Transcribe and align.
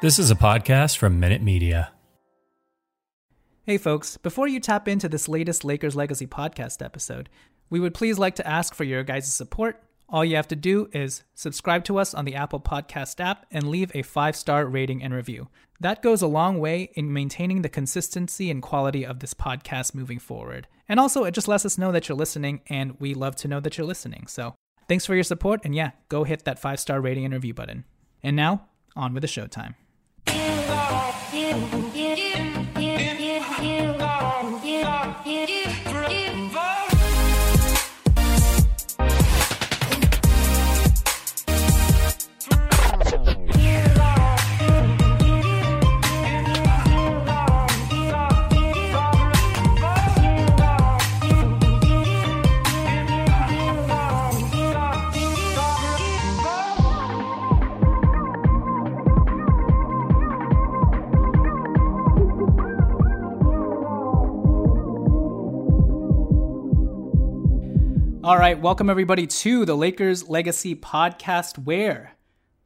This 0.00 0.20
is 0.20 0.30
a 0.30 0.36
podcast 0.36 0.96
from 0.96 1.18
Minute 1.18 1.42
Media. 1.42 1.90
Hey 3.66 3.78
folks, 3.78 4.16
before 4.16 4.46
you 4.46 4.60
tap 4.60 4.86
into 4.86 5.08
this 5.08 5.28
latest 5.28 5.64
Lakers 5.64 5.96
Legacy 5.96 6.24
podcast 6.24 6.84
episode, 6.84 7.28
we 7.68 7.80
would 7.80 7.94
please 7.94 8.16
like 8.16 8.36
to 8.36 8.46
ask 8.46 8.76
for 8.76 8.84
your 8.84 9.02
guys' 9.02 9.34
support. 9.34 9.82
All 10.08 10.24
you 10.24 10.36
have 10.36 10.46
to 10.48 10.56
do 10.56 10.88
is 10.92 11.24
subscribe 11.34 11.82
to 11.86 11.98
us 11.98 12.14
on 12.14 12.24
the 12.24 12.36
Apple 12.36 12.60
Podcast 12.60 13.18
app 13.18 13.44
and 13.50 13.68
leave 13.68 13.90
a 13.92 14.02
five 14.02 14.36
star 14.36 14.66
rating 14.66 15.02
and 15.02 15.12
review. 15.12 15.48
That 15.80 16.00
goes 16.00 16.22
a 16.22 16.28
long 16.28 16.60
way 16.60 16.92
in 16.94 17.12
maintaining 17.12 17.62
the 17.62 17.68
consistency 17.68 18.52
and 18.52 18.62
quality 18.62 19.04
of 19.04 19.18
this 19.18 19.34
podcast 19.34 19.96
moving 19.96 20.20
forward. 20.20 20.68
And 20.88 21.00
also, 21.00 21.24
it 21.24 21.32
just 21.32 21.48
lets 21.48 21.66
us 21.66 21.76
know 21.76 21.90
that 21.90 22.08
you're 22.08 22.16
listening, 22.16 22.60
and 22.68 23.00
we 23.00 23.14
love 23.14 23.34
to 23.34 23.48
know 23.48 23.58
that 23.58 23.76
you're 23.76 23.84
listening. 23.84 24.28
So, 24.28 24.54
thanks 24.86 25.06
for 25.06 25.16
your 25.16 25.24
support, 25.24 25.60
and 25.64 25.74
yeah, 25.74 25.90
go 26.08 26.22
hit 26.22 26.44
that 26.44 26.60
five 26.60 26.78
star 26.78 27.00
rating 27.00 27.24
and 27.24 27.34
review 27.34 27.52
button. 27.52 27.84
And 28.22 28.36
now, 28.36 28.68
on 28.94 29.12
with 29.12 29.22
the 29.22 29.26
showtime 29.26 29.74
that 30.90 31.34
you. 31.34 31.87
All 68.28 68.36
right, 68.36 68.60
welcome 68.60 68.90
everybody 68.90 69.26
to 69.26 69.64
the 69.64 69.74
Lakers 69.74 70.28
Legacy 70.28 70.74
Podcast, 70.74 71.64
where 71.64 72.12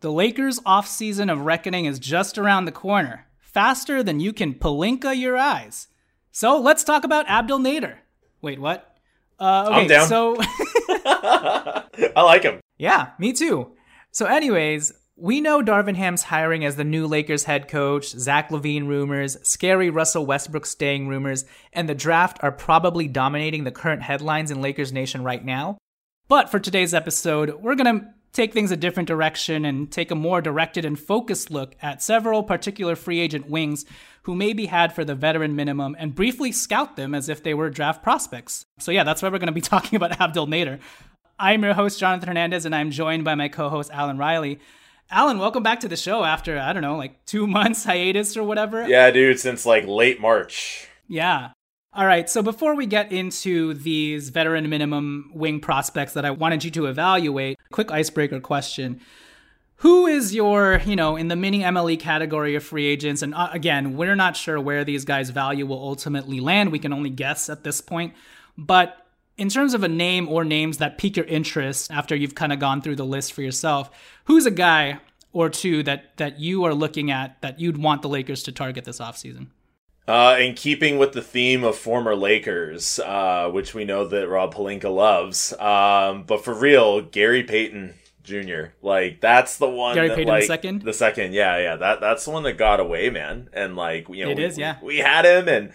the 0.01 0.11
Lakers 0.11 0.59
offseason 0.67 1.31
of 1.31 1.43
reckoning 1.43 1.85
is 1.85 2.01
just 2.01 2.37
around 2.37 2.65
the 2.65 2.73
corner, 2.73 3.29
faster 3.39 4.03
than 4.03 4.19
you 4.19 4.33
can 4.33 4.55
Pelinka 4.55 5.17
your 5.17 5.37
eyes. 5.37 5.87
So 6.33 6.59
let's 6.59 6.83
talk 6.83 7.05
about 7.05 7.29
Abdel 7.29 7.61
Nader. 7.61 7.99
Wait, 8.41 8.59
what? 8.59 8.97
Uh, 9.39 9.67
okay, 9.69 9.75
I'm 9.83 9.87
down. 9.87 10.09
so 10.09 10.35
I 10.41 11.85
like 12.17 12.43
him. 12.43 12.59
yeah, 12.77 13.11
me 13.21 13.33
too. 13.33 13.71
So, 14.11 14.27
anyways, 14.27 14.93
we 15.23 15.41
know 15.41 15.63
Darvin 15.63 15.95
Ham's 15.95 16.25
hiring 16.25 16.65
as 16.65 16.75
the 16.75 16.83
new 16.83 17.07
Lakers 17.07 17.45
head 17.45 17.69
coach, 17.69 18.09
Zach 18.09 18.49
LaVine 18.49 18.89
rumors, 18.89 19.37
scary 19.45 19.89
Russell 19.89 20.27
Westbrook 20.27 20.67
staying 20.67 21.07
rumors, 21.07 21.45
and 21.73 21.89
the 21.89 21.95
draft 21.95 22.39
are 22.43 22.51
probably 22.51 23.07
dominating 23.07 23.63
the 23.63 23.71
current 23.71 24.03
headlines 24.03 24.51
in 24.51 24.61
Lakers 24.61 24.93
Nation 24.93 25.23
right 25.23 25.45
now. 25.45 25.79
But 26.27 26.51
for 26.51 26.59
today's 26.59 26.93
episode, 26.93 27.55
we're 27.63 27.77
going 27.77 28.01
to 28.01 28.07
take 28.33 28.53
things 28.53 28.73
a 28.73 28.77
different 28.77 29.07
direction 29.07 29.65
and 29.65 29.93
take 29.93 30.11
a 30.11 30.17
more 30.17 30.43
directed 30.43 30.85
and 30.85 30.99
focused 30.99 31.53
look 31.53 31.77
at 31.81 32.03
several 32.03 32.43
particular 32.43 32.97
free 32.97 33.21
agent 33.21 33.49
wings 33.49 33.85
who 34.23 34.35
may 34.35 34.53
be 34.53 34.67
had 34.67 34.93
for 34.93 35.05
the 35.05 35.15
veteran 35.15 35.55
minimum 35.55 35.95
and 36.01 36.17
briefly 36.17 36.51
scout 36.51 36.97
them 36.97 37.15
as 37.15 37.29
if 37.29 37.45
they 37.45 37.55
were 37.55 37.71
draft 37.71 38.03
prospects. 38.03 38.67
So, 38.81 38.91
yeah, 38.91 39.05
that's 39.05 39.23
why 39.23 39.29
we're 39.29 39.39
going 39.39 39.47
to 39.47 39.53
be 39.53 39.61
talking 39.61 39.95
about 39.95 40.21
Abdel 40.21 40.49
Nader. 40.49 40.81
I'm 41.39 41.63
your 41.63 41.75
host, 41.75 42.01
Jonathan 42.01 42.27
Hernandez, 42.27 42.67
and 42.67 42.75
I'm 42.75 42.91
joined 42.91 43.25
by 43.25 43.37
my 43.37 43.47
co 43.47 43.69
host, 43.69 43.93
Alan 43.93 44.19
Riley. 44.19 44.59
Alan, 45.11 45.39
welcome 45.39 45.63
back 45.63 45.81
to 45.81 45.89
the 45.89 45.97
show 45.97 46.25
after, 46.25 46.59
I 46.59 46.73
don't 46.73 46.83
know, 46.83 46.97
like 46.97 47.25
two 47.27 47.47
months 47.59 47.85
hiatus 47.85 48.37
or 48.37 48.45
whatever. 48.45 48.87
Yeah, 48.87 49.11
dude, 49.11 49.39
since 49.39 49.67
like 49.67 49.87
late 49.87 50.21
March. 50.21 50.89
Yeah. 51.09 51.51
All 51.95 52.07
right, 52.07 52.29
so 52.31 52.43
before 52.43 52.75
we 52.75 52.87
get 52.87 53.13
into 53.13 53.75
these 53.75 54.31
veteran 54.31 54.71
minimum 54.71 55.31
wing 55.35 55.61
prospects 55.61 56.15
that 56.15 56.25
I 56.25 56.31
wanted 56.31 56.65
you 56.65 56.71
to 56.71 56.87
evaluate, 56.87 57.59
quick 57.71 57.91
icebreaker 57.91 58.41
question. 58.41 58.99
Who 59.77 60.07
is 60.07 60.35
your, 60.35 60.81
you 60.87 60.97
know, 60.97 61.17
in 61.17 61.29
the 61.29 61.37
mini 61.37 61.61
MLE 61.61 62.01
category 62.01 62.55
of 62.55 62.65
free 62.65 62.87
agents? 62.87 63.21
And 63.21 63.35
uh, 63.35 63.51
again, 63.53 63.97
we're 63.97 64.15
not 64.15 64.37
sure 64.37 64.59
where 64.59 64.85
these 64.85 65.05
guys' 65.05 65.29
value 65.29 65.67
will 65.67 65.83
ultimately 65.83 66.41
land. 66.41 66.73
We 66.73 66.79
can 66.79 66.93
only 66.93 67.11
guess 67.11 67.51
at 67.51 67.65
this 67.65 67.81
point. 67.83 68.15
But 68.57 69.02
in 69.37 69.49
terms 69.49 69.75
of 69.75 69.83
a 69.83 69.89
name 69.89 70.29
or 70.29 70.45
names 70.45 70.79
that 70.79 70.99
pique 70.99 71.17
your 71.17 71.27
interest 71.27 71.91
after 71.91 72.15
you've 72.15 72.35
kind 72.35 72.53
of 72.53 72.59
gone 72.59 72.83
through 72.83 72.97
the 72.97 73.05
list 73.05 73.33
for 73.33 73.43
yourself, 73.43 73.91
who's 74.25 74.47
a 74.47 74.51
guy 74.51 75.01
or 75.33 75.49
two 75.49 75.83
that 75.83 76.17
that 76.19 76.39
you 76.39 76.65
are 76.65 76.75
looking 76.75 77.11
at 77.11 77.41
that 77.43 77.59
you'd 77.59 77.79
want 77.79 78.03
the 78.03 78.09
Lakers 78.09 78.43
to 78.45 78.53
target 78.53 78.85
this 78.85 78.99
offseason? 78.99 79.49
Uh, 80.09 80.37
in 80.41 80.55
keeping 80.55 80.99
with 80.99 81.13
the 81.13 81.23
theme 81.23 81.63
of 81.63 81.79
former 81.79 82.17
Lakers, 82.17 82.99
uh, 83.01 83.49
which 83.53 83.73
we 83.73 83.85
know 83.85 84.05
that 84.05 84.29
Rob 84.29 84.53
Pelinka 84.53 84.93
loves, 84.93 85.53
um, 85.61 86.25
but 86.25 86.45
for 86.45 86.53
real, 86.53 87.01
Gary 87.01 87.45
Payton 87.45 87.95
Jr. 88.25 88.73
Like 88.83 89.21
that's 89.21 89.59
the 89.59 89.69
one. 89.69 89.95
Gary 89.95 90.09
that, 90.09 90.17
Payton 90.17 90.29
like, 90.29 90.43
the 90.43 90.47
second. 90.47 90.83
The 90.83 90.93
second, 90.93 91.35
yeah, 91.35 91.59
yeah. 91.59 91.77
That 91.77 92.01
that's 92.01 92.25
the 92.25 92.31
one 92.31 92.43
that 92.45 92.59
got 92.59 92.81
away, 92.81 93.11
man. 93.11 93.49
And 93.53 93.77
like 93.77 94.09
you 94.09 94.25
know, 94.25 94.31
it 94.31 94.39
we, 94.39 94.45
is, 94.45 94.59
yeah. 94.59 94.77
We, 94.81 94.87
we 94.89 94.99
had 94.99 95.25
him, 95.25 95.49
and 95.49 95.73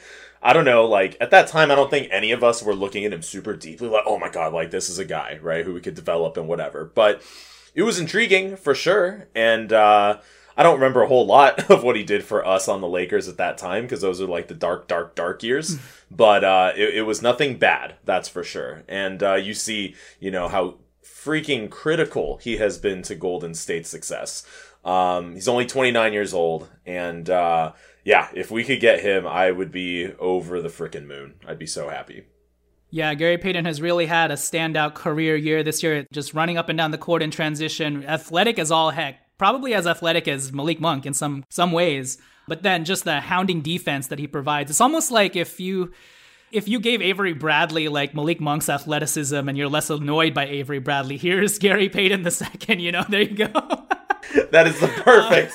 I 0.47 0.53
don't 0.53 0.63
know, 0.63 0.85
like 0.85 1.17
at 1.19 1.31
that 1.31 1.49
time, 1.49 1.71
I 1.71 1.75
don't 1.75 1.89
think 1.91 2.07
any 2.09 2.31
of 2.31 2.41
us 2.41 2.63
were 2.63 2.73
looking 2.73 3.03
at 3.03 3.11
him 3.11 3.21
super 3.21 3.53
deeply, 3.53 3.89
like, 3.89 4.05
oh 4.05 4.17
my 4.17 4.29
god, 4.29 4.53
like 4.53 4.71
this 4.71 4.89
is 4.89 4.97
a 4.97 5.03
guy, 5.03 5.39
right, 5.41 5.65
who 5.65 5.73
we 5.73 5.81
could 5.81 5.93
develop 5.93 6.37
and 6.37 6.47
whatever. 6.47 6.85
But 6.85 7.21
it 7.75 7.81
was 7.81 7.99
intriguing 7.99 8.55
for 8.55 8.73
sure, 8.73 9.27
and 9.35 9.73
uh, 9.73 10.19
I 10.55 10.63
don't 10.63 10.75
remember 10.75 11.01
a 11.01 11.07
whole 11.09 11.25
lot 11.25 11.69
of 11.69 11.83
what 11.83 11.97
he 11.97 12.03
did 12.05 12.23
for 12.23 12.47
us 12.47 12.69
on 12.69 12.79
the 12.79 12.87
Lakers 12.87 13.27
at 13.27 13.35
that 13.35 13.57
time 13.57 13.83
because 13.83 13.99
those 13.99 14.21
are 14.21 14.25
like 14.25 14.47
the 14.47 14.53
dark, 14.53 14.87
dark, 14.87 15.15
dark 15.15 15.43
years. 15.43 15.79
but 16.09 16.45
uh, 16.45 16.71
it, 16.77 16.95
it, 16.95 17.01
was 17.01 17.21
nothing 17.21 17.57
bad, 17.57 17.95
that's 18.05 18.29
for 18.29 18.45
sure. 18.45 18.85
And 18.87 19.21
uh, 19.21 19.35
you 19.35 19.53
see, 19.53 19.95
you 20.21 20.31
know 20.31 20.47
how 20.47 20.75
freaking 21.03 21.69
critical 21.69 22.37
he 22.37 22.55
has 22.55 22.77
been 22.77 23.01
to 23.01 23.15
Golden 23.15 23.53
State's 23.53 23.89
success. 23.89 24.47
Um, 24.85 25.33
he's 25.33 25.49
only 25.49 25.65
29 25.65 26.13
years 26.13 26.33
old, 26.33 26.69
and 26.85 27.29
uh, 27.29 27.73
yeah, 28.07 28.29
if 28.33 28.49
we 28.49 28.63
could 28.63 28.79
get 28.79 29.01
him, 29.01 29.27
I 29.27 29.51
would 29.51 29.69
be 29.69 30.13
over 30.17 30.61
the 30.61 30.69
freaking 30.69 31.07
moon. 31.07 31.33
I'd 31.45 31.59
be 31.59 31.65
so 31.65 31.89
happy. 31.89 32.23
Yeah, 32.89 33.13
Gary 33.15 33.37
Payton 33.37 33.65
has 33.65 33.81
really 33.81 34.05
had 34.05 34.31
a 34.31 34.35
standout 34.35 34.93
career 34.93 35.35
year 35.35 35.61
this 35.61 35.83
year, 35.83 36.07
just 36.13 36.33
running 36.33 36.57
up 36.57 36.69
and 36.69 36.77
down 36.77 36.91
the 36.91 36.97
court 36.97 37.21
in 37.21 37.31
transition, 37.31 38.05
athletic 38.05 38.59
as 38.59 38.71
all 38.71 38.91
heck, 38.91 39.37
probably 39.37 39.73
as 39.73 39.85
athletic 39.85 40.25
as 40.25 40.53
Malik 40.53 40.79
Monk 40.79 41.05
in 41.05 41.13
some 41.13 41.43
some 41.49 41.73
ways. 41.73 42.17
But 42.47 42.63
then 42.63 42.85
just 42.85 43.03
the 43.03 43.19
hounding 43.19 43.59
defense 43.59 44.07
that 44.07 44.19
he 44.19 44.27
provides, 44.27 44.69
it's 44.71 44.79
almost 44.79 45.11
like 45.11 45.35
if 45.35 45.59
you 45.59 45.91
if 46.51 46.67
you 46.67 46.79
gave 46.79 47.01
Avery 47.01 47.33
Bradley 47.33 47.87
like 47.87 48.13
Malik 48.13 48.39
Monk's 48.39 48.69
athleticism 48.69 49.47
and 49.47 49.57
you're 49.57 49.67
less 49.67 49.89
annoyed 49.89 50.33
by 50.33 50.45
Avery 50.45 50.79
Bradley, 50.79 51.17
here's 51.17 51.59
Gary 51.59 51.89
Payton 51.89 52.23
the 52.23 52.31
second. 52.31 52.79
You 52.79 52.91
know, 52.91 53.03
there 53.07 53.21
you 53.21 53.35
go. 53.35 53.47
that 54.51 54.67
is 54.67 54.79
the 54.79 54.87
perfect, 54.87 55.53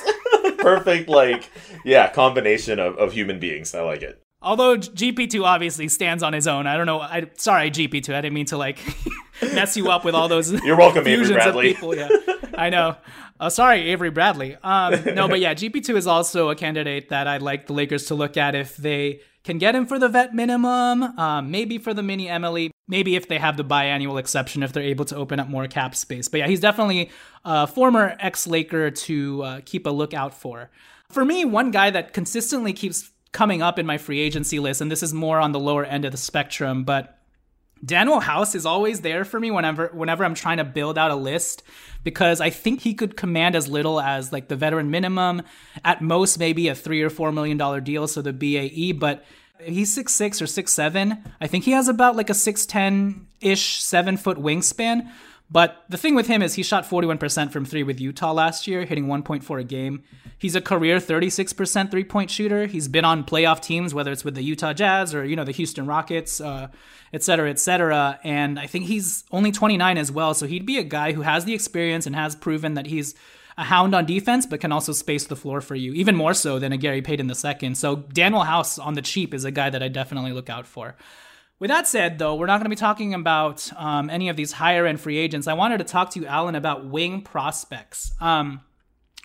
perfect 0.59 1.09
like 1.09 1.51
yeah 1.85 2.11
combination 2.11 2.79
of, 2.79 2.97
of 2.99 3.13
human 3.13 3.39
beings. 3.39 3.75
I 3.75 3.83
like 3.83 4.03
it. 4.03 4.21
Although 4.45 4.77
GP2 4.77 5.45
obviously 5.45 5.87
stands 5.87 6.23
on 6.23 6.33
his 6.33 6.49
own. 6.49 6.67
I 6.67 6.77
don't 6.77 6.87
know. 6.87 7.01
I 7.01 7.31
sorry 7.37 7.71
GP2. 7.71 8.13
I 8.13 8.21
didn't 8.21 8.35
mean 8.35 8.47
to 8.47 8.57
like 8.57 8.79
mess 9.43 9.77
you 9.77 9.91
up 9.91 10.05
with 10.05 10.15
all 10.15 10.29
those. 10.29 10.51
You're 10.65 10.77
welcome, 10.77 11.07
Avery 11.07 11.33
Bradley. 11.33 11.75
People. 11.75 11.97
Yeah, 11.97 12.09
I 12.55 12.71
know. 12.71 12.97
Oh, 13.39 13.49
sorry, 13.49 13.91
Avery 13.91 14.11
Bradley. 14.11 14.57
Um, 14.63 15.03
no, 15.15 15.27
but 15.27 15.41
yeah, 15.41 15.55
GP2 15.55 15.97
is 15.97 16.07
also 16.07 16.51
a 16.51 16.55
candidate 16.55 17.09
that 17.09 17.27
I'd 17.27 17.43
like 17.43 17.67
the 17.67 17.73
Lakers 17.73 18.07
to 18.07 18.15
look 18.15 18.37
at 18.37 18.55
if 18.55 18.77
they 18.77 19.21
can 19.45 19.59
get 19.59 19.75
him 19.75 19.87
for 19.87 19.99
the 19.99 20.09
vet 20.09 20.35
minimum, 20.35 21.03
um, 21.19 21.51
maybe 21.51 21.79
for 21.79 21.93
the 21.93 22.03
mini 22.03 22.27
MLE, 22.27 22.71
maybe 22.87 23.17
if 23.17 23.29
they 23.29 23.39
have 23.39 23.57
the 23.57 23.65
biannual 23.65 24.19
exception, 24.19 24.63
if 24.63 24.73
they're 24.73 24.83
able 24.83 25.05
to 25.07 25.17
open 25.17 25.41
up 25.41 25.49
more 25.49 25.67
cap 25.67 25.95
space. 25.95 26.29
But 26.29 26.39
yeah, 26.39 26.47
he's 26.47 26.61
definitely 26.61 27.11
a 27.45 27.67
former 27.67 28.17
ex 28.21 28.47
Laker 28.47 28.91
to 28.91 29.43
uh, 29.43 29.61
keep 29.65 29.87
a 29.87 29.91
lookout 29.91 30.35
for. 30.35 30.71
For 31.11 31.25
me, 31.25 31.45
one 31.45 31.71
guy 31.71 31.91
that 31.91 32.13
consistently 32.13 32.73
keeps 32.73 33.11
coming 33.33 33.63
up 33.63 33.79
in 33.79 33.87
my 33.87 33.99
free 33.99 34.21
agency 34.21 34.59
list, 34.59 34.81
and 34.81 34.91
this 34.91 35.03
is 35.03 35.13
more 35.13 35.39
on 35.39 35.53
the 35.53 35.61
lower 35.61 35.85
end 35.85 36.05
of 36.05 36.13
the 36.13 36.19
spectrum, 36.19 36.85
but 36.85 37.19
Danuel 37.85 38.23
House 38.23 38.55
is 38.55 38.65
always 38.65 39.01
there 39.01 39.25
for 39.25 39.41
me 39.41 39.51
whenever 39.51 39.89
whenever 39.89 40.25
I'm 40.25 40.35
trying 40.35 40.59
to 40.59 40.65
build 40.65 40.97
out 40.97 41.11
a 41.11 41.17
list 41.17 41.63
because 42.05 42.41
I 42.41 42.51
think 42.51 42.81
he 42.81 42.95
could 42.95 43.17
command 43.17 43.57
as 43.57 43.69
little 43.69 44.01
as 44.01 44.33
like 44.33 44.49
the 44.49 44.57
veteran 44.57 44.91
minimum, 44.91 45.43
at 45.85 46.01
most 46.01 46.39
maybe 46.39 46.69
a 46.69 46.75
three 46.75 47.03
or 47.03 47.11
four 47.11 47.33
million 47.33 47.57
dollar 47.57 47.81
deal, 47.81 48.07
so 48.07 48.23
the 48.23 48.33
BAE, 48.33 48.93
but 48.93 49.25
he's 49.65 49.93
six 49.93 50.13
six 50.13 50.41
or 50.41 50.47
six 50.47 50.73
seven. 50.73 51.25
I 51.41 51.47
think 51.47 51.65
he 51.65 51.73
has 51.73 51.89
about 51.89 52.17
like 52.17 52.31
a 52.31 52.35
six 52.35 52.67
ten 52.67 53.27
ish 53.41 53.83
seven 53.83 54.17
foot 54.17 54.39
wingspan. 54.39 55.11
But 55.53 55.85
the 55.91 55.99
thing 55.99 56.15
with 56.15 56.29
him 56.29 56.41
is 56.41 56.55
he 56.55 56.63
shot 56.63 56.89
41% 56.89 57.53
from 57.53 57.67
three 57.67 57.83
with 57.83 58.01
Utah 58.01 58.33
last 58.33 58.67
year, 58.67 58.87
hitting 58.87 59.07
1.4 59.07 59.61
a 59.61 59.65
game. 59.65 60.03
He's 60.39 60.57
a 60.57 60.63
career 60.63 60.97
36% 60.97 61.91
three 61.91 62.05
point 62.05 62.31
shooter. 62.31 62.65
He's 62.65 62.89
been 62.89 63.05
on 63.05 63.23
playoff 63.23 63.61
teams, 63.61 63.93
whether 63.93 64.11
it's 64.11 64.25
with 64.25 64.35
the 64.35 64.43
Utah 64.43 64.73
Jazz 64.73 65.15
or, 65.15 65.27
you 65.27 65.37
know, 65.37 65.45
the 65.45 65.53
Houston 65.53 65.87
Rockets, 65.87 66.41
uh, 66.41 66.69
et 67.13 67.23
cetera, 67.23 67.51
et 67.51 67.59
cetera. 67.59 68.19
And 68.25 68.59
I 68.59 68.67
think 68.67 68.87
he's 68.87 69.25
only 69.31 69.53
29 69.53 69.99
as 69.99 70.11
well. 70.11 70.33
So 70.33 70.47
he'd 70.47 70.65
be 70.65 70.79
a 70.79 70.83
guy 70.83 71.13
who 71.13 71.21
has 71.21 71.45
the 71.45 71.53
experience 71.53 72.07
and 72.07 72.17
has 72.17 72.35
proven 72.35 72.73
that 72.75 72.87
he's 72.87 73.15
a 73.59 73.65
hound 73.65 73.95
on 73.95 74.07
defense, 74.07 74.47
but 74.47 74.61
can 74.61 74.73
also 74.73 74.93
space 74.93 75.27
the 75.27 75.37
floor 75.37 75.61
for 75.61 75.75
you, 75.75 75.93
even 75.93 76.17
more 76.17 76.33
so 76.33 76.59
than 76.59 76.73
a 76.73 76.79
Gary 76.79 77.03
Payton 77.03 77.29
II. 77.29 77.75
So 77.75 77.97
Danuel 77.97 78.47
House 78.47 78.79
on 78.79 78.95
the 78.95 79.03
cheap 79.03 79.35
is 79.35 79.45
a 79.45 79.51
guy 79.51 79.69
that 79.69 79.83
I 79.83 79.89
definitely 79.89 80.33
look 80.33 80.49
out 80.49 80.67
for. 80.67 80.97
With 81.63 81.69
that 81.69 81.87
said, 81.87 82.19
though, 82.19 82.35
we're 82.35 82.47
not 82.47 82.57
going 82.57 82.65
to 82.65 82.71
be 82.71 82.75
talking 82.75 83.15
about 83.15 83.71
um, 83.77 84.11
any 84.11 84.29
of 84.29 84.35
these 84.35 84.51
higher 84.51 84.85
end 84.85 85.01
free 85.01 85.17
agents. 85.17 85.47
I 85.47 85.53
wanted 85.53 85.79
to 85.79 85.85
talk 85.85 86.11
to 86.11 86.19
you, 86.19 86.27
Alan, 86.27 86.57
about 86.57 86.87
wing 86.87 87.23
prospects. 87.23 88.13
Um, 88.21 88.63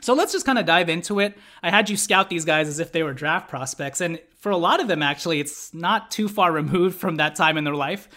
so 0.01 0.13
let's 0.13 0.34
just 0.34 0.45
kind 0.45 0.60
of 0.60 0.68
dive 0.68 0.88
into 0.88 1.19
it. 1.19 1.36
I 1.63 1.72
had 1.72 1.89
you 1.89 1.98
scout 1.98 2.30
these 2.30 2.45
guys 2.45 2.68
as 2.68 2.80
if 2.80 2.92
they 2.92 3.01
were 3.01 3.13
draft 3.13 3.50
prospects, 3.50 4.01
and 4.01 4.22
for 4.38 4.51
a 4.51 4.57
lot 4.57 4.80
of 4.80 4.88
them, 4.88 5.01
actually, 5.01 5.39
it's 5.39 5.74
not 5.74 6.12
too 6.12 6.28
far 6.28 6.51
removed 6.51 7.00
from 7.00 7.16
that 7.16 7.34
time 7.34 7.57
in 7.57 7.63
their 7.63 7.74
life. 7.74 8.07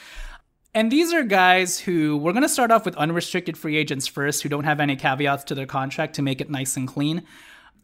And 0.75 0.93
these 0.93 1.15
are 1.15 1.23
guys 1.23 1.81
who 1.81 2.19
we're 2.19 2.35
going 2.35 2.43
to 2.43 2.49
start 2.51 2.71
off 2.71 2.85
with 2.85 2.97
unrestricted 2.97 3.57
free 3.57 3.79
agents 3.79 4.07
first, 4.07 4.43
who 4.43 4.51
don't 4.51 4.65
have 4.65 4.81
any 4.81 4.97
caveats 4.97 5.45
to 5.45 5.55
their 5.55 5.65
contract 5.65 6.17
to 6.17 6.23
make 6.23 6.43
it 6.43 6.51
nice 6.51 6.77
and 6.77 6.87
clean. 6.87 7.23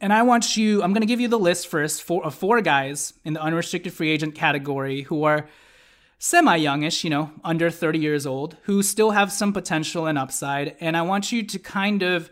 And 0.03 0.13
I 0.13 0.21
want 0.21 0.55
you, 0.55 0.83
I'm 0.83 0.93
going 0.93 1.01
to 1.01 1.07
give 1.07 1.19
you 1.19 1.29
the 1.29 1.39
list 1.39 1.67
first 1.69 2.03
for, 2.03 2.23
of 2.23 2.35
four 2.35 2.61
guys 2.61 3.15
in 3.25 3.33
the 3.33 3.41
unrestricted 3.41 3.95
free 3.95 4.11
agent 4.11 4.35
category 4.35 5.01
who 5.01 5.25
are 5.25 5.49
semi 6.19 6.57
youngish, 6.57 7.05
you 7.05 7.11
know, 7.11 7.31
under 7.45 7.71
30 7.71 7.99
years 7.99 8.27
old, 8.27 8.57
who 8.63 8.83
still 8.83 9.11
have 9.11 9.33
some 9.33 9.53
potential 9.53 10.07
and 10.07 10.19
upside. 10.19 10.77
And 10.81 10.97
I 10.97 11.03
want 11.03 11.33
you 11.33 11.43
to 11.43 11.59
kind 11.59 12.03
of 12.03 12.31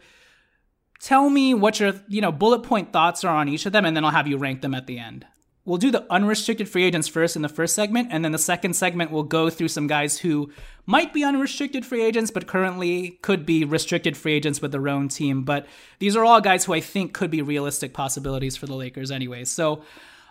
tell 1.01 1.29
me 1.29 1.55
what 1.55 1.81
your, 1.81 1.95
you 2.09 2.21
know, 2.21 2.33
bullet 2.33 2.63
point 2.63 2.93
thoughts 2.93 3.25
are 3.25 3.37
on 3.37 3.49
each 3.49 3.67
of 3.67 3.73
them, 3.73 3.85
and 3.85 3.97
then 3.97 4.05
I'll 4.05 4.11
have 4.11 4.29
you 4.29 4.39
rank 4.39 4.63
them 4.63 4.75
at 4.75 4.87
the 4.87 4.99
end. 4.99 5.27
We'll 5.67 5.79
do 5.79 5.91
the 5.91 6.05
unrestricted 6.13 6.69
free 6.69 6.85
agents 6.85 7.09
first 7.09 7.37
in 7.37 7.43
the 7.43 7.49
first 7.49 7.75
segment, 7.75 8.09
and 8.11 8.23
then 8.23 8.33
the 8.33 8.39
second 8.39 8.75
segment 8.75 9.11
we'll 9.11 9.23
go 9.23 9.49
through 9.49 9.69
some 9.69 9.87
guys 9.87 10.19
who 10.19 10.53
might 10.85 11.15
be 11.15 11.25
unrestricted 11.25 11.87
free 11.87 12.03
agents, 12.03 12.31
but 12.31 12.47
currently 12.47 13.19
could 13.23 13.47
be 13.47 13.65
restricted 13.65 14.15
free 14.15 14.35
agents 14.35 14.61
with 14.61 14.73
their 14.73 14.89
own 14.89 15.09
team. 15.09 15.43
But 15.43 15.67
these 16.01 16.17
are 16.17 16.25
all 16.25 16.43
guys 16.43 16.67
who 16.67 16.75
I 16.75 16.81
think 16.81 17.15
could 17.15 17.31
be 17.31 17.41
realistic 17.41 17.95
possibilities 17.95 18.59
for 18.59 18.67
the 18.67 18.75
Lakers 18.75 19.11
anyway. 19.11 19.45
So 19.45 19.83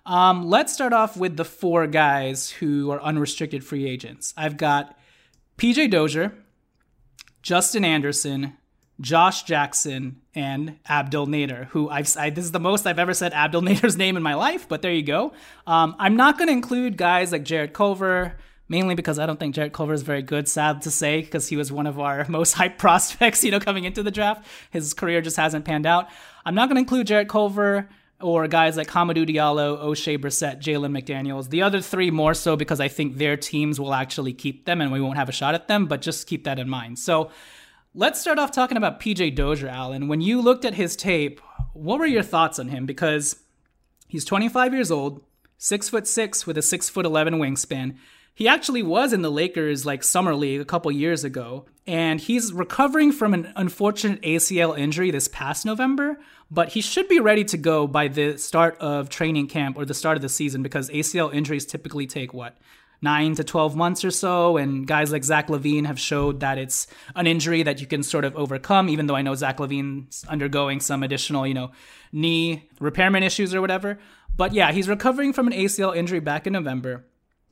um, 0.05 0.49
let's 0.49 0.73
start 0.73 0.93
off 0.93 1.15
with 1.15 1.37
the 1.37 1.45
four 1.45 1.87
guys 1.87 2.49
who 2.49 2.91
are 2.91 3.01
unrestricted 3.01 3.63
free 3.63 3.87
agents. 3.87 4.33
I've 4.35 4.57
got 4.57 4.97
PJ 5.57 5.91
Dozier, 5.91 6.33
Justin 7.41 7.85
Anderson, 7.85 8.53
Josh 8.99 9.43
Jackson, 9.43 10.21
and 10.35 10.77
Abdel 10.87 11.27
Nader, 11.27 11.67
who 11.67 11.89
I've 11.89 12.15
I, 12.17 12.29
this 12.29 12.45
is 12.45 12.51
the 12.51 12.59
most 12.59 12.85
I've 12.85 12.99
ever 12.99 13.13
said 13.13 13.33
Abdel 13.33 13.61
Nader's 13.63 13.97
name 13.97 14.17
in 14.17 14.23
my 14.23 14.33
life, 14.33 14.67
but 14.67 14.81
there 14.81 14.91
you 14.91 15.03
go. 15.03 15.33
Um, 15.65 15.95
I'm 15.99 16.15
not 16.15 16.37
going 16.37 16.47
to 16.47 16.53
include 16.53 16.97
guys 16.97 17.31
like 17.31 17.43
Jarrett 17.43 17.73
Culver, 17.73 18.35
mainly 18.67 18.95
because 18.95 19.19
I 19.19 19.25
don't 19.25 19.39
think 19.39 19.55
Jarrett 19.55 19.73
Culver 19.73 19.93
is 19.93 20.01
very 20.01 20.21
good, 20.21 20.49
sad 20.49 20.81
to 20.83 20.91
say, 20.91 21.21
because 21.21 21.47
he 21.47 21.55
was 21.55 21.71
one 21.71 21.87
of 21.87 21.97
our 21.99 22.25
most 22.29 22.55
hyped 22.55 22.77
prospects, 22.77 23.43
you 23.43 23.51
know, 23.51 23.59
coming 23.59 23.85
into 23.85 24.03
the 24.03 24.11
draft. 24.11 24.45
His 24.69 24.93
career 24.93 25.21
just 25.21 25.37
hasn't 25.37 25.63
panned 25.63 25.85
out. 25.85 26.09
I'm 26.45 26.55
not 26.55 26.67
going 26.67 26.75
to 26.75 26.81
include 26.81 27.07
Jarrett 27.07 27.29
Culver 27.29 27.87
or 28.23 28.47
guys 28.47 28.77
like 28.77 28.87
Hamidou 28.87 29.29
Diallo, 29.29 29.83
Oshae 29.83 30.17
Brissett, 30.17 30.61
Jalen 30.61 30.97
McDaniels. 30.97 31.49
The 31.49 31.61
other 31.61 31.81
three 31.81 32.09
more 32.09 32.33
so 32.33 32.55
because 32.55 32.79
I 32.79 32.87
think 32.87 33.17
their 33.17 33.35
teams 33.35 33.79
will 33.79 33.93
actually 33.93 34.33
keep 34.33 34.65
them 34.65 34.81
and 34.81 34.91
we 34.91 35.01
won't 35.01 35.17
have 35.17 35.29
a 35.29 35.33
shot 35.33 35.53
at 35.53 35.67
them, 35.67 35.85
but 35.85 36.01
just 36.01 36.25
keep 36.25 36.45
that 36.45 36.57
in 36.57 36.69
mind. 36.69 36.99
So 36.99 37.29
let's 37.93 38.21
start 38.21 38.39
off 38.39 38.51
talking 38.51 38.77
about 38.77 38.99
PJ 38.99 39.35
Dozier, 39.35 39.67
Alan. 39.67 40.07
When 40.07 40.21
you 40.21 40.41
looked 40.41 40.65
at 40.65 40.75
his 40.75 40.95
tape, 40.95 41.41
what 41.73 41.99
were 41.99 42.05
your 42.05 42.23
thoughts 42.23 42.59
on 42.59 42.69
him? 42.69 42.85
Because 42.85 43.35
he's 44.07 44.25
25 44.25 44.73
years 44.73 44.89
old, 44.89 45.21
six 45.57 45.89
foot 45.89 46.07
six 46.07 46.47
with 46.47 46.57
a 46.57 46.61
six 46.61 46.89
foot 46.89 47.05
11 47.05 47.35
wingspan. 47.35 47.97
He 48.35 48.47
actually 48.47 48.81
was 48.81 49.13
in 49.13 49.21
the 49.21 49.31
Lakers 49.31 49.85
like 49.85 50.03
summer 50.03 50.33
league 50.33 50.59
a 50.59 50.65
couple 50.65 50.91
years 50.91 51.23
ago, 51.23 51.65
and 51.85 52.19
he's 52.19 52.51
recovering 52.51 53.11
from 53.11 53.33
an 53.35 53.53
unfortunate 53.55 54.21
ACL 54.23 54.77
injury 54.77 55.11
this 55.11 55.27
past 55.27 55.65
November, 55.65 56.19
but 56.49 56.69
he 56.69 56.81
should 56.81 57.07
be 57.07 57.19
ready 57.19 57.43
to 57.43 57.57
go 57.57 57.85
by 57.85 58.07
the 58.07 58.37
start 58.37 58.75
of 58.79 59.09
training 59.09 59.47
camp 59.47 59.77
or 59.77 59.85
the 59.85 59.93
start 59.93 60.15
of 60.15 60.23
the 60.23 60.29
season 60.29 60.63
because 60.63 60.89
ACL 60.89 61.31
injuries 61.31 61.65
typically 61.65 62.07
take 62.07 62.33
what? 62.33 62.57
Nine 63.03 63.35
to 63.35 63.43
12 63.43 63.75
months 63.75 64.03
or 64.03 64.11
so. 64.11 64.57
And 64.57 64.87
guys 64.87 65.11
like 65.11 65.25
Zach 65.25 65.49
LaVine 65.49 65.85
have 65.85 65.99
showed 65.99 66.39
that 66.39 66.57
it's 66.57 66.87
an 67.15 67.27
injury 67.27 67.61
that 67.63 67.81
you 67.81 67.87
can 67.87 68.01
sort 68.01 68.23
of 68.25 68.35
overcome, 68.35 68.89
even 68.89 69.07
though 69.07 69.15
I 69.15 69.21
know 69.21 69.35
Zach 69.35 69.57
LaVine's 69.57 70.23
undergoing 70.29 70.79
some 70.79 71.03
additional, 71.03 71.45
you 71.45 71.53
know, 71.53 71.71
knee 72.11 72.69
repairment 72.79 73.25
issues 73.25 73.53
or 73.53 73.61
whatever. 73.61 73.99
But 74.35 74.53
yeah, 74.53 74.71
he's 74.71 74.87
recovering 74.87 75.33
from 75.33 75.47
an 75.47 75.53
ACL 75.53 75.95
injury 75.95 76.19
back 76.19 76.47
in 76.47 76.53
November. 76.53 77.05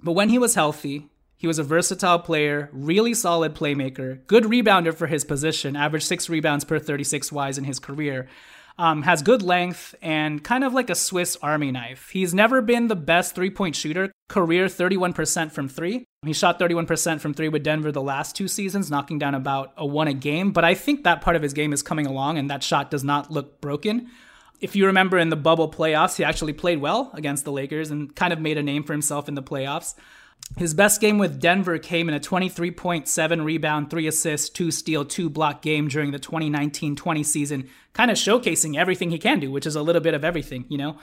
But 0.03 0.13
when 0.13 0.29
he 0.29 0.37
was 0.37 0.55
healthy, 0.55 1.09
he 1.41 1.47
was 1.47 1.57
a 1.57 1.63
versatile 1.63 2.19
player, 2.19 2.69
really 2.71 3.15
solid 3.15 3.55
playmaker, 3.55 4.25
good 4.27 4.43
rebounder 4.43 4.93
for 4.93 5.07
his 5.07 5.23
position, 5.23 5.75
averaged 5.75 6.05
six 6.05 6.29
rebounds 6.29 6.63
per 6.63 6.77
36 6.77 7.31
Ys 7.31 7.57
in 7.57 7.63
his 7.63 7.79
career. 7.79 8.27
Um, 8.77 9.01
has 9.03 9.21
good 9.21 9.41
length 9.41 9.93
and 10.01 10.43
kind 10.43 10.63
of 10.63 10.73
like 10.73 10.89
a 10.89 10.95
Swiss 10.95 11.37
Army 11.41 11.71
knife. 11.71 12.09
He's 12.11 12.33
never 12.33 12.61
been 12.61 12.87
the 12.87 12.95
best 12.95 13.35
three 13.35 13.49
point 13.49 13.75
shooter. 13.75 14.11
Career 14.29 14.67
31% 14.67 15.51
from 15.51 15.67
three. 15.67 16.05
He 16.25 16.33
shot 16.33 16.59
31% 16.59 17.19
from 17.19 17.33
three 17.33 17.49
with 17.49 17.63
Denver 17.63 17.91
the 17.91 18.01
last 18.01 18.35
two 18.35 18.47
seasons, 18.47 18.89
knocking 18.89 19.19
down 19.19 19.35
about 19.35 19.73
a 19.77 19.85
one 19.85 20.07
a 20.07 20.13
game. 20.13 20.51
But 20.51 20.63
I 20.63 20.73
think 20.73 21.03
that 21.03 21.21
part 21.21 21.35
of 21.35 21.41
his 21.41 21.53
game 21.53 21.73
is 21.73 21.83
coming 21.83 22.07
along 22.07 22.37
and 22.37 22.49
that 22.49 22.63
shot 22.63 22.89
does 22.91 23.03
not 23.03 23.29
look 23.29 23.61
broken 23.61 24.09
if 24.61 24.75
you 24.75 24.85
remember 24.85 25.17
in 25.17 25.29
the 25.29 25.35
bubble 25.35 25.69
playoffs, 25.69 26.15
he 26.15 26.23
actually 26.23 26.53
played 26.53 26.79
well 26.79 27.09
against 27.13 27.43
the 27.43 27.51
Lakers 27.51 27.89
and 27.89 28.15
kind 28.15 28.31
of 28.31 28.39
made 28.39 28.57
a 28.57 28.63
name 28.63 28.83
for 28.83 28.93
himself 28.93 29.27
in 29.27 29.33
the 29.35 29.43
playoffs. 29.43 29.95
His 30.57 30.73
best 30.73 31.01
game 31.01 31.17
with 31.17 31.39
Denver 31.39 31.77
came 31.79 32.09
in 32.09 32.15
a 32.15 32.19
23.7 32.19 33.43
rebound, 33.43 33.89
3 33.89 34.07
assists, 34.07 34.49
2 34.49 34.69
steal, 34.69 35.05
2 35.05 35.29
block 35.29 35.61
game 35.61 35.87
during 35.87 36.11
the 36.11 36.19
2019 36.19 36.95
20 36.95 37.23
season, 37.23 37.69
kind 37.93 38.11
of 38.11 38.17
showcasing 38.17 38.77
everything 38.77 39.11
he 39.11 39.17
can 39.17 39.39
do, 39.39 39.51
which 39.51 39.65
is 39.65 39.75
a 39.75 39.81
little 39.81 40.01
bit 40.01 40.13
of 40.13 40.23
everything, 40.23 40.65
you 40.69 40.77
know? 40.77 40.97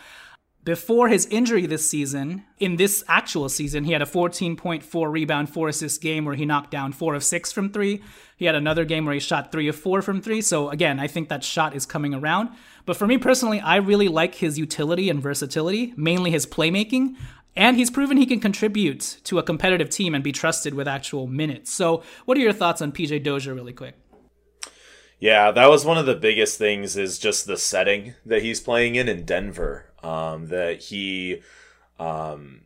Before 0.65 1.09
his 1.09 1.25
injury 1.27 1.65
this 1.67 1.89
season, 1.89 2.45
in 2.59 2.77
this 2.77 3.03
actual 3.09 3.49
season, 3.49 3.85
he 3.85 3.93
had 3.93 4.03
a 4.03 4.07
14.4 4.07 5.11
rebound, 5.11 5.49
4 5.49 5.69
assist 5.69 6.03
game 6.03 6.25
where 6.25 6.35
he 6.35 6.45
knocked 6.45 6.71
down 6.71 6.93
4 6.93 7.15
of 7.15 7.25
6 7.25 7.53
from 7.53 7.71
3. 7.73 8.03
He 8.37 8.45
had 8.45 8.55
another 8.55 8.85
game 8.85 9.07
where 9.07 9.15
he 9.15 9.21
shot 9.21 9.51
3 9.51 9.69
of 9.69 9.77
4 9.77 10.03
from 10.03 10.21
3. 10.21 10.43
So 10.43 10.69
again, 10.69 11.01
I 11.01 11.07
think 11.07 11.29
that 11.29 11.43
shot 11.43 11.75
is 11.75 11.87
coming 11.87 12.13
around. 12.13 12.51
But 12.85 12.97
for 12.97 13.07
me 13.07 13.17
personally, 13.17 13.61
I 13.61 13.77
really 13.77 14.09
like 14.09 14.35
his 14.35 14.59
utility 14.59 15.09
and 15.09 15.23
versatility, 15.23 15.95
mainly 15.97 16.31
his 16.31 16.45
playmaking. 16.45 17.17
And 17.57 17.77
he's 17.77 17.91
proven 17.91 18.19
he 18.19 18.27
can 18.27 18.41
contribute 18.41 19.19
to 19.25 19.39
a 19.39 19.43
competitive 19.43 19.91
team 19.91 20.15
and 20.15 20.23
be 20.23 20.33
trusted 20.33 20.75
with 20.75 20.87
actual 20.87 21.27
minutes. 21.27 21.73
So, 21.73 22.03
what 22.25 22.37
are 22.37 22.41
your 22.41 22.53
thoughts 22.53 22.83
on 22.83 22.93
PJ 22.93 23.25
Dozier, 23.25 23.55
really 23.55 23.73
quick? 23.73 23.97
Yeah, 25.19 25.51
that 25.51 25.69
was 25.69 25.85
one 25.85 25.99
of 25.99 26.07
the 26.07 26.15
biggest 26.15 26.59
things 26.59 26.97
is 26.97 27.19
just 27.19 27.47
the 27.47 27.57
setting 27.57 28.15
that 28.25 28.43
he's 28.43 28.61
playing 28.61 28.95
in 28.95 29.09
in 29.09 29.25
Denver. 29.25 29.88
Um, 30.03 30.47
that 30.47 30.83
he 30.83 31.43
um, 31.99 32.63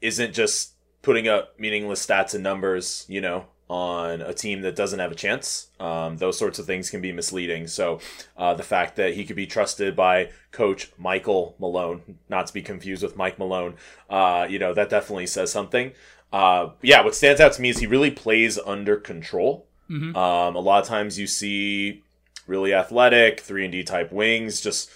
isn't 0.00 0.32
just 0.32 0.74
putting 1.02 1.28
up 1.28 1.58
meaningless 1.58 2.06
stats 2.06 2.34
and 2.34 2.42
numbers, 2.42 3.04
you 3.08 3.20
know, 3.20 3.46
on 3.68 4.22
a 4.22 4.32
team 4.32 4.62
that 4.62 4.76
doesn't 4.76 4.98
have 4.98 5.12
a 5.12 5.16
chance. 5.16 5.68
Um, 5.78 6.16
those 6.16 6.38
sorts 6.38 6.58
of 6.58 6.66
things 6.66 6.90
can 6.90 7.00
be 7.00 7.12
misleading. 7.12 7.66
So 7.66 8.00
uh, 8.36 8.54
the 8.54 8.62
fact 8.62 8.96
that 8.96 9.14
he 9.14 9.24
could 9.24 9.36
be 9.36 9.46
trusted 9.46 9.94
by 9.94 10.30
Coach 10.52 10.90
Michael 10.96 11.54
Malone, 11.58 12.18
not 12.28 12.46
to 12.46 12.52
be 12.52 12.62
confused 12.62 13.02
with 13.02 13.16
Mike 13.16 13.38
Malone, 13.38 13.74
uh, 14.08 14.46
you 14.48 14.58
know 14.58 14.72
that 14.74 14.88
definitely 14.88 15.26
says 15.26 15.52
something. 15.52 15.92
Uh, 16.32 16.70
yeah, 16.82 17.02
what 17.02 17.14
stands 17.14 17.40
out 17.40 17.52
to 17.54 17.62
me 17.62 17.70
is 17.70 17.78
he 17.78 17.86
really 17.86 18.10
plays 18.10 18.58
under 18.58 18.96
control. 18.96 19.66
Mm-hmm. 19.90 20.16
Um, 20.16 20.56
a 20.56 20.60
lot 20.60 20.82
of 20.82 20.88
times 20.88 21.18
you 21.18 21.26
see 21.26 22.04
really 22.46 22.74
athletic, 22.74 23.40
three 23.40 23.64
and 23.64 23.72
D 23.72 23.82
type 23.82 24.12
wings, 24.12 24.60
just 24.60 24.90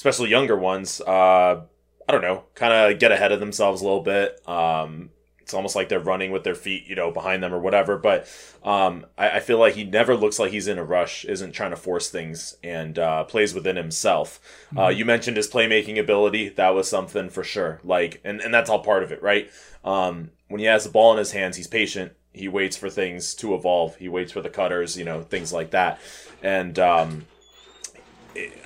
especially 0.00 0.30
younger 0.30 0.56
ones. 0.56 1.02
Uh, 1.02 1.60
I 2.08 2.12
don't 2.12 2.22
know, 2.22 2.44
kind 2.54 2.72
of 2.72 2.98
get 2.98 3.12
ahead 3.12 3.32
of 3.32 3.38
themselves 3.38 3.82
a 3.82 3.84
little 3.84 4.00
bit. 4.00 4.40
Um, 4.48 5.10
it's 5.42 5.52
almost 5.52 5.76
like 5.76 5.90
they're 5.90 6.00
running 6.00 6.32
with 6.32 6.42
their 6.42 6.54
feet, 6.54 6.86
you 6.86 6.96
know, 6.96 7.10
behind 7.10 7.42
them 7.42 7.52
or 7.52 7.58
whatever. 7.58 7.98
But 7.98 8.26
um, 8.64 9.04
I, 9.18 9.32
I, 9.32 9.40
feel 9.40 9.58
like 9.58 9.74
he 9.74 9.84
never 9.84 10.16
looks 10.16 10.38
like 10.38 10.52
he's 10.52 10.68
in 10.68 10.78
a 10.78 10.84
rush, 10.84 11.26
isn't 11.26 11.52
trying 11.52 11.72
to 11.72 11.76
force 11.76 12.08
things, 12.08 12.56
and 12.64 12.98
uh, 12.98 13.24
plays 13.24 13.52
within 13.52 13.76
himself. 13.76 14.40
Uh, 14.42 14.74
mm-hmm. 14.74 14.78
Uh, 14.78 14.88
you 14.88 15.04
mentioned 15.04 15.36
his 15.36 15.50
playmaking 15.50 16.00
ability; 16.00 16.48
that 16.48 16.70
was 16.70 16.88
something 16.88 17.28
for 17.28 17.44
sure. 17.44 17.80
Like, 17.84 18.22
and 18.24 18.40
and 18.40 18.54
that's 18.54 18.70
all 18.70 18.82
part 18.82 19.02
of 19.02 19.12
it, 19.12 19.22
right? 19.22 19.50
Um, 19.84 20.30
when 20.48 20.60
he 20.60 20.66
has 20.66 20.84
the 20.84 20.90
ball 20.90 21.12
in 21.12 21.18
his 21.18 21.32
hands, 21.32 21.58
he's 21.58 21.68
patient. 21.68 22.12
He 22.32 22.48
waits 22.48 22.76
for 22.76 22.88
things 22.88 23.34
to 23.34 23.54
evolve. 23.54 23.96
He 23.96 24.08
waits 24.08 24.32
for 24.32 24.40
the 24.40 24.48
cutters, 24.48 24.96
you 24.96 25.04
know, 25.04 25.20
things 25.20 25.52
like 25.52 25.72
that. 25.72 26.00
And 26.42 26.78
um, 26.78 27.26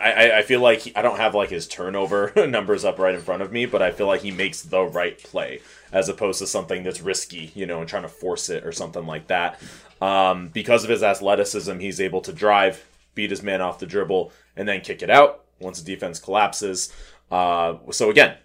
I, 0.00 0.38
I 0.38 0.42
feel 0.42 0.60
like 0.60 0.80
he, 0.80 0.96
I 0.96 1.02
don't 1.02 1.18
have 1.18 1.34
like 1.34 1.50
his 1.50 1.66
turnover 1.66 2.32
numbers 2.48 2.84
up 2.84 2.98
right 2.98 3.14
in 3.14 3.20
front 3.20 3.42
of 3.42 3.52
me, 3.52 3.66
but 3.66 3.82
I 3.82 3.92
feel 3.92 4.06
like 4.06 4.22
he 4.22 4.30
makes 4.30 4.62
the 4.62 4.82
right 4.82 5.18
play 5.22 5.60
as 5.92 6.08
opposed 6.08 6.38
to 6.40 6.46
something 6.46 6.82
that's 6.82 7.00
risky, 7.00 7.52
you 7.54 7.66
know, 7.66 7.80
and 7.80 7.88
trying 7.88 8.02
to 8.02 8.08
force 8.08 8.50
it 8.50 8.64
or 8.64 8.72
something 8.72 9.06
like 9.06 9.28
that. 9.28 9.60
Um, 10.00 10.48
because 10.48 10.84
of 10.84 10.90
his 10.90 11.02
athleticism, 11.02 11.78
he's 11.78 12.00
able 12.00 12.20
to 12.22 12.32
drive, 12.32 12.84
beat 13.14 13.30
his 13.30 13.42
man 13.42 13.60
off 13.60 13.78
the 13.78 13.86
dribble, 13.86 14.32
and 14.56 14.68
then 14.68 14.80
kick 14.80 15.02
it 15.02 15.10
out 15.10 15.44
once 15.60 15.80
the 15.80 15.90
defense 15.90 16.18
collapses. 16.18 16.92
Uh, 17.30 17.76
so 17.90 18.10
again, 18.10 18.36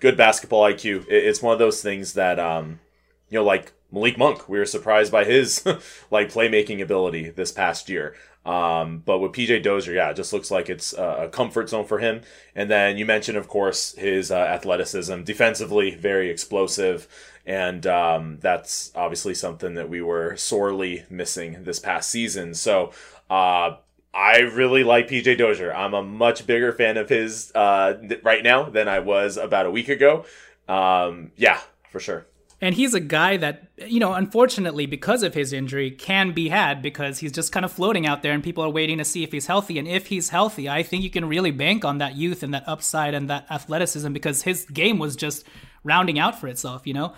good 0.00 0.16
basketball 0.16 0.62
IQ. 0.62 1.06
it's 1.08 1.42
one 1.42 1.52
of 1.52 1.58
those 1.58 1.82
things 1.82 2.14
that, 2.14 2.38
um, 2.38 2.80
you 3.28 3.38
know, 3.38 3.44
like 3.44 3.72
Malik 3.90 4.16
Monk, 4.16 4.48
we 4.48 4.58
were 4.58 4.66
surprised 4.66 5.12
by 5.12 5.24
his 5.24 5.64
like 6.10 6.32
playmaking 6.32 6.82
ability 6.82 7.30
this 7.30 7.52
past 7.52 7.88
year. 7.88 8.14
Um, 8.44 9.02
but 9.04 9.18
with 9.18 9.32
PJ 9.32 9.62
Dozier, 9.62 9.94
yeah, 9.94 10.10
it 10.10 10.16
just 10.16 10.32
looks 10.32 10.50
like 10.50 10.68
it's 10.68 10.92
a 10.94 11.28
comfort 11.32 11.68
zone 11.68 11.84
for 11.84 11.98
him. 11.98 12.22
And 12.54 12.70
then 12.70 12.96
you 12.96 13.06
mentioned, 13.06 13.38
of 13.38 13.48
course, 13.48 13.94
his 13.94 14.30
uh, 14.30 14.36
athleticism, 14.36 15.22
defensively 15.22 15.94
very 15.94 16.28
explosive, 16.30 17.06
and 17.46 17.86
um, 17.86 18.38
that's 18.40 18.90
obviously 18.94 19.34
something 19.34 19.74
that 19.74 19.88
we 19.88 20.02
were 20.02 20.36
sorely 20.36 21.04
missing 21.10 21.64
this 21.64 21.78
past 21.78 22.10
season. 22.10 22.54
So. 22.54 22.92
Uh, 23.30 23.76
I 24.14 24.40
really 24.40 24.84
like 24.84 25.08
PJ 25.08 25.38
Dozier. 25.38 25.72
I'm 25.72 25.94
a 25.94 26.02
much 26.02 26.46
bigger 26.46 26.70
fan 26.72 26.98
of 26.98 27.08
his 27.08 27.50
uh, 27.54 27.94
right 28.22 28.42
now 28.42 28.64
than 28.64 28.86
I 28.86 28.98
was 28.98 29.38
about 29.38 29.64
a 29.64 29.70
week 29.70 29.88
ago. 29.88 30.26
Um, 30.68 31.32
yeah, 31.36 31.60
for 31.88 31.98
sure. 31.98 32.26
And 32.62 32.76
he's 32.76 32.94
a 32.94 33.00
guy 33.00 33.36
that, 33.38 33.64
you 33.76 33.98
know, 33.98 34.12
unfortunately, 34.12 34.86
because 34.86 35.24
of 35.24 35.34
his 35.34 35.52
injury, 35.52 35.90
can 35.90 36.30
be 36.30 36.48
had 36.48 36.80
because 36.80 37.18
he's 37.18 37.32
just 37.32 37.50
kind 37.50 37.64
of 37.64 37.72
floating 37.72 38.06
out 38.06 38.22
there 38.22 38.32
and 38.32 38.42
people 38.42 38.62
are 38.62 38.70
waiting 38.70 38.98
to 38.98 39.04
see 39.04 39.24
if 39.24 39.32
he's 39.32 39.46
healthy. 39.46 39.80
And 39.80 39.88
if 39.88 40.06
he's 40.06 40.28
healthy, 40.28 40.68
I 40.68 40.84
think 40.84 41.02
you 41.02 41.10
can 41.10 41.24
really 41.24 41.50
bank 41.50 41.84
on 41.84 41.98
that 41.98 42.14
youth 42.14 42.44
and 42.44 42.54
that 42.54 42.62
upside 42.68 43.14
and 43.14 43.28
that 43.28 43.46
athleticism 43.50 44.12
because 44.12 44.42
his 44.42 44.64
game 44.66 45.00
was 45.00 45.16
just 45.16 45.44
rounding 45.82 46.20
out 46.20 46.38
for 46.38 46.46
itself, 46.46 46.86
you 46.86 46.94
know? 46.94 47.14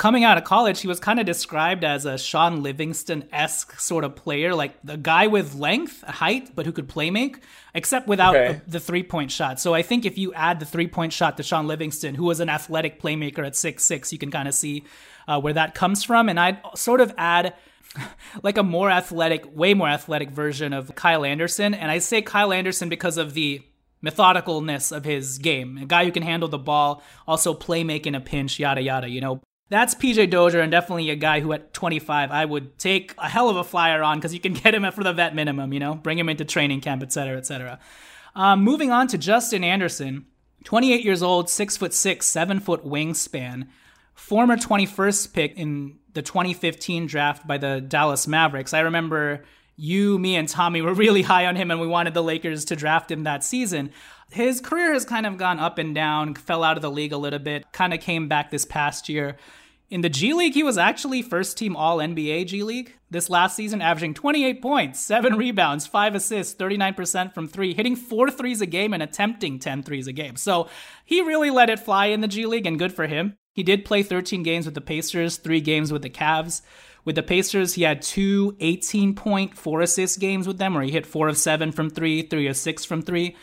Coming 0.00 0.24
out 0.24 0.38
of 0.38 0.44
college, 0.44 0.80
he 0.80 0.88
was 0.88 0.98
kind 0.98 1.20
of 1.20 1.26
described 1.26 1.84
as 1.84 2.06
a 2.06 2.16
Shaun 2.16 2.62
Livingston 2.62 3.28
esque 3.30 3.78
sort 3.78 4.02
of 4.02 4.16
player, 4.16 4.54
like 4.54 4.72
the 4.82 4.96
guy 4.96 5.26
with 5.26 5.54
length, 5.54 6.00
height, 6.04 6.52
but 6.56 6.64
who 6.64 6.72
could 6.72 6.88
play 6.88 7.10
make, 7.10 7.42
except 7.74 8.08
without 8.08 8.34
okay. 8.34 8.62
the, 8.66 8.80
three 8.80 9.02
point 9.02 9.30
shot. 9.30 9.60
So 9.60 9.74
I 9.74 9.82
think 9.82 10.06
if 10.06 10.16
you 10.16 10.32
add 10.32 10.58
the 10.58 10.64
three 10.64 10.86
point 10.86 11.12
shot 11.12 11.36
to 11.36 11.42
Shaun 11.42 11.66
Livingston, 11.66 12.14
who 12.14 12.24
was 12.24 12.40
an 12.40 12.48
athletic 12.48 12.98
playmaker 12.98 13.46
at 13.46 13.54
six 13.54 13.84
six, 13.84 14.10
you 14.10 14.16
can 14.16 14.30
kind 14.30 14.48
of 14.48 14.54
see 14.54 14.84
uh, 15.28 15.38
where 15.38 15.52
that 15.52 15.74
comes 15.74 16.02
from. 16.02 16.30
And 16.30 16.40
I'd 16.40 16.62
sort 16.76 17.02
of 17.02 17.12
add 17.18 17.52
like 18.42 18.56
a 18.56 18.62
more 18.62 18.90
athletic, 18.90 19.54
way 19.54 19.74
more 19.74 19.88
athletic 19.88 20.30
version 20.30 20.72
of 20.72 20.94
Kyle 20.94 21.26
Anderson. 21.26 21.74
And 21.74 21.90
I 21.90 21.98
say 21.98 22.22
Kyle 22.22 22.54
Anderson 22.54 22.88
because 22.88 23.18
of 23.18 23.34
the 23.34 23.60
methodicalness 24.02 24.96
of 24.96 25.04
his 25.04 25.36
game. 25.36 25.76
A 25.76 25.84
guy 25.84 26.06
who 26.06 26.10
can 26.10 26.22
handle 26.22 26.48
the 26.48 26.56
ball, 26.56 27.02
also 27.28 27.52
play 27.52 27.84
make 27.84 28.06
in 28.06 28.14
a 28.14 28.20
pinch, 28.22 28.58
yada 28.58 28.80
yada. 28.80 29.06
You 29.06 29.20
know, 29.20 29.42
that's 29.70 29.94
PJ 29.94 30.30
Dozier 30.30 30.60
and 30.60 30.70
definitely 30.70 31.10
a 31.10 31.16
guy 31.16 31.40
who 31.40 31.52
at 31.52 31.72
25 31.72 32.30
I 32.30 32.44
would 32.44 32.78
take 32.78 33.14
a 33.16 33.28
hell 33.28 33.48
of 33.48 33.56
a 33.56 33.64
flyer 33.64 34.02
on 34.02 34.18
because 34.18 34.34
you 34.34 34.40
can 34.40 34.52
get 34.54 34.74
him 34.74 34.90
for 34.92 35.02
the 35.02 35.12
vet 35.12 35.34
minimum, 35.34 35.72
you 35.72 35.80
know, 35.80 35.94
bring 35.94 36.18
him 36.18 36.28
into 36.28 36.44
training 36.44 36.80
camp, 36.80 37.02
et 37.02 37.12
cetera, 37.12 37.38
et 37.38 37.46
cetera. 37.46 37.78
Um, 38.34 38.62
moving 38.62 38.90
on 38.90 39.06
to 39.08 39.18
Justin 39.18 39.64
Anderson, 39.64 40.26
28 40.64 41.04
years 41.04 41.22
old, 41.22 41.48
six 41.48 41.76
foot 41.76 41.94
six, 41.94 42.26
seven 42.26 42.60
foot 42.60 42.84
wingspan, 42.84 43.68
former 44.14 44.56
21st 44.56 45.32
pick 45.32 45.56
in 45.56 45.98
the 46.12 46.22
2015 46.22 47.06
draft 47.06 47.46
by 47.46 47.56
the 47.56 47.80
Dallas 47.80 48.26
Mavericks. 48.26 48.74
I 48.74 48.80
remember 48.80 49.44
you, 49.76 50.18
me, 50.18 50.36
and 50.36 50.48
Tommy 50.48 50.82
were 50.82 50.94
really 50.94 51.22
high 51.22 51.46
on 51.46 51.56
him, 51.56 51.70
and 51.70 51.80
we 51.80 51.86
wanted 51.86 52.14
the 52.14 52.22
Lakers 52.22 52.64
to 52.66 52.76
draft 52.76 53.10
him 53.10 53.24
that 53.24 53.44
season. 53.44 53.92
His 54.30 54.60
career 54.60 54.92
has 54.92 55.04
kind 55.04 55.26
of 55.26 55.38
gone 55.38 55.58
up 55.58 55.78
and 55.78 55.94
down, 55.94 56.34
fell 56.34 56.62
out 56.62 56.76
of 56.76 56.82
the 56.82 56.90
league 56.90 57.12
a 57.12 57.16
little 57.16 57.38
bit, 57.38 57.72
kind 57.72 57.94
of 57.94 58.00
came 58.00 58.28
back 58.28 58.50
this 58.50 58.64
past 58.64 59.08
year. 59.08 59.36
In 59.90 60.02
the 60.02 60.08
G 60.08 60.32
League, 60.34 60.54
he 60.54 60.62
was 60.62 60.78
actually 60.78 61.20
first 61.20 61.58
team 61.58 61.74
All 61.74 61.98
NBA 61.98 62.46
G 62.46 62.62
League 62.62 62.94
this 63.10 63.28
last 63.28 63.56
season, 63.56 63.82
averaging 63.82 64.14
28 64.14 64.62
points, 64.62 65.00
7 65.00 65.36
rebounds, 65.36 65.84
5 65.88 66.14
assists, 66.14 66.54
39% 66.54 67.34
from 67.34 67.48
3, 67.48 67.74
hitting 67.74 67.96
4 67.96 68.30
threes 68.30 68.60
a 68.60 68.66
game 68.66 68.94
and 68.94 69.02
attempting 69.02 69.58
10 69.58 69.82
threes 69.82 70.06
a 70.06 70.12
game. 70.12 70.36
So 70.36 70.68
he 71.04 71.20
really 71.22 71.50
let 71.50 71.70
it 71.70 71.80
fly 71.80 72.06
in 72.06 72.20
the 72.20 72.28
G 72.28 72.46
League, 72.46 72.66
and 72.66 72.78
good 72.78 72.92
for 72.92 73.08
him. 73.08 73.36
He 73.52 73.64
did 73.64 73.84
play 73.84 74.04
13 74.04 74.44
games 74.44 74.64
with 74.64 74.76
the 74.76 74.80
Pacers, 74.80 75.38
3 75.38 75.60
games 75.60 75.92
with 75.92 76.02
the 76.02 76.10
Cavs. 76.10 76.62
With 77.04 77.16
the 77.16 77.24
Pacers, 77.24 77.74
he 77.74 77.82
had 77.82 78.00
two 78.00 78.56
18 78.60 79.16
point, 79.16 79.58
4 79.58 79.80
assist 79.80 80.20
games 80.20 80.46
with 80.46 80.58
them, 80.58 80.74
where 80.74 80.84
he 80.84 80.92
hit 80.92 81.04
4 81.04 81.26
of 81.26 81.36
7 81.36 81.72
from 81.72 81.90
3, 81.90 82.22
3 82.22 82.46
of 82.46 82.56
6 82.56 82.84
from 82.84 83.02
3 83.02 83.34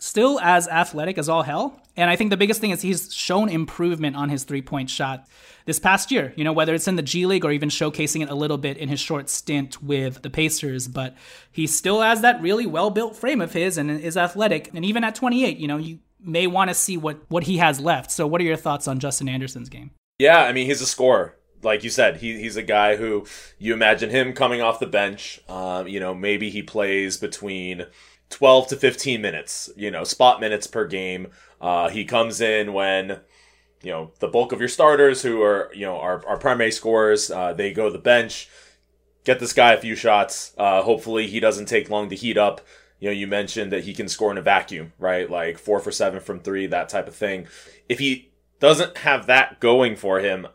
still 0.00 0.40
as 0.40 0.66
athletic 0.66 1.18
as 1.18 1.28
all 1.28 1.42
hell. 1.42 1.80
And 1.96 2.10
I 2.10 2.16
think 2.16 2.30
the 2.30 2.36
biggest 2.36 2.60
thing 2.60 2.70
is 2.70 2.82
he's 2.82 3.12
shown 3.12 3.48
improvement 3.48 4.16
on 4.16 4.28
his 4.28 4.44
three 4.44 4.62
point 4.62 4.90
shot 4.90 5.28
this 5.66 5.78
past 5.78 6.10
year, 6.10 6.32
you 6.36 6.44
know, 6.44 6.52
whether 6.52 6.74
it's 6.74 6.88
in 6.88 6.96
the 6.96 7.02
G 7.02 7.26
League 7.26 7.44
or 7.44 7.52
even 7.52 7.68
showcasing 7.68 8.22
it 8.22 8.30
a 8.30 8.34
little 8.34 8.58
bit 8.58 8.78
in 8.78 8.88
his 8.88 8.98
short 8.98 9.28
stint 9.28 9.82
with 9.82 10.22
the 10.22 10.30
Pacers. 10.30 10.88
But 10.88 11.14
he 11.52 11.66
still 11.66 12.00
has 12.00 12.22
that 12.22 12.40
really 12.40 12.66
well 12.66 12.90
built 12.90 13.16
frame 13.16 13.40
of 13.40 13.52
his 13.52 13.76
and 13.76 13.90
is 13.90 14.16
athletic. 14.16 14.70
And 14.74 14.84
even 14.84 15.04
at 15.04 15.14
28, 15.14 15.58
you 15.58 15.68
know, 15.68 15.76
you 15.76 15.98
may 16.18 16.46
want 16.46 16.70
to 16.70 16.74
see 16.74 16.96
what, 16.96 17.20
what 17.28 17.44
he 17.44 17.58
has 17.58 17.80
left. 17.80 18.10
So, 18.10 18.26
what 18.26 18.40
are 18.40 18.44
your 18.44 18.56
thoughts 18.56 18.88
on 18.88 18.98
Justin 18.98 19.28
Anderson's 19.28 19.68
game? 19.68 19.90
Yeah, 20.18 20.44
I 20.44 20.52
mean, 20.52 20.66
he's 20.66 20.80
a 20.80 20.86
scorer. 20.86 21.36
Like 21.62 21.84
you 21.84 21.90
said, 21.90 22.18
he, 22.18 22.38
he's 22.40 22.56
a 22.56 22.62
guy 22.62 22.96
who 22.96 23.26
you 23.58 23.74
imagine 23.74 24.08
him 24.08 24.32
coming 24.32 24.62
off 24.62 24.80
the 24.80 24.86
bench. 24.86 25.40
Um, 25.48 25.86
you 25.86 26.00
know, 26.00 26.14
maybe 26.14 26.48
he 26.48 26.62
plays 26.62 27.18
between 27.18 27.86
12 28.30 28.68
to 28.68 28.76
15 28.76 29.20
minutes, 29.20 29.70
you 29.76 29.90
know, 29.90 30.04
spot 30.04 30.40
minutes 30.40 30.66
per 30.66 30.86
game. 30.86 31.28
Uh, 31.60 31.88
he 31.88 32.04
comes 32.04 32.40
in 32.40 32.72
when 32.72 33.20
you 33.82 33.90
know 33.90 34.12
the 34.18 34.28
bulk 34.28 34.52
of 34.52 34.60
your 34.60 34.68
starters 34.68 35.22
who 35.22 35.42
are 35.42 35.70
you 35.74 35.86
know 35.86 35.98
our, 35.98 36.26
our 36.26 36.36
primary 36.36 36.70
scorers 36.70 37.30
uh, 37.30 37.52
they 37.52 37.72
go 37.72 37.86
to 37.86 37.92
the 37.92 37.98
bench 37.98 38.48
get 39.24 39.40
this 39.40 39.52
guy 39.52 39.72
a 39.72 39.80
few 39.80 39.94
shots. 39.94 40.54
Uh, 40.56 40.82
hopefully 40.82 41.26
he 41.26 41.40
doesn't 41.40 41.66
take 41.66 41.90
long 41.90 42.08
to 42.08 42.16
heat 42.16 42.38
up. 42.38 42.60
You 42.98 43.08
know 43.08 43.12
you 43.12 43.26
mentioned 43.26 43.72
that 43.72 43.84
he 43.84 43.94
can 43.94 44.08
score 44.08 44.30
in 44.30 44.38
a 44.38 44.42
vacuum 44.42 44.92
right? 44.98 45.30
Like 45.30 45.58
four 45.58 45.80
for 45.80 45.90
seven 45.90 46.20
from 46.20 46.40
three 46.40 46.66
that 46.66 46.88
type 46.88 47.08
of 47.08 47.14
thing. 47.14 47.46
If 47.88 47.98
he 47.98 48.30
doesn't 48.58 48.98
have 48.98 49.26
that 49.26 49.60
going 49.60 49.96
for 49.96 50.20
him 50.20 50.46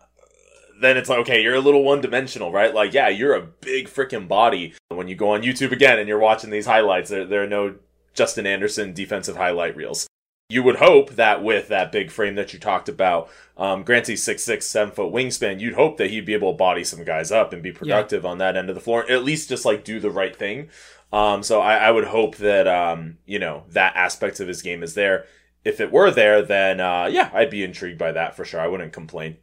then 0.86 0.98
it's 0.98 1.10
like 1.10 1.20
okay 1.20 1.42
you're 1.42 1.56
a 1.56 1.60
little 1.60 1.84
one-dimensional 1.84 2.52
right 2.52 2.74
like 2.74 2.94
yeah 2.94 3.10
you're 3.10 3.36
a 3.36 3.42
big 3.42 3.88
freaking 3.88 4.28
body 4.28 4.74
when 4.90 5.08
you 5.08 5.16
go 5.16 5.32
on 5.32 5.42
youtube 5.42 5.72
again 5.72 6.00
and 6.00 6.08
you're 6.08 6.20
watching 6.20 6.50
these 6.50 6.66
highlights 6.66 7.10
there, 7.10 7.26
there 7.26 7.44
are 7.44 7.48
no 7.48 7.76
justin 8.14 8.46
anderson 8.46 8.94
defensive 8.94 9.36
highlight 9.36 9.76
reels 9.76 10.08
you 10.50 10.62
would 10.62 10.76
hope 10.76 11.12
that 11.12 11.44
with 11.44 11.70
that 11.70 11.92
big 11.92 12.12
frame 12.12 12.36
that 12.36 12.54
you 12.54 12.60
talked 12.60 12.88
about, 12.88 13.30
um, 13.58 13.84
Granty's 13.84 14.24
six 14.24 14.44
six 14.44 14.68
seven 14.68 14.94
foot 14.94 15.12
wingspan, 15.12 15.60
you'd 15.60 15.74
hope 15.74 15.98
that 15.98 16.12
he'd 16.12 16.26
be 16.26 16.36
able 16.36 16.52
to 16.52 16.58
body 16.58 16.84
some 16.84 17.04
guys 17.04 17.32
up 17.32 17.52
and 17.52 17.64
be 17.64 17.72
productive 17.72 18.24
yeah. 18.24 18.30
on 18.30 18.38
that 18.38 18.56
end 18.56 18.70
of 18.70 18.76
the 18.76 18.82
floor, 18.82 19.10
at 19.10 19.24
least 19.24 19.50
just 19.50 19.66
like 19.66 19.84
do 19.84 20.00
the 20.00 20.12
right 20.12 20.36
thing. 20.36 20.70
Um, 21.12 21.44
so 21.44 21.62
I, 21.62 21.78
I, 21.78 21.92
would 21.92 22.06
hope 22.06 22.38
that 22.38 22.68
um, 22.68 23.18
you 23.26 23.40
know 23.40 23.64
that 23.70 23.96
aspect 23.96 24.40
of 24.40 24.48
his 24.48 24.62
game 24.62 24.84
is 24.84 24.94
there. 24.94 25.26
If 25.64 25.80
it 25.80 25.92
were 25.92 26.12
there, 26.12 26.44
then 26.44 26.80
uh, 26.80 27.06
yeah, 27.12 27.32
I'd 27.34 27.50
be 27.50 27.64
intrigued 27.64 27.98
by 27.98 28.12
that 28.12 28.36
for 28.36 28.46
sure. 28.46 28.60
I 28.60 28.68
wouldn't 28.68 28.94
complain. 28.94 29.38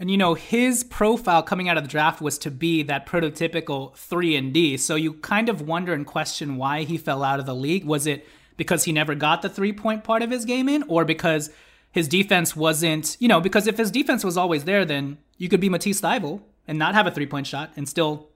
And 0.00 0.10
you 0.10 0.16
know, 0.16 0.34
his 0.34 0.84
profile 0.84 1.42
coming 1.42 1.68
out 1.68 1.76
of 1.76 1.84
the 1.84 1.88
draft 1.88 2.20
was 2.20 2.38
to 2.38 2.50
be 2.50 2.82
that 2.84 3.06
prototypical 3.06 3.94
3 3.96 4.36
and 4.36 4.52
D. 4.52 4.76
So 4.76 4.96
you 4.96 5.14
kind 5.14 5.48
of 5.48 5.60
wonder 5.62 5.92
and 5.92 6.06
question 6.06 6.56
why 6.56 6.82
he 6.82 6.98
fell 6.98 7.22
out 7.22 7.38
of 7.38 7.46
the 7.46 7.54
league. 7.54 7.84
Was 7.84 8.06
it 8.06 8.26
because 8.56 8.84
he 8.84 8.92
never 8.92 9.14
got 9.14 9.42
the 9.42 9.48
three 9.48 9.72
point 9.72 10.04
part 10.04 10.22
of 10.22 10.30
his 10.30 10.44
game 10.44 10.68
in, 10.68 10.82
or 10.84 11.04
because 11.04 11.50
his 11.90 12.08
defense 12.08 12.56
wasn't, 12.56 13.16
you 13.20 13.28
know, 13.28 13.40
because 13.40 13.66
if 13.66 13.76
his 13.76 13.90
defense 13.90 14.24
was 14.24 14.36
always 14.36 14.64
there, 14.64 14.84
then 14.84 15.18
you 15.36 15.48
could 15.48 15.60
be 15.60 15.68
Matisse 15.68 16.00
Thybulle 16.00 16.40
and 16.66 16.78
not 16.78 16.94
have 16.94 17.06
a 17.06 17.10
three 17.10 17.26
point 17.26 17.46
shot 17.46 17.72
and 17.76 17.88
still 17.88 18.28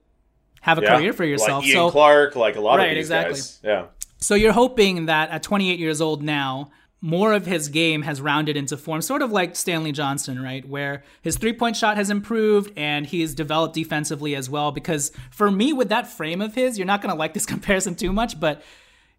have 0.60 0.78
a 0.78 0.82
yeah, 0.82 0.96
career 0.96 1.12
for 1.12 1.24
yourself. 1.24 1.62
Like 1.62 1.68
Ian 1.68 1.76
so 1.76 1.90
Clark, 1.90 2.36
like 2.36 2.56
a 2.56 2.60
lot 2.60 2.78
right, 2.78 2.90
of 2.90 2.94
these 2.96 3.06
exactly. 3.06 3.34
guys. 3.34 3.60
Yeah. 3.62 3.86
So 4.18 4.34
you're 4.34 4.52
hoping 4.52 5.06
that 5.06 5.30
at 5.30 5.42
28 5.42 5.78
years 5.78 6.00
old 6.00 6.22
now, 6.22 6.70
more 7.00 7.32
of 7.32 7.46
his 7.46 7.68
game 7.68 8.02
has 8.02 8.20
rounded 8.20 8.56
into 8.56 8.76
form, 8.76 9.02
sort 9.02 9.22
of 9.22 9.30
like 9.30 9.54
Stanley 9.54 9.92
Johnson, 9.92 10.42
right? 10.42 10.66
Where 10.66 11.04
his 11.22 11.36
three 11.36 11.52
point 11.52 11.76
shot 11.76 11.96
has 11.96 12.10
improved 12.10 12.72
and 12.76 13.06
he's 13.06 13.34
developed 13.34 13.74
defensively 13.74 14.34
as 14.34 14.48
well. 14.48 14.72
Because 14.72 15.12
for 15.30 15.50
me, 15.50 15.72
with 15.72 15.88
that 15.90 16.06
frame 16.06 16.40
of 16.40 16.54
his, 16.54 16.78
you're 16.78 16.86
not 16.86 17.02
going 17.02 17.12
to 17.12 17.18
like 17.18 17.34
this 17.34 17.46
comparison 17.54 17.94
too 17.94 18.12
much, 18.12 18.40
but 18.40 18.62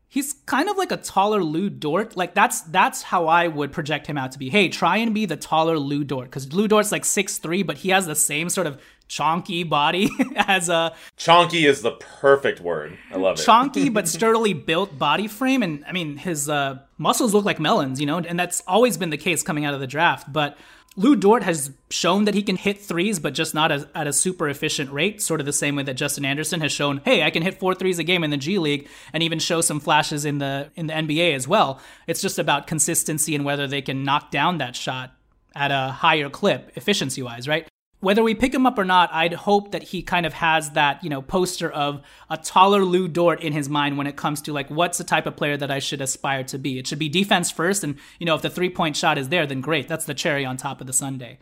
he's 0.10 0.34
kind 0.46 0.70
of 0.70 0.78
like 0.78 0.92
a 0.92 0.98
taller 0.98 1.44
Lu 1.44 1.70
Dort. 1.70 2.18
Like 2.18 2.34
that's 2.34 2.62
that's 2.62 3.04
how 3.04 3.28
I 3.28 3.48
would 3.48 3.72
project 3.72 4.08
him 4.08 4.18
out 4.18 4.32
to 4.32 4.40
be. 4.40 4.50
Hey, 4.50 4.70
try 4.70 4.98
and 4.98 5.14
be 5.14 5.26
the 5.26 5.38
taller 5.38 5.78
Lu 5.78 6.04
Dort 6.04 6.30
because 6.30 6.52
Lu 6.54 6.68
Dort's 6.68 6.92
like 6.92 7.06
six 7.06 7.38
three, 7.38 7.64
but 7.64 7.78
he 7.78 7.90
has 7.90 8.06
the 8.06 8.16
same 8.16 8.50
sort 8.50 8.68
of 8.68 8.82
chonky 9.10 9.68
body 9.68 10.10
as 10.36 10.70
a 10.70 10.94
chonky 11.18 11.68
is 11.68 11.82
the 11.82 11.92
perfect 11.92 12.60
word. 12.60 12.98
I 13.12 13.18
love 13.18 13.40
it. 13.40 13.44
Chonky 13.44 13.94
but 13.94 14.08
sturdily 14.18 14.54
built 14.54 14.98
body 14.98 15.28
frame, 15.28 15.64
and 15.64 15.84
I 15.86 15.92
mean 15.92 16.18
his 16.18 16.50
uh, 16.50 16.80
muscles 16.98 17.34
look 17.34 17.46
like 17.46 17.60
melons, 17.60 18.00
you 18.00 18.06
know, 18.06 18.18
and 18.18 18.40
that's 18.40 18.62
always 18.68 18.98
been 18.98 19.10
the 19.10 19.18
case 19.18 19.44
coming 19.44 19.66
out 19.66 19.74
of 19.74 19.80
the 19.80 19.88
draft, 19.88 20.32
but. 20.32 20.58
Lu 21.00 21.16
Dort 21.16 21.44
has 21.44 21.70
shown 21.92 22.26
that 22.26 22.34
he 22.34 22.42
can 22.42 22.56
hit 22.56 22.82
threes, 22.82 23.20
but 23.20 23.36
just 23.36 23.54
not 23.54 23.72
as, 23.72 23.86
at 23.94 24.08
a 24.08 24.14
super 24.14 24.50
efficient 24.50 24.92
rate, 24.92 25.22
sort 25.22 25.40
of 25.40 25.46
the 25.46 25.54
same 25.54 25.76
way 25.76 25.84
that 25.84 25.94
Justin 25.94 26.26
Anderson 26.26 26.60
has 26.62 26.72
shown, 26.72 27.02
hey, 27.06 27.22
I 27.22 27.30
can 27.30 27.44
hit 27.44 27.60
four 27.60 27.76
threes 27.76 28.00
a 28.00 28.04
game 28.04 28.24
in 28.24 28.32
the 28.32 28.38
G 28.38 28.58
League 28.58 28.90
and 29.14 29.22
even 29.22 29.38
show 29.38 29.62
some 29.62 29.80
flashes 29.80 30.26
in 30.26 30.40
the 30.40 30.72
in 30.76 30.88
the 30.88 30.96
NBA 30.96 31.36
as 31.36 31.48
well. 31.48 31.80
It's 32.08 32.20
just 32.20 32.40
about 32.40 32.66
consistency 32.66 33.36
and 33.36 33.46
whether 33.46 33.68
they 33.68 33.84
can 33.84 34.04
knock 34.04 34.32
down 34.32 34.58
that 34.58 34.76
shot 34.76 35.14
at 35.54 35.70
a 35.70 35.92
higher 35.92 36.32
clip, 36.32 36.72
efficiency 36.76 37.22
wise, 37.22 37.48
right? 37.48 37.68
Whether 38.00 38.22
we 38.22 38.36
pick 38.36 38.54
him 38.54 38.68
up 38.68 38.78
or 38.78 38.86
not, 38.86 39.10
I'd 39.12 39.34
hope 39.34 39.72
that 39.72 39.82
he 39.82 40.04
kind 40.04 40.28
of 40.28 40.34
has 40.34 40.72
that, 40.72 41.04
you 41.04 41.10
know, 41.10 41.24
poster 41.24 41.70
of 41.70 42.04
a 42.30 42.38
taller 42.38 42.84
Lu 42.86 43.08
Dort 43.08 43.42
in 43.42 43.54
his 43.54 43.70
mind 43.70 43.98
when 43.98 44.06
it 44.06 44.16
comes 44.16 44.40
to 44.44 44.54
like 44.54 44.70
what's 44.70 45.00
the 45.00 45.04
type 45.04 45.26
of 45.26 45.36
player 45.36 45.58
that 45.58 45.72
I 45.72 45.80
should 45.80 46.02
aspire 46.02 46.44
to 46.46 46.60
be. 46.60 46.78
It 46.78 46.86
should 46.86 47.00
be 47.00 47.10
defense 47.10 47.50
first, 47.50 47.84
and 47.84 47.96
you 48.20 48.26
know, 48.28 48.36
if 48.36 48.44
the 48.44 48.52
three 48.52 48.70
point 48.70 48.96
shot 48.96 49.18
is 49.18 49.30
there, 49.30 49.48
then 49.48 49.62
great. 49.62 49.88
That's 49.88 50.06
the 50.06 50.14
cherry 50.14 50.46
on 50.46 50.58
top 50.58 50.80
of 50.80 50.86
the 50.86 50.94
sundae. 50.94 51.40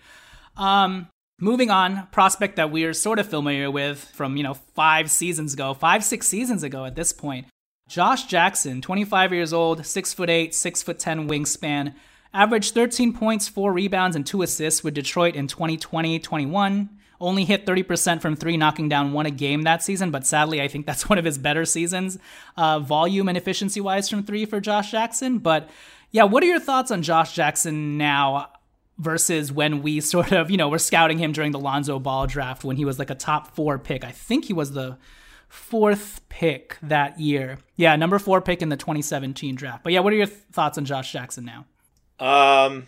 Um, 0.56 1.10
moving 1.42 1.70
on, 1.70 2.08
prospect 2.14 2.56
that 2.56 2.72
we're 2.72 2.94
sort 2.94 3.20
of 3.20 3.28
familiar 3.28 3.70
with 3.70 4.06
from 4.14 4.38
you 4.38 4.44
know 4.44 4.54
five 4.54 5.12
seasons 5.12 5.54
ago, 5.54 5.74
five 5.74 6.06
six 6.06 6.26
seasons 6.26 6.64
ago 6.64 6.86
at 6.86 6.96
this 6.96 7.12
point. 7.12 7.48
Josh 7.90 8.26
Jackson, 8.26 8.82
25 8.82 9.32
years 9.32 9.54
old, 9.54 9.86
six 9.86 10.14
foot 10.14 10.30
eight, 10.30 10.56
six 10.56 10.82
foot 10.82 11.00
ten 11.00 11.28
wingspan 11.28 11.94
Averaged 12.36 12.74
13 12.74 13.14
points, 13.14 13.48
4 13.48 13.72
rebounds, 13.72 14.16
and 14.16 14.26
2 14.26 14.42
assists 14.42 14.84
with 14.84 14.94
Detroit 14.94 15.36
in 15.36 15.48
2020 15.48 16.20
21. 16.20 16.90
Only 17.22 17.46
hit 17.46 17.66
30% 17.66 18.22
from 18.22 18.36
three, 18.36 18.58
knocking 18.58 18.90
down 18.90 19.14
one 19.14 19.26
a 19.26 19.32
game 19.32 19.62
that 19.62 19.82
season, 19.82 20.12
but 20.12 20.28
sadly, 20.28 20.62
I 20.62 20.68
think 20.68 20.86
that's 20.86 21.08
one 21.10 21.18
of 21.18 21.24
his 21.24 21.38
better 21.38 21.64
seasons, 21.64 22.18
uh, 22.58 22.80
volume 22.80 23.30
and 23.30 23.38
efficiency 23.38 23.80
wise, 23.80 24.10
from 24.10 24.24
three 24.24 24.44
for 24.44 24.60
Josh 24.60 24.92
Jackson. 24.92 25.38
But 25.38 25.70
yeah, 26.12 26.24
what 26.24 26.44
are 26.44 26.48
your 26.48 26.60
thoughts 26.60 26.92
on 26.92 27.04
Josh 27.04 27.34
Jackson 27.34 27.98
now 27.98 28.50
versus 28.98 29.50
when 29.50 29.82
we 29.82 30.02
sort 30.02 30.34
of, 30.34 30.52
you 30.52 30.58
know, 30.58 30.68
were 30.68 30.78
scouting 30.78 31.18
him 31.18 31.32
during 31.32 31.54
the 31.54 31.60
Lonzo 31.60 32.00
Ball 32.00 32.28
draft 32.28 32.66
when 32.66 32.76
he 32.76 32.84
was 32.84 33.00
like 33.00 33.10
a 33.10 33.16
top 33.16 33.56
four 33.56 33.80
pick? 33.80 34.04
I 34.04 34.12
think 34.12 34.44
he 34.44 34.54
was 34.54 34.74
the 34.74 34.98
fourth 35.48 36.20
pick 36.28 36.78
that 36.82 37.18
year. 37.18 37.60
Yeah, 37.78 37.96
number 37.96 38.20
four 38.20 38.42
pick 38.42 38.62
in 38.62 38.68
the 38.68 38.76
2017 38.76 39.56
draft. 39.56 39.86
But 39.86 39.94
yeah, 39.94 40.02
what 40.02 40.12
are 40.12 40.18
your 40.18 40.26
th- 40.26 40.38
thoughts 40.52 40.78
on 40.78 40.84
Josh 40.84 41.14
Jackson 41.14 41.46
now? 41.46 41.66
Um, 42.20 42.88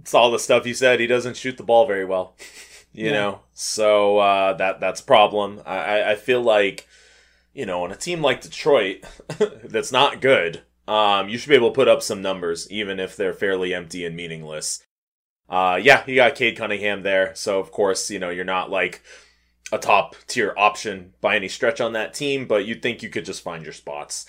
it's 0.00 0.14
all 0.14 0.30
the 0.30 0.38
stuff 0.38 0.66
you 0.66 0.74
said. 0.74 1.00
He 1.00 1.06
doesn't 1.06 1.36
shoot 1.36 1.56
the 1.56 1.62
ball 1.62 1.86
very 1.86 2.04
well, 2.04 2.34
you 2.92 3.06
yeah. 3.06 3.12
know. 3.12 3.40
So 3.54 4.18
uh, 4.18 4.52
that 4.54 4.80
that's 4.80 5.00
a 5.00 5.04
problem. 5.04 5.60
I 5.66 6.12
I 6.12 6.14
feel 6.14 6.42
like 6.42 6.88
you 7.52 7.66
know 7.66 7.84
on 7.84 7.92
a 7.92 7.96
team 7.96 8.22
like 8.22 8.40
Detroit 8.40 9.04
that's 9.64 9.92
not 9.92 10.20
good. 10.20 10.62
Um, 10.86 11.28
you 11.28 11.36
should 11.36 11.50
be 11.50 11.54
able 11.54 11.70
to 11.70 11.74
put 11.74 11.88
up 11.88 12.02
some 12.02 12.22
numbers, 12.22 12.70
even 12.70 12.98
if 12.98 13.16
they're 13.16 13.34
fairly 13.34 13.74
empty 13.74 14.06
and 14.06 14.16
meaningless. 14.16 14.82
Uh, 15.48 15.78
yeah, 15.82 16.02
you 16.06 16.14
got 16.14 16.34
Cade 16.34 16.56
Cunningham 16.56 17.02
there, 17.02 17.34
so 17.34 17.58
of 17.58 17.70
course 17.70 18.10
you 18.10 18.18
know 18.18 18.30
you're 18.30 18.44
not 18.44 18.70
like 18.70 19.02
a 19.72 19.78
top 19.78 20.16
tier 20.26 20.54
option 20.56 21.12
by 21.20 21.36
any 21.36 21.48
stretch 21.48 21.80
on 21.80 21.92
that 21.92 22.14
team, 22.14 22.46
but 22.46 22.64
you'd 22.64 22.82
think 22.82 23.02
you 23.02 23.10
could 23.10 23.24
just 23.24 23.42
find 23.42 23.64
your 23.64 23.72
spots. 23.72 24.26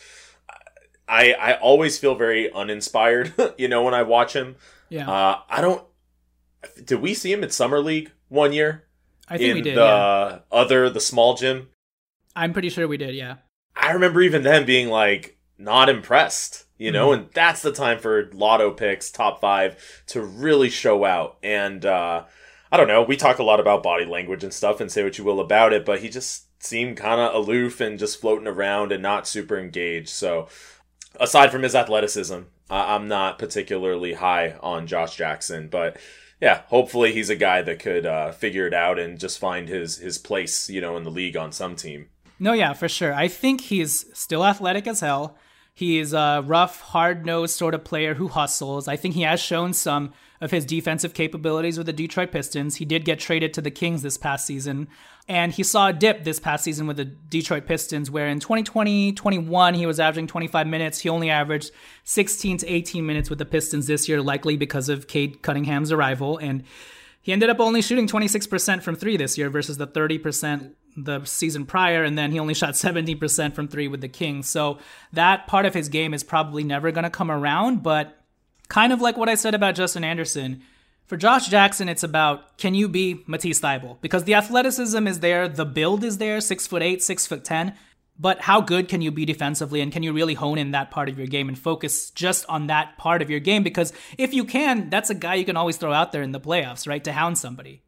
I 1.09 1.33
I 1.33 1.53
always 1.57 1.97
feel 1.97 2.15
very 2.15 2.51
uninspired, 2.53 3.33
you 3.57 3.67
know, 3.67 3.83
when 3.83 3.93
I 3.93 4.03
watch 4.03 4.33
him. 4.33 4.55
Yeah. 4.89 5.09
Uh, 5.09 5.39
I 5.49 5.61
don't. 5.61 5.83
Did 6.83 7.01
we 7.01 7.13
see 7.13 7.33
him 7.33 7.43
at 7.43 7.51
summer 7.51 7.79
league 7.79 8.11
one 8.27 8.53
year? 8.53 8.85
I 9.27 9.37
think 9.37 9.55
we 9.55 9.61
did. 9.61 9.75
The 9.75 9.81
yeah. 9.81 10.39
other 10.51 10.89
the 10.89 10.99
small 10.99 11.35
gym. 11.35 11.69
I'm 12.35 12.53
pretty 12.53 12.69
sure 12.69 12.87
we 12.87 12.97
did. 12.97 13.15
Yeah. 13.15 13.35
I 13.75 13.91
remember 13.91 14.21
even 14.21 14.43
then 14.43 14.65
being 14.65 14.89
like 14.89 15.37
not 15.57 15.89
impressed, 15.89 16.65
you 16.77 16.91
know, 16.91 17.09
mm-hmm. 17.09 17.23
and 17.23 17.31
that's 17.33 17.61
the 17.61 17.71
time 17.71 17.99
for 17.99 18.29
lotto 18.33 18.71
picks, 18.71 19.11
top 19.11 19.41
five, 19.41 20.03
to 20.07 20.21
really 20.21 20.69
show 20.69 21.05
out. 21.05 21.37
And 21.43 21.85
uh, 21.85 22.25
I 22.71 22.77
don't 22.77 22.87
know. 22.87 23.03
We 23.03 23.17
talk 23.17 23.39
a 23.39 23.43
lot 23.43 23.59
about 23.59 23.83
body 23.83 24.05
language 24.05 24.43
and 24.43 24.53
stuff, 24.53 24.79
and 24.79 24.91
say 24.91 25.03
what 25.03 25.17
you 25.17 25.23
will 25.23 25.39
about 25.39 25.73
it, 25.73 25.85
but 25.85 25.99
he 26.01 26.09
just 26.09 26.45
seemed 26.61 26.97
kind 26.97 27.21
of 27.21 27.33
aloof 27.33 27.79
and 27.79 27.97
just 27.97 28.19
floating 28.19 28.47
around 28.47 28.91
and 28.91 29.01
not 29.01 29.27
super 29.27 29.57
engaged. 29.57 30.09
So 30.09 30.47
aside 31.19 31.51
from 31.51 31.63
his 31.63 31.75
athleticism, 31.75 32.39
I'm 32.69 33.07
not 33.07 33.39
particularly 33.39 34.13
high 34.13 34.55
on 34.61 34.87
Josh 34.87 35.15
Jackson, 35.15 35.67
but 35.69 35.97
yeah, 36.41 36.61
hopefully 36.67 37.13
he's 37.13 37.29
a 37.29 37.35
guy 37.35 37.61
that 37.61 37.79
could 37.79 38.05
uh, 38.05 38.31
figure 38.31 38.67
it 38.67 38.73
out 38.73 38.99
and 38.99 39.19
just 39.19 39.39
find 39.39 39.67
his 39.67 39.97
his 39.97 40.17
place, 40.17 40.69
you 40.69 40.81
know, 40.81 40.95
in 40.97 41.03
the 41.03 41.11
league 41.11 41.35
on 41.35 41.51
some 41.51 41.75
team. 41.75 42.09
No, 42.39 42.53
yeah, 42.53 42.73
for 42.73 42.87
sure. 42.87 43.13
I 43.13 43.27
think 43.27 43.61
he's 43.61 44.05
still 44.17 44.45
athletic 44.45 44.87
as 44.87 45.01
hell. 45.01 45.37
He's 45.73 46.13
a 46.13 46.43
rough, 46.45 46.79
hard 46.81 47.25
nosed 47.25 47.55
sort 47.55 47.73
of 47.73 47.83
player 47.83 48.13
who 48.13 48.27
hustles. 48.27 48.87
I 48.87 48.95
think 48.95 49.15
he 49.15 49.21
has 49.23 49.39
shown 49.39 49.73
some 49.73 50.13
of 50.41 50.51
his 50.51 50.65
defensive 50.65 51.13
capabilities 51.13 51.77
with 51.77 51.87
the 51.87 51.93
Detroit 51.93 52.31
Pistons. 52.31 52.77
He 52.77 52.85
did 52.85 53.05
get 53.05 53.19
traded 53.19 53.53
to 53.53 53.61
the 53.61 53.71
Kings 53.71 54.01
this 54.01 54.17
past 54.17 54.45
season. 54.45 54.87
And 55.27 55.51
he 55.51 55.63
saw 55.63 55.89
a 55.89 55.93
dip 55.93 56.23
this 56.23 56.39
past 56.39 56.63
season 56.63 56.87
with 56.87 56.97
the 56.97 57.05
Detroit 57.05 57.67
Pistons, 57.67 58.09
where 58.09 58.27
in 58.27 58.39
2020 58.39 59.11
21, 59.13 59.73
he 59.75 59.85
was 59.85 59.99
averaging 59.99 60.27
25 60.27 60.65
minutes. 60.65 60.99
He 60.99 61.09
only 61.09 61.29
averaged 61.29 61.71
16 62.05 62.57
to 62.59 62.67
18 62.67 63.05
minutes 63.05 63.29
with 63.29 63.39
the 63.39 63.45
Pistons 63.45 63.87
this 63.87 64.09
year, 64.09 64.21
likely 64.21 64.57
because 64.57 64.89
of 64.89 65.07
Cade 65.07 65.41
Cunningham's 65.41 65.91
arrival. 65.91 66.37
And 66.37 66.63
he 67.21 67.33
ended 67.33 67.49
up 67.49 67.59
only 67.59 67.81
shooting 67.81 68.07
26% 68.07 68.81
from 68.81 68.95
three 68.95 69.17
this 69.17 69.37
year 69.37 69.49
versus 69.49 69.77
the 69.77 69.87
30% 69.87 70.71
the 70.95 71.23
season 71.25 71.65
prior. 71.65 72.03
And 72.03 72.17
then 72.17 72.31
he 72.31 72.39
only 72.39 72.53
shot 72.53 72.73
17% 72.73 73.53
from 73.53 73.67
three 73.67 73.87
with 73.87 74.01
the 74.01 74.07
Kings. 74.07 74.47
So 74.47 74.79
that 75.13 75.47
part 75.47 75.65
of 75.65 75.73
his 75.73 75.89
game 75.89 76.13
is 76.13 76.23
probably 76.23 76.63
never 76.63 76.91
going 76.91 77.03
to 77.03 77.09
come 77.09 77.29
around. 77.29 77.83
But 77.83 78.18
kind 78.69 78.93
of 78.93 79.01
like 79.01 79.17
what 79.17 79.29
I 79.29 79.35
said 79.35 79.53
about 79.53 79.75
Justin 79.75 80.03
Anderson, 80.03 80.61
for 81.07 81.17
Josh 81.17 81.47
Jackson, 81.47 81.89
it's 81.89 82.03
about 82.03 82.57
can 82.57 82.75
you 82.75 82.87
be 82.87 83.23
Matisse 83.25 83.59
Thybulle? 83.59 83.99
Because 83.99 84.23
the 84.23 84.35
athleticism 84.35 85.07
is 85.07 85.19
there, 85.19 85.47
the 85.47 85.65
build 85.65 86.03
is 86.03 86.19
there, 86.19 86.39
six 86.39 86.67
foot 86.67 86.83
eight, 86.83 87.03
six 87.03 87.25
foot 87.25 87.43
ten. 87.43 87.75
But 88.21 88.41
how 88.41 88.59
good 88.59 88.89
can 88.89 89.01
you 89.01 89.11
be 89.11 89.25
defensively, 89.25 89.79
and 89.79 89.93
can 89.93 90.03
you 90.03 90.11
really 90.11 90.33
hone 90.33 90.57
in 90.57 90.71
that 90.71 90.91
part 90.91 91.07
of 91.07 91.17
your 91.17 91.27
game 91.27 91.47
and 91.47 91.57
focus 91.57 92.11
just 92.11 92.45
on 92.47 92.67
that 92.67 92.97
part 92.97 93.21
of 93.21 93.29
your 93.29 93.39
game? 93.39 93.63
Because 93.63 93.93
if 94.17 94.33
you 94.33 94.43
can, 94.43 94.89
that's 94.89 95.09
a 95.09 95.15
guy 95.15 95.35
you 95.35 95.45
can 95.45 95.55
always 95.55 95.77
throw 95.77 95.93
out 95.93 96.11
there 96.11 96.21
in 96.21 96.33
the 96.33 96.39
playoffs, 96.39 96.85
right, 96.85 97.03
to 97.05 97.13
hound 97.13 97.37
somebody. 97.37 97.81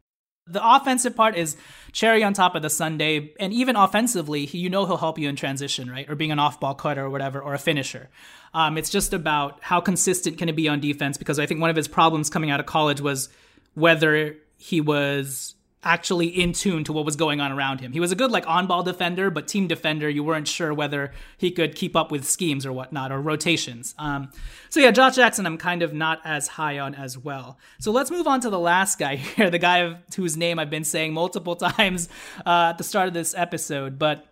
The 0.46 0.60
offensive 0.66 1.14
part 1.14 1.36
is 1.36 1.56
cherry 1.92 2.24
on 2.24 2.32
top 2.32 2.54
of 2.56 2.62
the 2.62 2.70
sundae, 2.70 3.30
and 3.38 3.52
even 3.52 3.76
offensively, 3.76 4.46
you 4.46 4.68
know 4.68 4.86
he'll 4.86 4.96
help 4.96 5.18
you 5.18 5.28
in 5.28 5.36
transition, 5.36 5.88
right, 5.88 6.08
or 6.10 6.16
being 6.16 6.32
an 6.32 6.38
off-ball 6.38 6.74
cutter 6.74 7.04
or 7.04 7.10
whatever, 7.10 7.40
or 7.40 7.54
a 7.54 7.58
finisher. 7.58 8.10
Um, 8.52 8.76
it's 8.76 8.90
just 8.90 9.12
about 9.12 9.58
how 9.62 9.80
consistent 9.80 10.38
can 10.38 10.48
it 10.48 10.56
be 10.56 10.68
on 10.68 10.80
defense 10.80 11.16
because 11.16 11.38
I 11.38 11.46
think 11.46 11.60
one 11.60 11.70
of 11.70 11.76
his 11.76 11.88
problems 11.88 12.28
coming 12.28 12.50
out 12.50 12.60
of 12.60 12.66
college 12.66 13.00
was 13.00 13.28
whether 13.74 14.36
he 14.58 14.80
was 14.80 15.54
actually 15.84 16.28
in 16.28 16.52
tune 16.52 16.84
to 16.84 16.92
what 16.92 17.04
was 17.04 17.16
going 17.16 17.40
on 17.40 17.50
around 17.50 17.80
him. 17.80 17.92
He 17.92 18.00
was 18.00 18.12
a 18.12 18.16
good 18.16 18.30
like 18.30 18.46
on-ball 18.46 18.82
defender, 18.82 19.30
but 19.30 19.48
team 19.48 19.66
defender, 19.66 20.08
you 20.08 20.22
weren't 20.22 20.46
sure 20.46 20.72
whether 20.72 21.12
he 21.36 21.50
could 21.50 21.74
keep 21.74 21.96
up 21.96 22.10
with 22.10 22.24
schemes 22.24 22.64
or 22.64 22.72
whatnot 22.72 23.10
or 23.10 23.20
rotations. 23.20 23.94
Um, 23.98 24.30
so 24.68 24.80
yeah, 24.80 24.90
Josh 24.90 25.16
Jackson, 25.16 25.46
I'm 25.46 25.58
kind 25.58 25.82
of 25.82 25.92
not 25.92 26.20
as 26.24 26.48
high 26.48 26.78
on 26.78 26.94
as 26.94 27.18
well. 27.18 27.58
So 27.80 27.90
let's 27.90 28.10
move 28.10 28.26
on 28.26 28.40
to 28.40 28.50
the 28.50 28.58
last 28.58 28.98
guy 28.98 29.16
here, 29.16 29.50
the 29.50 29.58
guy 29.58 29.96
whose 30.16 30.36
name 30.36 30.58
I've 30.58 30.70
been 30.70 30.84
saying 30.84 31.12
multiple 31.12 31.56
times 31.76 32.08
uh, 32.46 32.70
at 32.70 32.78
the 32.78 32.84
start 32.84 33.08
of 33.08 33.14
this 33.14 33.34
episode, 33.34 33.98
but 33.98 34.26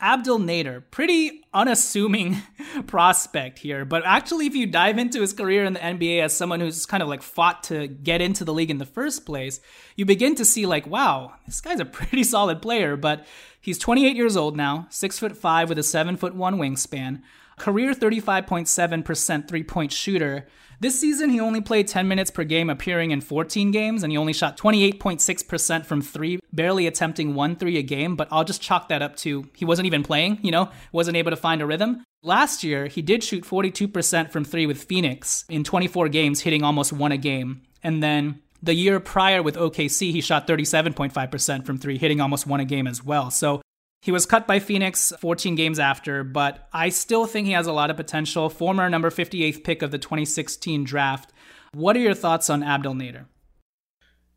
Abdel 0.00 0.38
Nader, 0.38 0.82
pretty 0.90 1.42
unassuming 1.54 2.36
prospect 2.86 3.58
here, 3.58 3.84
but 3.84 4.02
actually, 4.04 4.46
if 4.46 4.54
you 4.54 4.66
dive 4.66 4.98
into 4.98 5.20
his 5.20 5.32
career 5.32 5.64
in 5.64 5.74
the 5.74 5.80
NBA 5.80 6.22
as 6.22 6.36
someone 6.36 6.60
who's 6.60 6.84
kind 6.84 7.02
of 7.02 7.08
like 7.08 7.22
fought 7.22 7.62
to 7.64 7.86
get 7.86 8.20
into 8.20 8.44
the 8.44 8.52
league 8.52 8.70
in 8.70 8.78
the 8.78 8.84
first 8.84 9.24
place, 9.24 9.60
you 9.96 10.04
begin 10.04 10.34
to 10.34 10.44
see 10.44 10.66
like, 10.66 10.86
wow, 10.86 11.32
this 11.46 11.60
guy's 11.60 11.80
a 11.80 11.84
pretty 11.84 12.24
solid 12.24 12.60
player. 12.60 12.96
But 12.96 13.24
he's 13.60 13.78
28 13.78 14.16
years 14.16 14.36
old 14.36 14.56
now, 14.56 14.86
six 14.90 15.18
foot 15.18 15.36
five 15.36 15.68
with 15.68 15.78
a 15.78 15.82
seven 15.82 16.16
foot 16.16 16.34
one 16.34 16.58
wingspan, 16.58 17.22
career 17.58 17.92
35.7% 17.92 19.48
three 19.48 19.62
point 19.62 19.92
shooter. 19.92 20.46
This 20.80 20.98
season, 20.98 21.30
he 21.30 21.40
only 21.40 21.60
played 21.60 21.88
10 21.88 22.08
minutes 22.08 22.30
per 22.30 22.44
game, 22.44 22.68
appearing 22.68 23.10
in 23.10 23.20
14 23.20 23.70
games, 23.70 24.02
and 24.02 24.10
he 24.10 24.18
only 24.18 24.32
shot 24.32 24.58
28.6% 24.58 25.86
from 25.86 26.02
three, 26.02 26.38
barely 26.52 26.86
attempting 26.86 27.34
one 27.34 27.56
three 27.56 27.78
a 27.78 27.82
game. 27.82 28.16
But 28.16 28.28
I'll 28.30 28.44
just 28.44 28.60
chalk 28.60 28.88
that 28.88 29.00
up 29.00 29.16
to 29.16 29.48
he 29.54 29.64
wasn't 29.64 29.86
even 29.86 30.02
playing, 30.02 30.40
you 30.42 30.50
know, 30.50 30.70
wasn't 30.92 31.16
able 31.16 31.30
to 31.30 31.36
find 31.36 31.62
a 31.62 31.66
rhythm. 31.66 32.04
Last 32.22 32.64
year, 32.64 32.86
he 32.86 33.02
did 33.02 33.22
shoot 33.22 33.44
42% 33.44 34.30
from 34.30 34.44
three 34.44 34.66
with 34.66 34.84
Phoenix 34.84 35.44
in 35.48 35.62
24 35.64 36.08
games, 36.08 36.40
hitting 36.40 36.62
almost 36.62 36.92
one 36.92 37.12
a 37.12 37.18
game. 37.18 37.62
And 37.82 38.02
then 38.02 38.40
the 38.62 38.74
year 38.74 38.98
prior 38.98 39.42
with 39.42 39.56
OKC, 39.56 40.10
he 40.10 40.22
shot 40.22 40.46
37.5% 40.46 41.66
from 41.66 41.78
three, 41.78 41.98
hitting 41.98 42.20
almost 42.20 42.46
one 42.46 42.60
a 42.60 42.64
game 42.64 42.86
as 42.86 43.04
well. 43.04 43.30
So 43.30 43.60
He 44.04 44.12
was 44.12 44.26
cut 44.26 44.46
by 44.46 44.58
Phoenix 44.58 45.14
14 45.18 45.54
games 45.54 45.78
after, 45.78 46.22
but 46.24 46.68
I 46.74 46.90
still 46.90 47.24
think 47.24 47.46
he 47.46 47.54
has 47.54 47.66
a 47.66 47.72
lot 47.72 47.88
of 47.88 47.96
potential. 47.96 48.50
Former 48.50 48.90
number 48.90 49.08
58th 49.08 49.64
pick 49.64 49.80
of 49.80 49.92
the 49.92 49.98
2016 49.98 50.84
draft. 50.84 51.32
What 51.72 51.96
are 51.96 52.00
your 52.00 52.12
thoughts 52.12 52.50
on 52.50 52.62
Abdel 52.62 52.92
Nader? 52.92 53.24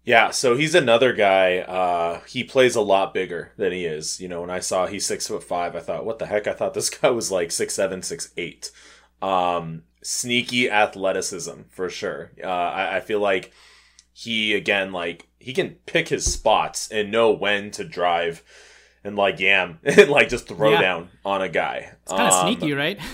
Yeah, 0.06 0.32
so 0.32 0.56
he's 0.56 0.74
another 0.74 1.12
guy. 1.12 1.58
Uh, 1.58 2.22
he 2.22 2.46
plays 2.46 2.78
a 2.78 2.82
lot 2.82 3.14
bigger 3.14 3.52
than 3.58 3.74
he 3.74 3.84
is. 3.84 4.22
You 4.22 4.30
know, 4.30 4.40
when 4.40 4.50
I 4.50 4.62
saw 4.62 4.88
he's 4.88 5.06
six 5.06 5.28
foot 5.28 5.44
five, 5.44 5.76
I 5.76 5.82
thought, 5.82 6.06
what 6.06 6.20
the 6.20 6.28
heck? 6.28 6.48
I 6.48 6.54
thought 6.54 6.74
this 6.74 6.90
guy 7.02 7.10
was 7.10 7.30
like 7.30 7.52
six 7.52 7.74
seven, 7.74 8.02
six 8.02 8.32
eight. 8.38 8.72
Um, 9.22 9.84
sneaky 10.02 10.72
athleticism 10.72 11.64
for 11.72 11.90
sure. 11.90 12.32
Uh, 12.42 12.48
I, 12.48 12.96
I 12.96 13.00
feel 13.02 13.20
like 13.20 13.52
he 14.14 14.54
again, 14.54 14.94
like 14.94 15.28
he 15.40 15.52
can 15.52 15.72
pick 15.86 16.08
his 16.08 16.32
spots 16.32 16.90
and 16.90 17.12
know 17.12 17.34
when 17.34 17.70
to 17.72 17.84
drive 17.84 18.44
and 19.04 19.16
like 19.16 19.40
yam 19.40 19.80
and 19.84 20.10
like 20.10 20.30
just 20.30 20.48
throw 20.48 20.72
yeah. 20.72 20.82
down 20.82 21.10
on 21.26 21.42
a 21.42 21.50
guy. 21.50 21.92
It's 22.04 22.12
kind 22.12 22.28
of 22.28 22.34
um, 22.34 22.48
sneaky, 22.48 22.74
right? 22.74 23.00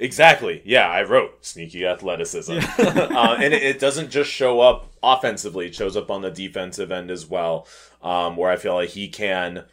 Exactly. 0.00 0.62
Yeah, 0.64 0.88
I 0.88 1.02
wrote 1.02 1.44
sneaky 1.44 1.86
athleticism. 1.86 2.54
Yeah. 2.54 2.74
uh, 2.78 3.36
and 3.38 3.52
it, 3.52 3.62
it, 3.62 3.78
doesn't 3.78 4.10
just 4.10 4.30
show 4.30 4.60
up 4.60 4.90
offensively, 5.02 5.66
it 5.66 5.74
shows 5.74 5.96
up 5.96 6.10
on 6.10 6.22
the 6.22 6.30
defensive 6.30 6.90
end 6.90 7.10
as 7.10 7.26
well, 7.26 7.68
um, 8.02 8.36
where 8.36 8.50
I 8.50 8.56
feel 8.56 8.74
like 8.74 8.88
he 8.88 9.08
can, 9.08 9.66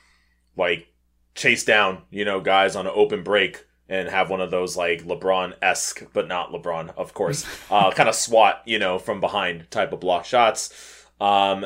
like, 0.57 0.87
chase 1.33 1.63
down, 1.63 2.03
you 2.11 2.25
know, 2.25 2.41
guys 2.41 2.75
on 2.75 2.85
an 2.85 2.93
open 2.93 3.23
break 3.23 3.65
and 3.87 4.09
have 4.09 4.29
one 4.29 4.41
of 4.41 4.51
those, 4.51 4.75
like, 4.75 5.05
LeBron 5.05 5.53
esque, 5.61 6.03
but 6.11 6.27
not 6.27 6.51
LeBron, 6.51 6.93
of 6.97 7.13
course, 7.13 7.45
uh, 7.71 7.89
kind 7.91 8.09
of 8.09 8.15
swat, 8.15 8.61
you 8.65 8.79
know, 8.79 8.99
from 8.99 9.21
behind 9.21 9.71
type 9.71 9.93
of 9.93 10.01
block 10.01 10.25
shots. 10.25 11.05
Um, 11.21 11.63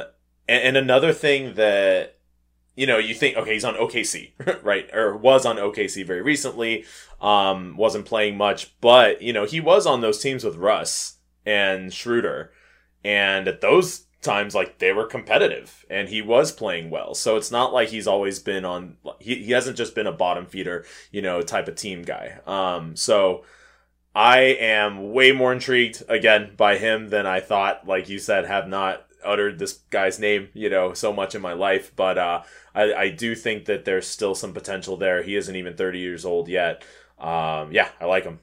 and, 0.48 0.64
and 0.64 0.78
another 0.78 1.14
thing 1.14 1.56
that 1.56 2.20
you 2.76 2.88
know, 2.88 2.98
you 2.98 3.14
think, 3.14 3.38
okay, 3.38 3.54
he's 3.54 3.66
on 3.66 3.76
OKC, 3.76 4.32
right? 4.64 4.90
Or 4.94 5.16
was 5.16 5.46
on 5.46 5.58
OKC 5.58 6.06
very 6.06 6.22
recently. 6.22 6.86
Um, 7.20 7.76
wasn't 7.78 8.06
playing 8.06 8.38
much, 8.38 8.80
but 8.82 9.22
you 9.22 9.34
know, 9.34 9.46
he 9.46 9.60
was 9.60 9.86
on 9.86 10.02
those 10.02 10.20
teams 10.20 10.44
with 10.44 10.56
Russ 10.56 11.18
and 11.46 11.94
Schroeder, 11.94 12.52
and 13.04 13.48
at 13.48 13.62
those 13.62 14.06
times, 14.22 14.56
like 14.56 14.80
they 14.80 14.94
were 14.94 15.06
competitive, 15.06 15.86
and 15.90 16.10
he 16.10 16.22
was 16.22 16.52
playing 16.52 16.90
well. 16.90 17.14
So 17.14 17.36
it's 17.36 17.52
not 17.52 17.74
like 17.74 17.90
he's 17.90 18.08
always 18.08 18.40
been 18.40 18.66
on. 18.66 18.98
He 19.20 19.36
he 19.36 19.52
hasn't 19.52 19.78
just 19.78 19.94
been 19.94 20.08
a 20.08 20.12
bottom 20.12 20.46
feeder, 20.46 20.86
you 21.12 21.22
know, 21.22 21.42
type 21.42 21.68
of 21.68 21.76
team 21.76 22.04
guy. 22.04 22.40
Um, 22.46 22.96
so. 22.96 23.44
I 24.14 24.40
am 24.60 25.14
way 25.14 25.32
more 25.32 25.54
intrigued 25.54 26.04
again 26.10 26.52
by 26.58 26.78
him 26.78 27.12
than 27.12 27.26
I 27.26 27.40
thought. 27.40 27.88
Like 27.88 28.10
you 28.10 28.20
said, 28.20 28.46
have 28.46 28.68
not 28.68 29.06
uttered 29.24 29.60
this 29.60 29.74
guy's 29.90 30.20
name, 30.20 30.50
you 30.54 30.70
know, 30.70 30.94
so 30.94 31.14
much 31.14 31.36
in 31.36 31.42
my 31.42 31.54
life, 31.54 31.92
but 31.96 32.18
uh, 32.18 32.44
I, 32.74 32.94
I 32.94 33.10
do 33.10 33.36
think 33.36 33.66
that 33.66 33.86
there's 33.86 34.08
still 34.08 34.36
some 34.36 34.54
potential 34.54 34.98
there. 34.98 35.24
He 35.24 35.36
isn't 35.36 35.56
even 35.56 35.76
30 35.76 36.00
years 36.00 36.26
old 36.26 36.48
yet. 36.48 36.84
Um, 37.20 37.72
yeah, 37.72 37.90
I 38.00 38.06
like 38.06 38.24
him. 38.24 38.40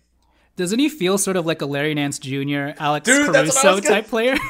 Doesn't 0.57 0.79
he 0.79 0.89
feel 0.89 1.19
sort 1.19 1.37
of 1.37 1.47
like 1.47 1.63
a 1.63 1.67
Larry 1.67 1.95
Nance 1.95 2.19
Jr., 2.19 2.71
Alex 2.79 3.07
dude, 3.07 3.33
Caruso 3.33 3.81
type 3.81 4.09
player? 4.09 4.37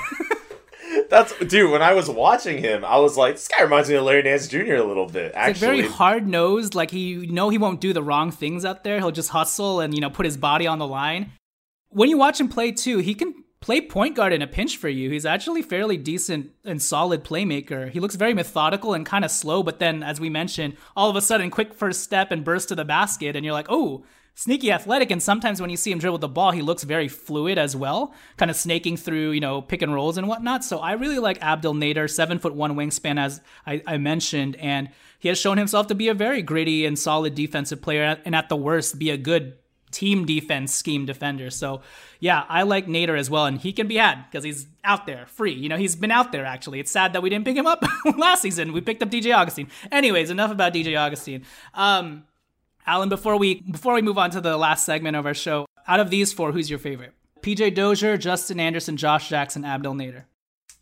that's 1.11 1.37
dude. 1.39 1.71
When 1.71 1.83
I 1.83 1.95
was 1.95 2.09
watching 2.09 2.59
him, 2.59 2.85
I 2.85 2.99
was 2.99 3.17
like, 3.17 3.35
this 3.35 3.49
guy 3.49 3.63
reminds 3.63 3.89
me 3.89 3.97
of 3.97 4.05
Larry 4.05 4.23
Nance 4.23 4.49
Jr. 4.49 4.75
a 4.75 4.85
little 4.85 5.07
bit. 5.07 5.33
Actually, 5.35 5.53
like 5.53 5.57
very 5.57 5.83
hard 5.83 6.27
nosed. 6.27 6.75
Like 6.75 6.91
he 6.91 7.11
you 7.11 7.33
know 7.33 7.49
he 7.49 7.59
won't 7.59 7.81
do 7.81 7.93
the 7.93 8.03
wrong 8.03 8.31
things 8.31 8.65
out 8.65 8.85
there. 8.85 8.99
He'll 8.99 9.11
just 9.11 9.31
hustle 9.31 9.81
and 9.81 9.95
you 9.95 10.01
know 10.01 10.11
put 10.11 10.27
his 10.27 10.37
body 10.37 10.67
on 10.67 10.79
the 10.79 10.87
line. 10.87 11.33
When 11.91 12.09
you 12.09 12.19
watch 12.19 12.41
him 12.41 12.49
play 12.49 12.73
too, 12.73 12.99
he 12.99 13.15
can 13.15 13.45
play 13.61 13.81
point 13.81 14.15
guard 14.15 14.33
in 14.33 14.43
a 14.43 14.47
pinch 14.47 14.77
for 14.77 14.89
you. 14.89 15.11
He's 15.11 15.27
actually 15.27 15.63
fairly 15.63 15.97
decent 15.97 16.51
and 16.65 16.81
solid 16.81 17.25
playmaker. 17.25 17.91
He 17.91 18.01
looks 18.01 18.15
very 18.15 18.35
methodical 18.35 18.95
and 18.95 19.05
kind 19.05 19.25
of 19.25 19.31
slow, 19.31 19.63
but 19.63 19.79
then, 19.79 20.03
as 20.03 20.21
we 20.21 20.31
mentioned, 20.31 20.77
all 20.97 21.11
of 21.11 21.17
a 21.17 21.21
sudden, 21.21 21.51
quick 21.51 21.75
first 21.75 22.03
step 22.03 22.31
and 22.31 22.45
burst 22.45 22.69
to 22.69 22.75
the 22.75 22.85
basket, 22.85 23.35
and 23.35 23.45
you're 23.45 23.55
like, 23.55 23.67
oh, 23.69 24.05
sneaky 24.37 24.71
athletic. 24.71 25.11
And 25.11 25.21
sometimes 25.21 25.61
when 25.61 25.71
you 25.71 25.77
see 25.77 25.91
him 25.91 25.99
dribble 25.99 26.19
the 26.19 26.29
ball, 26.29 26.53
he 26.53 26.63
looks 26.63 26.85
very 26.85 27.09
fluid 27.09 27.59
as 27.59 27.75
well, 27.75 28.15
kind 28.37 28.53
of 28.53 28.57
snaking 28.57 28.97
through, 28.97 29.33
you 29.33 29.41
know, 29.41 29.61
pick 29.61 29.83
and 29.83 29.93
rolls 29.93 30.17
and 30.17 30.29
whatnot. 30.29 30.63
So 30.63 30.79
I 30.79 30.93
really 30.93 31.19
like 31.19 31.43
Abdel 31.43 31.75
Nader, 31.75 32.09
seven 32.09 32.39
foot 32.39 32.55
one 32.55 32.77
wingspan, 32.77 33.19
as 33.21 33.41
I, 33.67 33.83
I 33.85 33.99
mentioned, 33.99 34.55
and 34.57 34.91
he 35.19 35.27
has 35.27 35.41
shown 35.41 35.59
himself 35.59 35.89
to 35.89 35.97
be 35.97 36.07
a 36.07 36.15
very 36.15 36.43
gritty 36.43 36.87
and 36.87 36.97
solid 36.97 37.35
defensive 37.35 37.83
player, 37.83 38.21
and 38.25 38.37
at 38.37 38.49
the 38.49 38.57
worst, 38.57 39.01
be 39.01 39.11
a 39.11 39.17
good 39.17 39.58
team 39.91 40.25
defense 40.25 40.75
scheme 40.75 41.07
defender. 41.07 41.51
So 41.51 41.83
yeah, 42.21 42.45
I 42.49 42.63
like 42.63 42.87
Nader 42.87 43.19
as 43.19 43.31
well, 43.31 43.47
and 43.47 43.59
he 43.59 43.73
can 43.73 43.87
be 43.89 43.97
had 43.97 44.25
because 44.25 44.45
he's 44.45 44.67
out 44.85 45.07
there 45.07 45.27
free. 45.27 45.53
You 45.53 45.69
know, 45.69 45.77
he's 45.77 45.97
been 45.97 46.11
out 46.11 46.33
there 46.33 46.45
actually. 46.45 46.81
It's 46.81 46.91
sad 46.91 47.13
that 47.13 47.23
we 47.23 47.31
didn't 47.31 47.45
pick 47.45 47.57
him 47.57 47.67
up 47.67 47.85
last 48.17 48.43
season. 48.43 48.73
We 48.73 48.81
picked 48.81 49.03
up 49.03 49.11
DJ 49.11 49.35
Augustin. 49.37 49.69
Anyways, 49.91 50.31
enough 50.31 50.51
about 50.51 50.73
DJ 50.73 50.99
Augustin. 50.99 51.45
Um, 51.75 52.25
Alan, 52.87 53.09
before 53.09 53.37
we 53.37 53.61
before 53.61 53.95
we 53.95 54.03
move 54.03 54.19
on 54.19 54.31
to 54.31 54.41
the 54.41 54.57
last 54.57 54.87
segment 54.87 55.17
of 55.17 55.27
our 55.27 55.35
show, 55.35 55.67
out 55.87 56.01
of 56.01 56.11
these 56.11 56.33
four, 56.33 56.53
who's 56.53 56.71
your 56.71 56.79
favorite? 56.79 57.13
PJ 57.43 57.75
Dozier, 57.75 58.17
Justin 58.17 58.59
Anderson, 58.59 58.97
Josh 58.97 59.29
Jackson, 59.29 59.65
Abdel 59.65 59.95
Nader. 59.95 60.25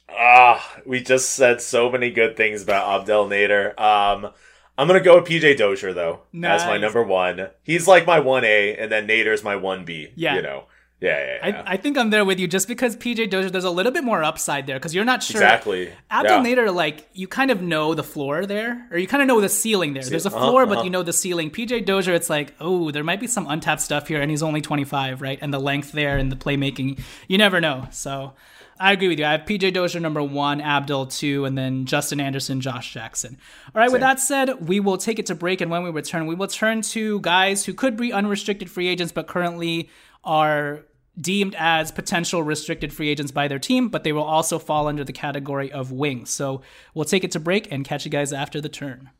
Ah, 0.08 0.78
we 0.86 1.02
just 1.02 1.30
said 1.30 1.60
so 1.60 1.90
many 1.90 2.10
good 2.10 2.36
things 2.36 2.62
about 2.62 3.00
Abdel 3.00 3.28
Nader. 3.28 3.78
Um, 3.78 4.30
I'm 4.78 4.86
gonna 4.86 5.00
go 5.00 5.16
with 5.16 5.28
PJ 5.28 5.56
Dozier 5.56 5.92
though 5.92 6.20
nice. 6.32 6.62
as 6.62 6.66
my 6.66 6.78
number 6.78 7.02
one. 7.02 7.48
He's 7.62 7.88
like 7.88 8.06
my 8.06 8.20
one 8.20 8.44
A, 8.44 8.76
and 8.76 8.90
then 8.92 9.06
Nader's 9.06 9.42
my 9.42 9.56
one 9.56 9.84
B. 9.84 10.10
Yeah, 10.14 10.36
you 10.36 10.42
know. 10.42 10.64
Yeah, 10.98 11.18
yeah, 11.18 11.48
yeah. 11.48 11.62
I, 11.66 11.72
I, 11.74 11.76
think 11.76 11.98
I'm 11.98 12.08
there 12.08 12.24
with 12.24 12.40
you 12.40 12.48
just 12.48 12.66
because 12.66 12.96
PJ 12.96 13.28
Dozier, 13.28 13.50
there's 13.50 13.64
a 13.64 13.70
little 13.70 13.92
bit 13.92 14.02
more 14.02 14.24
upside 14.24 14.66
there 14.66 14.76
because 14.78 14.94
you're 14.94 15.04
not 15.04 15.22
sure. 15.22 15.42
Exactly. 15.42 15.92
Abdel 16.10 16.46
yeah. 16.46 16.56
Nader, 16.56 16.74
like, 16.74 17.06
you 17.12 17.28
kind 17.28 17.50
of 17.50 17.60
know 17.60 17.92
the 17.92 18.02
floor 18.02 18.46
there, 18.46 18.88
or 18.90 18.96
you 18.96 19.06
kind 19.06 19.22
of 19.22 19.28
know 19.28 19.42
the 19.42 19.50
ceiling 19.50 19.92
there. 19.92 20.02
There's 20.02 20.24
a 20.24 20.30
uh-huh, 20.30 20.38
floor, 20.38 20.62
uh-huh, 20.62 20.76
but 20.76 20.84
you 20.84 20.90
know 20.90 21.02
the 21.02 21.12
ceiling. 21.12 21.50
PJ 21.50 21.84
Dozier, 21.84 22.14
it's 22.14 22.30
like, 22.30 22.54
oh, 22.60 22.90
there 22.90 23.04
might 23.04 23.20
be 23.20 23.26
some 23.26 23.46
untapped 23.46 23.82
stuff 23.82 24.08
here, 24.08 24.22
and 24.22 24.30
he's 24.30 24.42
only 24.42 24.62
25, 24.62 25.20
right? 25.20 25.38
And 25.42 25.52
the 25.52 25.58
length 25.58 25.92
there 25.92 26.16
and 26.16 26.32
the 26.32 26.36
playmaking, 26.36 26.98
you 27.28 27.36
never 27.36 27.60
know. 27.60 27.88
So 27.90 28.32
I 28.78 28.92
agree 28.92 29.08
with 29.08 29.18
you. 29.18 29.24
I 29.24 29.32
have 29.32 29.42
PJ 29.42 29.72
Dozier 29.72 30.00
number 30.00 30.22
one, 30.22 30.60
Abdel 30.60 31.06
two, 31.06 31.44
and 31.44 31.56
then 31.56 31.86
Justin 31.86 32.20
Anderson, 32.20 32.60
Josh 32.60 32.92
Jackson. 32.92 33.38
All 33.74 33.80
right, 33.80 33.86
Same. 33.86 33.92
with 33.92 34.00
that 34.02 34.20
said, 34.20 34.68
we 34.68 34.80
will 34.80 34.98
take 34.98 35.18
it 35.18 35.26
to 35.26 35.34
break, 35.34 35.60
and 35.60 35.70
when 35.70 35.82
we 35.82 35.90
return, 35.90 36.26
we 36.26 36.34
will 36.34 36.46
turn 36.46 36.82
to 36.82 37.20
guys 37.20 37.64
who 37.64 37.72
could 37.72 37.96
be 37.96 38.12
unrestricted 38.12 38.70
free 38.70 38.88
agents, 38.88 39.12
but 39.12 39.26
currently 39.26 39.88
are 40.26 40.84
deemed 41.18 41.54
as 41.58 41.90
potential 41.90 42.42
restricted 42.42 42.92
free 42.92 43.08
agents 43.08 43.32
by 43.32 43.48
their 43.48 43.58
team, 43.58 43.88
but 43.88 44.04
they 44.04 44.12
will 44.12 44.22
also 44.22 44.58
fall 44.58 44.86
under 44.86 45.04
the 45.04 45.12
category 45.12 45.72
of 45.72 45.92
wings. 45.92 46.30
So 46.30 46.60
we'll 46.94 47.06
take 47.06 47.24
it 47.24 47.30
to 47.32 47.40
break 47.40 47.72
and 47.72 47.84
catch 47.84 48.04
you 48.04 48.10
guys 48.10 48.32
after 48.32 48.60
the 48.60 48.68
turn. 48.68 49.10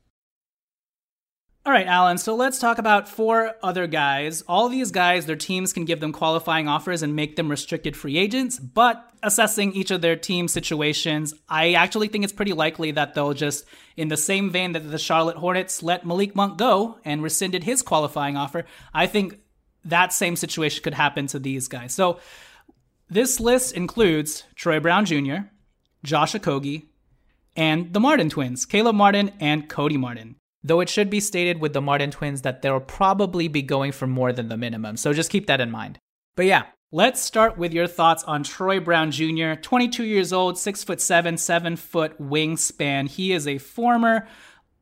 All 1.64 1.73
right, 1.73 1.87
Alan. 1.88 2.16
So 2.16 2.37
let's 2.37 2.61
talk 2.61 2.79
about 2.79 3.09
four 3.09 3.55
other 3.61 3.88
guys. 3.88 4.42
All 4.42 4.69
these 4.69 4.92
guys, 4.92 5.27
their 5.27 5.35
teams 5.35 5.73
can 5.73 5.85
give 5.85 5.99
them 5.99 6.12
qualifying 6.12 6.69
offers 6.69 7.03
and 7.03 7.16
make 7.16 7.35
them 7.35 7.49
restricted 7.49 7.97
free 7.97 8.19
agents, 8.19 8.61
but 8.61 9.11
assessing 9.21 9.73
each 9.73 9.90
of 9.90 10.01
their 10.01 10.14
team 10.14 10.47
situations, 10.47 11.35
I 11.49 11.73
actually 11.73 12.07
think 12.07 12.23
it's 12.23 12.33
pretty 12.33 12.53
likely 12.53 12.92
that 12.92 13.14
they'll 13.14 13.35
just, 13.35 13.64
in 13.97 14.07
the 14.07 14.16
same 14.16 14.51
vein 14.51 14.73
that 14.73 14.88
the 14.88 14.99
Charlotte 14.99 15.38
Hornets 15.38 15.83
let 15.83 16.07
Malik 16.07 16.37
Monk 16.37 16.57
go 16.57 16.99
and 17.05 17.21
rescinded 17.21 17.64
his 17.64 17.83
qualifying 17.83 18.37
offer, 18.37 18.64
I 18.95 19.09
think 19.09 19.40
that 19.87 20.12
same 20.12 20.37
situation 20.37 20.83
could 20.83 20.94
happen 20.94 21.27
to 21.29 21.38
these 21.38 21.68
guys. 21.68 21.94
So 21.94 22.20
this 23.09 23.40
list 23.40 23.72
includes 23.72 24.44
Troy 24.55 24.81
Brown 24.81 25.05
Jr., 25.05 25.49
Josh 26.03 26.35
Okogie, 26.35 26.87
and 27.55 27.92
the 27.92 28.01
Martin 28.01 28.29
twins, 28.29 28.66
Caleb 28.66 28.96
Martin 28.96 29.33
and 29.40 29.68
Cody 29.68 29.96
Martin. 29.96 30.37
Though 30.62 30.81
it 30.81 30.88
should 30.88 31.11
be 31.11 31.20
stated 31.20 31.61
with 31.61 31.72
the 31.72 31.81
Martin 31.81 32.11
twins 32.11 32.42
that 32.42 32.61
they'll 32.61 32.81
probably 32.81 33.46
be 33.49 33.62
going 33.62 33.92
for 33.92 34.07
more 34.07 34.33
than 34.33 34.49
the 34.49 34.57
minimum, 34.57 34.96
so 34.96 35.12
just 35.12 35.31
keep 35.31 35.46
that 35.46 35.61
in 35.61 35.70
mind. 35.70 35.99
But 36.35 36.46
yeah, 36.46 36.64
let's 36.90 37.22
start 37.22 37.57
with 37.57 37.72
your 37.72 37.87
thoughts 37.87 38.25
on 38.25 38.42
Troy 38.42 38.81
Brown 38.81 39.12
Jr., 39.12 39.55
22 39.55 40.05
years 40.05 40.33
old, 40.33 40.59
6 40.59 40.85
foot 40.85 41.01
7, 41.01 41.38
7 41.38 41.77
foot 41.77 42.20
wingspan. 42.20 43.09
He 43.09 43.33
is 43.33 43.46
a 43.46 43.59
former 43.59 44.27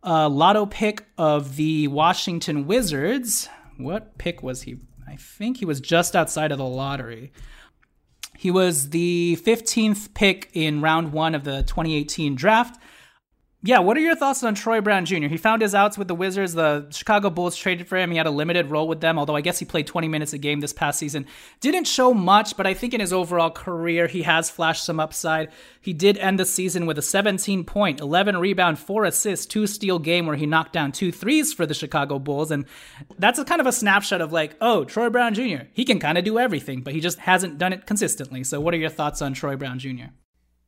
uh, 0.02 0.28
lotto 0.28 0.66
pick 0.66 1.04
of 1.18 1.56
the 1.56 1.88
Washington 1.88 2.66
Wizards. 2.66 3.48
What 3.76 4.16
pick 4.18 4.42
was 4.42 4.62
he? 4.62 4.78
I 5.14 5.16
think 5.16 5.58
he 5.58 5.64
was 5.64 5.80
just 5.80 6.16
outside 6.16 6.50
of 6.50 6.58
the 6.58 6.64
lottery. 6.64 7.32
He 8.36 8.50
was 8.50 8.90
the 8.90 9.38
15th 9.40 10.12
pick 10.12 10.50
in 10.52 10.80
round 10.80 11.12
one 11.12 11.36
of 11.36 11.44
the 11.44 11.62
2018 11.62 12.34
draft 12.34 12.82
yeah, 13.66 13.78
what 13.78 13.96
are 13.96 14.00
your 14.00 14.14
thoughts 14.14 14.44
on 14.44 14.54
Troy 14.54 14.82
Brown 14.82 15.06
Jr.? 15.06 15.28
He 15.28 15.38
found 15.38 15.62
his 15.62 15.74
outs 15.74 15.96
with 15.96 16.06
the 16.06 16.14
Wizards. 16.14 16.52
The 16.52 16.86
Chicago 16.90 17.30
Bulls 17.30 17.56
traded 17.56 17.88
for 17.88 17.96
him. 17.96 18.10
He 18.10 18.18
had 18.18 18.26
a 18.26 18.30
limited 18.30 18.66
role 18.66 18.86
with 18.86 19.00
them, 19.00 19.18
although 19.18 19.36
I 19.36 19.40
guess 19.40 19.58
he 19.58 19.64
played 19.64 19.86
20 19.86 20.06
minutes 20.06 20.34
a 20.34 20.38
game 20.38 20.60
this 20.60 20.74
past 20.74 20.98
season. 20.98 21.24
Didn't 21.60 21.86
show 21.86 22.12
much, 22.12 22.58
but 22.58 22.66
I 22.66 22.74
think 22.74 22.92
in 22.92 23.00
his 23.00 23.10
overall 23.10 23.50
career, 23.50 24.06
he 24.06 24.20
has 24.20 24.50
flashed 24.50 24.84
some 24.84 25.00
upside. 25.00 25.48
He 25.80 25.94
did 25.94 26.18
end 26.18 26.38
the 26.38 26.44
season 26.44 26.84
with 26.84 26.98
a 26.98 27.02
17 27.02 27.64
point, 27.64 28.00
11 28.00 28.36
rebound, 28.36 28.78
4 28.78 29.06
assists, 29.06 29.46
2 29.46 29.66
steal 29.66 29.98
game 29.98 30.26
where 30.26 30.36
he 30.36 30.44
knocked 30.44 30.74
down 30.74 30.92
two 30.92 31.10
threes 31.10 31.54
for 31.54 31.64
the 31.64 31.72
Chicago 31.72 32.18
Bulls. 32.18 32.50
And 32.50 32.66
that's 33.18 33.38
a 33.38 33.46
kind 33.46 33.62
of 33.62 33.66
a 33.66 33.72
snapshot 33.72 34.20
of 34.20 34.30
like, 34.30 34.56
oh, 34.60 34.84
Troy 34.84 35.08
Brown 35.08 35.32
Jr., 35.32 35.68
he 35.72 35.86
can 35.86 35.98
kind 35.98 36.18
of 36.18 36.24
do 36.24 36.38
everything, 36.38 36.82
but 36.82 36.92
he 36.92 37.00
just 37.00 37.18
hasn't 37.20 37.56
done 37.56 37.72
it 37.72 37.86
consistently. 37.86 38.44
So, 38.44 38.60
what 38.60 38.74
are 38.74 38.78
your 38.78 38.90
thoughts 38.90 39.22
on 39.22 39.32
Troy 39.32 39.56
Brown 39.56 39.78
Jr.? 39.78 40.12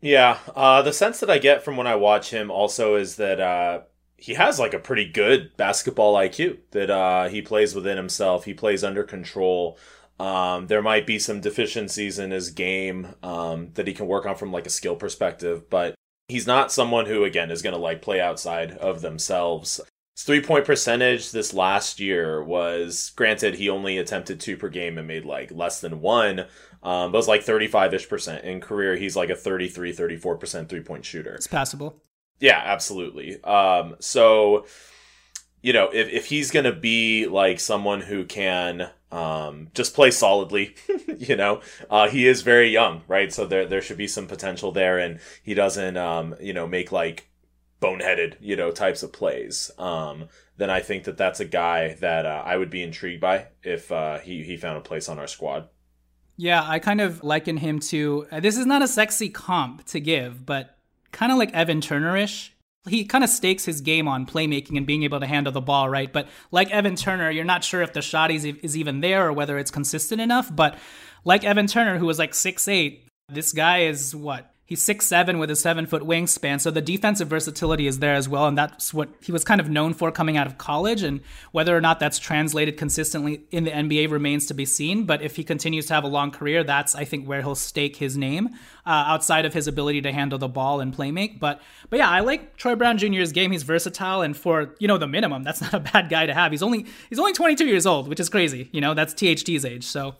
Yeah, 0.06 0.38
uh, 0.54 0.82
the 0.82 0.92
sense 0.92 1.18
that 1.18 1.30
I 1.30 1.38
get 1.38 1.64
from 1.64 1.76
when 1.76 1.88
I 1.88 1.96
watch 1.96 2.30
him 2.30 2.48
also 2.48 2.94
is 2.94 3.16
that 3.16 3.40
uh, 3.40 3.80
he 4.16 4.34
has 4.34 4.56
like 4.56 4.72
a 4.72 4.78
pretty 4.78 5.04
good 5.04 5.56
basketball 5.56 6.14
IQ 6.14 6.58
that 6.70 6.90
uh, 6.90 7.28
he 7.28 7.42
plays 7.42 7.74
within 7.74 7.96
himself. 7.96 8.44
He 8.44 8.54
plays 8.54 8.84
under 8.84 9.02
control. 9.02 9.76
Um, 10.20 10.68
there 10.68 10.80
might 10.80 11.08
be 11.08 11.18
some 11.18 11.40
deficiencies 11.40 12.20
in 12.20 12.30
his 12.30 12.50
game 12.50 13.16
um, 13.24 13.72
that 13.74 13.88
he 13.88 13.94
can 13.94 14.06
work 14.06 14.26
on 14.26 14.36
from 14.36 14.52
like 14.52 14.64
a 14.64 14.70
skill 14.70 14.94
perspective, 14.94 15.68
but 15.68 15.96
he's 16.28 16.46
not 16.46 16.70
someone 16.70 17.06
who 17.06 17.24
again 17.24 17.50
is 17.50 17.60
going 17.60 17.74
to 17.74 17.82
like 17.82 18.00
play 18.00 18.20
outside 18.20 18.78
of 18.78 19.00
themselves. 19.00 19.80
His 20.14 20.22
three 20.22 20.40
point 20.40 20.66
percentage 20.66 21.32
this 21.32 21.52
last 21.52 21.98
year 21.98 22.44
was 22.44 23.10
granted 23.16 23.56
he 23.56 23.68
only 23.68 23.98
attempted 23.98 24.38
two 24.38 24.56
per 24.56 24.68
game 24.68 24.98
and 24.98 25.08
made 25.08 25.24
like 25.24 25.50
less 25.50 25.80
than 25.80 26.00
one, 26.00 26.46
um, 26.86 27.10
but 27.10 27.16
it 27.16 27.18
was 27.18 27.28
like 27.28 27.42
35 27.42 27.94
ish 27.94 28.08
percent. 28.08 28.44
In 28.44 28.60
career, 28.60 28.94
he's 28.94 29.16
like 29.16 29.28
a 29.28 29.34
33, 29.34 29.92
34% 29.92 30.68
three 30.68 30.80
point 30.80 31.04
shooter. 31.04 31.34
It's 31.34 31.48
passable. 31.48 32.00
Yeah, 32.38 32.62
absolutely. 32.64 33.42
Um, 33.42 33.96
so, 33.98 34.66
you 35.62 35.72
know, 35.72 35.88
if, 35.92 36.08
if 36.08 36.26
he's 36.26 36.52
going 36.52 36.64
to 36.64 36.72
be 36.72 37.26
like 37.26 37.58
someone 37.58 38.02
who 38.02 38.24
can 38.24 38.90
um, 39.10 39.68
just 39.74 39.94
play 39.94 40.12
solidly, 40.12 40.76
you 41.18 41.34
know, 41.34 41.60
uh, 41.90 42.08
he 42.08 42.28
is 42.28 42.42
very 42.42 42.68
young, 42.68 43.02
right? 43.08 43.32
So 43.32 43.46
there, 43.46 43.66
there 43.66 43.82
should 43.82 43.98
be 43.98 44.06
some 44.06 44.28
potential 44.28 44.70
there 44.70 44.96
and 44.96 45.18
he 45.42 45.54
doesn't, 45.54 45.96
um, 45.96 46.36
you 46.40 46.52
know, 46.52 46.68
make 46.68 46.92
like 46.92 47.28
boneheaded, 47.80 48.36
you 48.40 48.54
know, 48.54 48.70
types 48.70 49.02
of 49.02 49.12
plays, 49.12 49.72
um, 49.76 50.28
then 50.56 50.70
I 50.70 50.80
think 50.80 51.04
that 51.04 51.18
that's 51.18 51.40
a 51.40 51.44
guy 51.44 51.94
that 51.94 52.24
uh, 52.24 52.42
I 52.44 52.56
would 52.56 52.70
be 52.70 52.82
intrigued 52.82 53.20
by 53.20 53.48
if 53.62 53.92
uh, 53.92 54.18
he 54.18 54.42
he 54.42 54.56
found 54.56 54.78
a 54.78 54.80
place 54.80 55.08
on 55.08 55.18
our 55.18 55.26
squad. 55.26 55.68
Yeah, 56.36 56.62
I 56.66 56.78
kind 56.78 57.00
of 57.00 57.24
liken 57.24 57.56
him 57.56 57.80
to. 57.80 58.26
Uh, 58.30 58.40
this 58.40 58.56
is 58.56 58.66
not 58.66 58.82
a 58.82 58.88
sexy 58.88 59.28
comp 59.28 59.84
to 59.86 60.00
give, 60.00 60.44
but 60.44 60.76
kind 61.12 61.32
of 61.32 61.38
like 61.38 61.52
Evan 61.54 61.80
Turnerish. 61.80 62.50
He 62.88 63.04
kind 63.04 63.24
of 63.24 63.30
stakes 63.30 63.64
his 63.64 63.80
game 63.80 64.06
on 64.06 64.26
playmaking 64.26 64.76
and 64.76 64.86
being 64.86 65.02
able 65.02 65.18
to 65.18 65.26
handle 65.26 65.52
the 65.52 65.60
ball, 65.60 65.88
right? 65.88 66.12
But 66.12 66.28
like 66.52 66.70
Evan 66.70 66.94
Turner, 66.94 67.30
you're 67.30 67.44
not 67.44 67.64
sure 67.64 67.82
if 67.82 67.92
the 67.92 68.02
shot 68.02 68.30
is, 68.30 68.44
is 68.44 68.76
even 68.76 69.00
there 69.00 69.26
or 69.26 69.32
whether 69.32 69.58
it's 69.58 69.72
consistent 69.72 70.20
enough. 70.20 70.54
But 70.54 70.78
like 71.24 71.42
Evan 71.42 71.66
Turner, 71.66 71.98
who 71.98 72.06
was 72.06 72.18
like 72.18 72.34
six 72.34 72.68
eight, 72.68 73.08
this 73.28 73.52
guy 73.52 73.84
is 73.84 74.14
what 74.14 74.54
He's 74.68 74.82
six 74.82 75.06
seven 75.06 75.38
with 75.38 75.48
a 75.48 75.54
seven 75.54 75.86
foot 75.86 76.02
wingspan, 76.02 76.60
so 76.60 76.72
the 76.72 76.80
defensive 76.80 77.28
versatility 77.28 77.86
is 77.86 78.00
there 78.00 78.14
as 78.14 78.28
well, 78.28 78.48
and 78.48 78.58
that's 78.58 78.92
what 78.92 79.08
he 79.22 79.30
was 79.30 79.44
kind 79.44 79.60
of 79.60 79.70
known 79.70 79.94
for 79.94 80.10
coming 80.10 80.36
out 80.36 80.48
of 80.48 80.58
college. 80.58 81.04
And 81.04 81.20
whether 81.52 81.76
or 81.76 81.80
not 81.80 82.00
that's 82.00 82.18
translated 82.18 82.76
consistently 82.76 83.44
in 83.52 83.62
the 83.62 83.70
NBA 83.70 84.10
remains 84.10 84.44
to 84.46 84.54
be 84.54 84.64
seen. 84.64 85.04
But 85.04 85.22
if 85.22 85.36
he 85.36 85.44
continues 85.44 85.86
to 85.86 85.94
have 85.94 86.02
a 86.02 86.08
long 86.08 86.32
career, 86.32 86.64
that's 86.64 86.96
I 86.96 87.04
think 87.04 87.28
where 87.28 87.42
he'll 87.42 87.54
stake 87.54 87.94
his 87.94 88.16
name 88.16 88.48
uh, 88.84 89.04
outside 89.06 89.44
of 89.44 89.54
his 89.54 89.68
ability 89.68 90.02
to 90.02 90.10
handle 90.10 90.36
the 90.36 90.48
ball 90.48 90.80
and 90.80 90.92
play 90.92 91.12
make. 91.12 91.38
But 91.38 91.62
but 91.88 92.00
yeah, 92.00 92.10
I 92.10 92.18
like 92.18 92.56
Troy 92.56 92.74
Brown 92.74 92.98
Jr.'s 92.98 93.30
game. 93.30 93.52
He's 93.52 93.62
versatile, 93.62 94.22
and 94.22 94.36
for 94.36 94.74
you 94.80 94.88
know 94.88 94.98
the 94.98 95.06
minimum, 95.06 95.44
that's 95.44 95.60
not 95.60 95.74
a 95.74 95.80
bad 95.92 96.08
guy 96.08 96.26
to 96.26 96.34
have. 96.34 96.50
He's 96.50 96.64
only 96.64 96.86
he's 97.08 97.20
only 97.20 97.34
22 97.34 97.66
years 97.66 97.86
old, 97.86 98.08
which 98.08 98.18
is 98.18 98.28
crazy. 98.28 98.68
You 98.72 98.80
know 98.80 98.94
that's 98.94 99.14
THT's 99.14 99.64
age, 99.64 99.84
so 99.84 100.16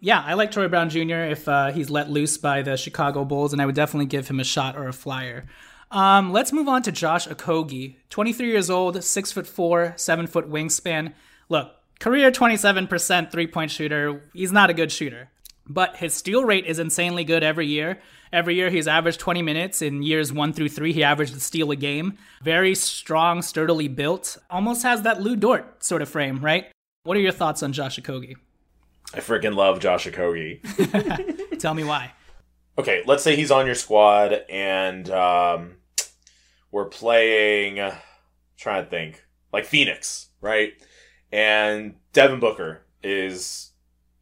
yeah, 0.00 0.22
I 0.24 0.34
like 0.34 0.50
Troy 0.50 0.68
Brown 0.68 0.88
Jr. 0.88 1.30
if 1.30 1.48
uh, 1.48 1.70
he's 1.72 1.90
let 1.90 2.10
loose 2.10 2.38
by 2.38 2.62
the 2.62 2.76
Chicago 2.76 3.24
Bulls, 3.24 3.52
and 3.52 3.60
I 3.60 3.66
would 3.66 3.74
definitely 3.74 4.06
give 4.06 4.28
him 4.28 4.40
a 4.40 4.44
shot 4.44 4.76
or 4.76 4.88
a 4.88 4.92
flyer. 4.92 5.46
Um, 5.90 6.32
let's 6.32 6.52
move 6.52 6.68
on 6.68 6.82
to 6.82 6.92
Josh 6.92 7.26
Okogie, 7.28 7.96
23 8.10 8.48
years 8.48 8.70
old, 8.70 9.02
six 9.04 9.32
foot 9.32 9.46
four, 9.46 9.92
seven 9.96 10.26
foot 10.26 10.48
wingspan. 10.48 11.12
Look, 11.48 11.72
career 11.98 12.30
27% 12.30 13.30
three 13.30 13.46
point 13.46 13.70
shooter. 13.70 14.22
He's 14.32 14.52
not 14.52 14.70
a 14.70 14.74
good 14.74 14.92
shooter, 14.92 15.30
but 15.66 15.96
his 15.96 16.14
steal 16.14 16.44
rate 16.44 16.66
is 16.66 16.78
insanely 16.78 17.24
good 17.24 17.42
every 17.42 17.66
year. 17.66 18.00
Every 18.32 18.54
year 18.54 18.70
he's 18.70 18.86
averaged 18.86 19.18
20 19.18 19.42
minutes. 19.42 19.82
In 19.82 20.02
years 20.02 20.32
one 20.32 20.52
through 20.52 20.68
three, 20.68 20.92
he 20.92 21.02
averaged 21.02 21.36
a 21.36 21.40
steal 21.40 21.72
a 21.72 21.76
game. 21.76 22.16
Very 22.42 22.76
strong, 22.76 23.42
sturdily 23.42 23.88
built. 23.88 24.38
Almost 24.48 24.84
has 24.84 25.02
that 25.02 25.20
Lu 25.20 25.34
Dort 25.34 25.82
sort 25.82 26.02
of 26.02 26.08
frame, 26.08 26.38
right? 26.38 26.66
What 27.02 27.16
are 27.16 27.20
your 27.20 27.32
thoughts 27.32 27.64
on 27.64 27.72
Josh 27.72 27.98
Okogie? 27.98 28.36
I 29.12 29.20
freaking 29.20 29.54
love 29.54 29.80
Josh 29.80 30.06
Okogie. 30.06 30.60
Tell 31.58 31.74
me 31.74 31.84
why. 31.84 32.12
Okay, 32.78 33.02
let's 33.06 33.22
say 33.22 33.36
he's 33.36 33.50
on 33.50 33.66
your 33.66 33.74
squad 33.74 34.32
and 34.48 35.10
um, 35.10 35.76
we're 36.70 36.86
playing. 36.86 37.80
Uh, 37.80 37.96
trying 38.60 38.84
to 38.84 38.90
think 38.90 39.24
like 39.52 39.64
Phoenix, 39.64 40.28
right? 40.40 40.74
And 41.32 41.94
Devin 42.12 42.40
Booker 42.40 42.82
is 43.02 43.70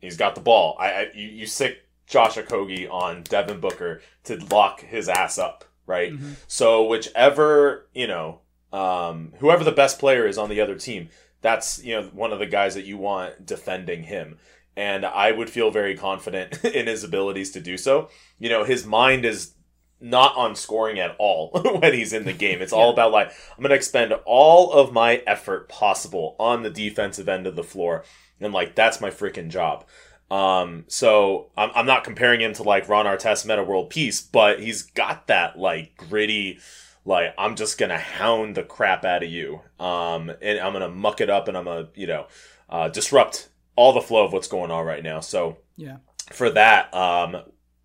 he's 0.01 0.17
got 0.17 0.35
the 0.35 0.41
ball. 0.41 0.77
I, 0.79 0.91
I 0.91 1.11
you, 1.15 1.29
you 1.29 1.47
sick 1.47 1.79
Josh 2.07 2.37
Okogie 2.37 2.91
on 2.91 3.25
Devin 3.25 3.61
Booker 3.61 4.01
to 4.25 4.37
lock 4.47 4.81
his 4.81 5.09
ass 5.09 5.39
up, 5.39 5.65
right? 5.87 6.13
Mm-hmm. 6.13 6.33
So 6.47 6.85
whichever 6.85 7.89
you 7.93 8.07
know, 8.07 8.41
um, 8.73 9.35
whoever 9.39 9.65
the 9.65 9.73
best 9.73 9.99
player 9.99 10.27
is 10.27 10.39
on 10.39 10.49
the 10.49 10.61
other 10.61 10.77
team, 10.77 11.09
that's 11.43 11.83
you 11.83 11.95
know 11.95 12.05
one 12.13 12.33
of 12.33 12.39
the 12.39 12.47
guys 12.47 12.75
that 12.75 12.85
you 12.85 12.97
want 12.97 13.45
defending 13.45 14.05
him 14.05 14.39
and 14.79 15.05
I 15.05 15.33
would 15.33 15.51
feel 15.51 15.73
very 15.73 15.97
confident 15.97 16.65
in 16.65 16.87
his 16.87 17.03
abilities 17.03 17.51
to 17.51 17.61
do 17.61 17.77
so. 17.77 18.11
You 18.39 18.49
know, 18.49 18.63
his 18.63 18.87
mind 18.87 19.25
is 19.25 19.55
not 20.01 20.37
on 20.37 20.55
scoring 20.55 21.01
at 21.01 21.17
all 21.19 21.51
when 21.81 21.93
he's 21.93 22.13
in 22.13 22.25
the 22.25 22.33
game. 22.33 22.63
It's 22.63 22.73
all 22.73 22.91
about 22.91 23.11
like 23.11 23.33
I'm 23.51 23.63
going 23.63 23.71
to 23.71 23.77
expend 23.77 24.13
all 24.25 24.73
of 24.73 24.93
my 24.93 25.17
effort 25.27 25.69
possible 25.69 26.37
on 26.39 26.63
the 26.63 26.71
defensive 26.71 27.29
end 27.29 27.49
of 27.49 27.57
the 27.57 27.65
floor, 27.65 28.05
and 28.41 28.55
like 28.55 28.77
that's 28.77 29.01
my 29.01 29.11
freaking 29.11 29.49
job. 29.49 29.85
Um, 30.31 30.85
so 30.87 31.51
I'm, 31.57 31.71
I'm 31.75 31.87
not 31.87 32.05
comparing 32.05 32.41
him 32.41 32.53
to 32.53 32.63
like 32.63 32.89
Ron 32.89 33.07
Artest 33.07 33.47
Metta 33.47 33.65
World 33.65 33.91
Peace, 33.91 34.21
but 34.21 34.61
he's 34.61 34.83
got 34.83 35.27
that 35.27 35.59
like 35.59 35.97
gritty, 35.97 36.61
like 37.05 37.35
I'm 37.37 37.57
just 37.57 37.79
gonna 37.79 37.99
hound 37.99 38.55
the 38.55 38.63
crap 38.63 39.05
out 39.05 39.25
of 39.25 39.29
you, 39.29 39.61
um, 39.81 40.31
and 40.41 40.61
I'm 40.61 40.73
gonna 40.73 40.89
muck 40.89 41.21
it 41.21 41.31
up, 41.31 41.49
and 41.49 41.57
I'm 41.57 41.65
gonna 41.65 41.89
you 41.97 42.07
know 42.07 42.29
uh, 42.69 42.89
disrupt 42.91 43.49
all 43.79 43.93
the 43.93 44.01
flow 44.01 44.25
of 44.25 44.33
what's 44.33 44.49
going 44.49 44.73
on 44.73 44.85
right 44.85 45.05
now. 45.05 45.21
So 45.21 45.59
yeah, 45.77 45.99
for 46.33 46.51
that, 46.51 46.93
um, 46.93 47.37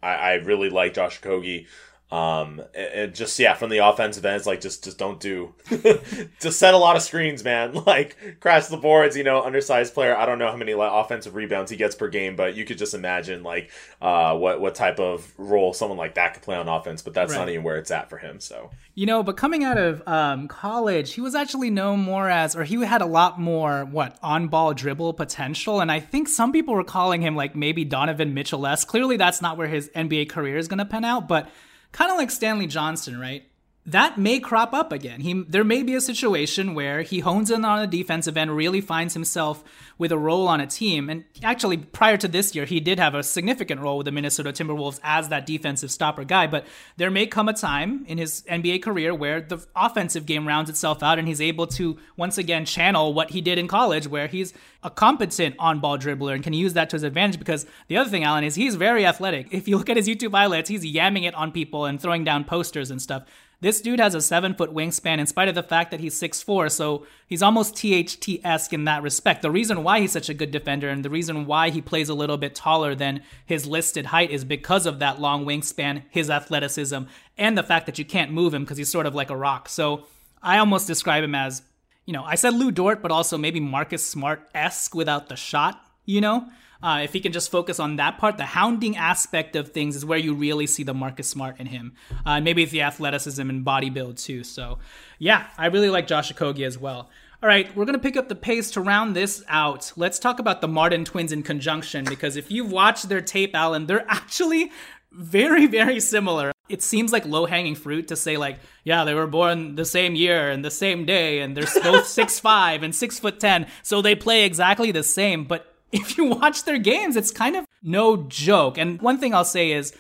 I, 0.01 0.15
I 0.15 0.33
really 0.33 0.71
like 0.71 0.95
Josh 0.95 1.21
Okogie. 1.21 1.67
Um, 2.13 2.61
and, 2.75 3.15
just 3.15 3.39
yeah, 3.39 3.55
from 3.55 3.71
the 3.71 3.79
offensive 3.79 4.23
end, 4.23 4.35
it's 4.35 4.45
like 4.45 4.61
just 4.61 4.83
just 4.83 4.99
don't 4.99 5.19
do, 5.19 5.55
just 6.39 6.59
set 6.59 6.75
a 6.75 6.77
lot 6.77 6.95
of 6.95 7.01
screens, 7.01 7.43
man. 7.43 7.73
Like 7.83 8.39
crash 8.39 8.67
the 8.67 8.77
boards, 8.77 9.17
you 9.17 9.23
know, 9.23 9.43
undersized 9.43 9.93
player. 9.93 10.15
I 10.15 10.25
don't 10.25 10.39
know 10.39 10.49
how 10.49 10.55
many 10.55 10.73
like 10.73 10.91
offensive 10.93 11.35
rebounds 11.35 11.69
he 11.69 11.75
gets 11.75 11.95
per 11.95 12.07
game, 12.07 12.35
but 12.35 12.55
you 12.55 12.65
could 12.65 12.77
just 12.77 12.93
imagine 12.93 13.43
like 13.43 13.71
uh, 14.01 14.37
what 14.37 14.61
what 14.61 14.75
type 14.75 14.99
of 14.99 15.31
role 15.37 15.73
someone 15.73 15.97
like 15.97 16.15
that 16.15 16.33
could 16.33 16.43
play 16.43 16.55
on 16.55 16.69
offense. 16.69 17.01
But 17.01 17.13
that's 17.13 17.33
right. 17.33 17.39
not 17.39 17.49
even 17.49 17.63
where 17.63 17.77
it's 17.77 17.91
at 17.91 18.09
for 18.09 18.17
him. 18.17 18.39
So 18.39 18.69
you 18.95 19.05
know, 19.05 19.21
but 19.21 19.35
coming 19.35 19.63
out 19.63 19.77
of 19.77 20.07
um, 20.07 20.47
college, 20.47 21.13
he 21.13 21.21
was 21.21 21.35
actually 21.35 21.71
known 21.71 21.99
more 21.99 22.29
as, 22.29 22.55
or 22.55 22.63
he 22.63 22.75
had 22.85 23.01
a 23.01 23.07
lot 23.07 23.39
more 23.39 23.85
what 23.85 24.17
on 24.23 24.47
ball 24.47 24.73
dribble 24.73 25.13
potential, 25.13 25.81
and 25.81 25.91
I 25.91 25.99
think 25.99 26.29
some 26.29 26.51
people 26.51 26.73
were 26.73 26.83
calling 26.85 27.21
him 27.21 27.35
like 27.35 27.55
maybe 27.55 27.83
Donovan 27.83 28.33
Mitchell 28.33 28.65
s. 28.65 28.85
Clearly, 28.85 29.17
that's 29.17 29.41
not 29.41 29.57
where 29.57 29.67
his 29.67 29.89
NBA 29.89 30.29
career 30.29 30.57
is 30.57 30.67
going 30.67 30.79
to 30.79 30.85
pan 30.85 31.05
out, 31.05 31.27
but 31.27 31.49
kind 31.93 32.11
of 32.11 32.17
like 32.17 32.29
Stanley 32.29 32.67
Johnson, 32.67 33.17
right? 33.17 33.43
That 33.85 34.17
may 34.17 34.39
crop 34.39 34.73
up 34.73 34.93
again. 34.93 35.19
He 35.19 35.33
there 35.33 35.65
may 35.65 35.83
be 35.83 35.93
a 35.93 36.01
situation 36.01 36.73
where 36.73 37.01
he 37.01 37.19
hones 37.19 37.51
in 37.51 37.65
on 37.65 37.79
a 37.79 37.87
defensive 37.87 38.37
end, 38.37 38.55
really 38.55 38.79
finds 38.79 39.13
himself 39.13 39.63
with 39.97 40.11
a 40.11 40.17
role 40.17 40.47
on 40.47 40.61
a 40.61 40.67
team. 40.67 41.09
And 41.09 41.25
actually, 41.43 41.77
prior 41.77 42.17
to 42.17 42.27
this 42.27 42.55
year, 42.55 42.65
he 42.65 42.79
did 42.79 42.97
have 42.97 43.13
a 43.13 43.23
significant 43.23 43.81
role 43.81 43.97
with 43.97 44.05
the 44.05 44.11
Minnesota 44.11 44.51
Timberwolves 44.51 44.99
as 45.03 45.29
that 45.29 45.45
defensive 45.45 45.91
stopper 45.91 46.23
guy. 46.23 46.47
But 46.47 46.65
there 46.97 47.11
may 47.11 47.27
come 47.27 47.49
a 47.49 47.53
time 47.53 48.05
in 48.07 48.17
his 48.17 48.43
NBA 48.49 48.83
career 48.83 49.13
where 49.13 49.41
the 49.41 49.65
offensive 49.75 50.25
game 50.25 50.47
rounds 50.47 50.69
itself 50.69 51.03
out, 51.03 51.19
and 51.19 51.27
he's 51.27 51.41
able 51.41 51.67
to 51.67 51.97
once 52.15 52.37
again 52.37 52.65
channel 52.65 53.13
what 53.13 53.31
he 53.31 53.41
did 53.41 53.57
in 53.57 53.67
college, 53.67 54.07
where 54.07 54.27
he's 54.27 54.53
a 54.81 54.89
competent 54.89 55.55
on-ball 55.59 55.97
dribbler 55.97 56.33
and 56.33 56.43
can 56.43 56.53
use 56.53 56.73
that 56.73 56.89
to 56.89 56.95
his 56.95 57.03
advantage. 57.03 57.39
Because 57.39 57.65
the 57.87 57.97
other 57.97 58.09
thing, 58.09 58.23
Alan, 58.23 58.45
is 58.45 58.55
he's 58.55 58.75
very 58.75 59.05
athletic. 59.05 59.47
If 59.51 59.67
you 59.67 59.77
look 59.77 59.89
at 59.89 59.97
his 59.97 60.07
YouTube 60.07 60.31
highlights, 60.31 60.69
he's 60.69 60.85
yamming 60.85 61.23
it 61.27 61.35
on 61.35 61.51
people 61.51 61.85
and 61.85 62.01
throwing 62.01 62.23
down 62.23 62.45
posters 62.45 62.89
and 62.89 63.01
stuff. 63.01 63.23
This 63.63 63.79
dude 63.79 64.01
has 64.01 64.13
a 64.13 64.21
seven 64.21 64.55
foot 64.55 64.73
wingspan 64.73 65.19
in 65.19 65.25
spite 65.25 65.47
of 65.47 65.55
the 65.55 65.63
fact 65.63 65.91
that 65.91 66.01
he's 66.01 66.19
6'4, 66.19 66.69
so 66.69 67.07
he's 67.25 67.41
almost 67.41 67.77
THT 67.77 68.41
esque 68.43 68.73
in 68.73 68.83
that 68.83 69.01
respect. 69.01 69.41
The 69.41 69.51
reason 69.51 69.85
why 69.85 70.01
he's 70.01 70.11
such 70.11 70.27
a 70.27 70.33
good 70.33 70.51
defender 70.51 70.89
and 70.89 71.03
the 71.03 71.09
reason 71.09 71.45
why 71.45 71.69
he 71.69 71.81
plays 71.81 72.09
a 72.09 72.13
little 72.13 72.35
bit 72.35 72.55
taller 72.55 72.93
than 72.93 73.23
his 73.45 73.65
listed 73.65 74.07
height 74.07 74.31
is 74.31 74.43
because 74.43 74.85
of 74.85 74.99
that 74.99 75.21
long 75.21 75.45
wingspan, 75.45 76.03
his 76.09 76.29
athleticism, 76.29 77.03
and 77.37 77.57
the 77.57 77.63
fact 77.63 77.85
that 77.85 77.97
you 77.97 78.03
can't 78.03 78.33
move 78.33 78.53
him 78.53 78.65
because 78.65 78.77
he's 78.77 78.91
sort 78.91 79.05
of 79.05 79.15
like 79.15 79.29
a 79.29 79.37
rock. 79.37 79.69
So 79.69 80.07
I 80.41 80.57
almost 80.57 80.85
describe 80.85 81.23
him 81.23 81.33
as, 81.33 81.61
you 82.05 82.11
know, 82.11 82.25
I 82.25 82.35
said 82.35 82.55
Lu 82.55 82.69
Dort, 82.69 83.01
but 83.01 83.11
also 83.11 83.37
maybe 83.37 83.61
Marcus 83.61 84.05
Smart 84.05 84.45
esque 84.53 84.93
without 84.93 85.29
the 85.29 85.37
shot, 85.37 85.82
you 86.05 86.21
know? 86.21 86.47
Uh, 86.83 86.99
if 87.01 87.13
he 87.13 87.21
can 87.21 87.31
just 87.31 87.49
focus 87.49 87.79
on 87.79 87.95
that 87.95 88.17
part, 88.17 88.37
the 88.37 88.43
hounding 88.43 88.97
aspect 88.97 89.55
of 89.55 89.69
things 89.69 89.95
is 89.95 90.05
where 90.05 90.19
you 90.19 90.33
really 90.33 90.67
see 90.67 90.83
the 90.83 90.93
Marcus 90.93 91.29
Smart 91.29 91.57
in 91.57 91.67
him. 91.67 91.93
Uh, 92.25 92.31
and 92.31 92.43
maybe 92.43 92.65
the 92.65 92.81
athleticism 92.81 93.49
and 93.49 93.63
body 93.63 93.89
build 93.89 94.17
too. 94.17 94.43
So, 94.43 94.79
yeah, 95.17 95.47
I 95.57 95.67
really 95.67 95.89
like 95.89 96.07
Josh 96.07 96.33
Okogie 96.33 96.67
as 96.67 96.77
well. 96.77 97.09
All 97.41 97.47
right, 97.47 97.73
we're 97.75 97.85
going 97.85 97.97
to 97.97 98.03
pick 98.03 98.17
up 98.17 98.27
the 98.27 98.35
pace 98.35 98.71
to 98.71 98.81
round 98.81 99.15
this 99.15 99.43
out. 99.47 99.93
Let's 99.95 100.19
talk 100.19 100.39
about 100.39 100.59
the 100.59 100.67
Martin 100.67 101.05
twins 101.05 101.31
in 101.31 101.43
conjunction 101.43 102.03
because 102.03 102.35
if 102.35 102.51
you've 102.51 102.71
watched 102.71 103.07
their 103.07 103.21
tape, 103.21 103.55
Alan, 103.55 103.85
they're 103.85 104.05
actually 104.09 104.69
very, 105.11 105.67
very 105.67 105.99
similar. 106.01 106.51
it 106.69 106.81
seems 106.81 107.11
like 107.11 107.25
low 107.25 107.45
hanging 107.45 107.75
fruit 107.75 108.07
to 108.09 108.15
say 108.15 108.35
like, 108.37 108.59
yeah, 108.83 109.03
they 109.03 109.13
were 109.13 109.27
born 109.27 109.75
the 109.75 109.85
same 109.85 110.15
year 110.15 110.49
and 110.49 110.65
the 110.65 110.71
same 110.71 111.05
day, 111.05 111.39
and 111.39 111.55
they're 111.55 111.81
both 111.81 112.07
six 112.19 112.39
five 112.39 112.83
and 112.83 112.95
six 112.95 113.19
foot 113.19 113.39
ten, 113.39 113.67
so 113.83 114.01
they 114.01 114.15
play 114.15 114.43
exactly 114.45 114.91
the 114.91 115.03
same. 115.03 115.43
But 115.43 115.72
if 115.93 116.17
you 116.17 116.25
watch 116.25 116.63
their 116.63 116.79
games, 116.79 117.15
it's 117.15 117.31
kind 117.31 117.55
of 117.55 117.65
no 117.81 118.17
joke. 118.17 118.77
And 118.77 119.01
one 119.01 119.19
thing 119.19 119.33
I'll 119.33 119.45
say 119.45 119.71
is, 119.71 119.93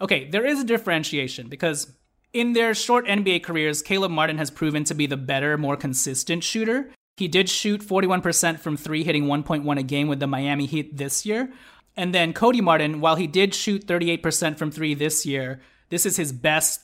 okay, 0.00 0.28
there 0.28 0.46
is 0.46 0.60
a 0.60 0.64
differentiation 0.64 1.48
because 1.48 1.90
in 2.32 2.52
their 2.52 2.74
short 2.74 3.06
NBA 3.06 3.42
careers, 3.42 3.82
Caleb 3.82 4.12
Martin 4.12 4.38
has 4.38 4.50
proven 4.50 4.84
to 4.84 4.94
be 4.94 5.06
the 5.06 5.16
better, 5.16 5.56
more 5.56 5.76
consistent 5.76 6.44
shooter. 6.44 6.90
He 7.16 7.26
did 7.26 7.48
shoot 7.48 7.80
41% 7.80 8.60
from 8.60 8.76
three, 8.76 9.02
hitting 9.02 9.24
1.1 9.24 9.78
a 9.78 9.82
game 9.82 10.06
with 10.06 10.20
the 10.20 10.26
Miami 10.26 10.66
Heat 10.66 10.96
this 10.96 11.24
year. 11.24 11.50
And 11.96 12.14
then 12.14 12.32
Cody 12.32 12.60
Martin, 12.60 13.00
while 13.00 13.16
he 13.16 13.26
did 13.26 13.54
shoot 13.54 13.86
38% 13.86 14.56
from 14.56 14.70
three 14.70 14.94
this 14.94 15.26
year, 15.26 15.60
this 15.88 16.06
is 16.06 16.16
his 16.16 16.30
best 16.30 16.82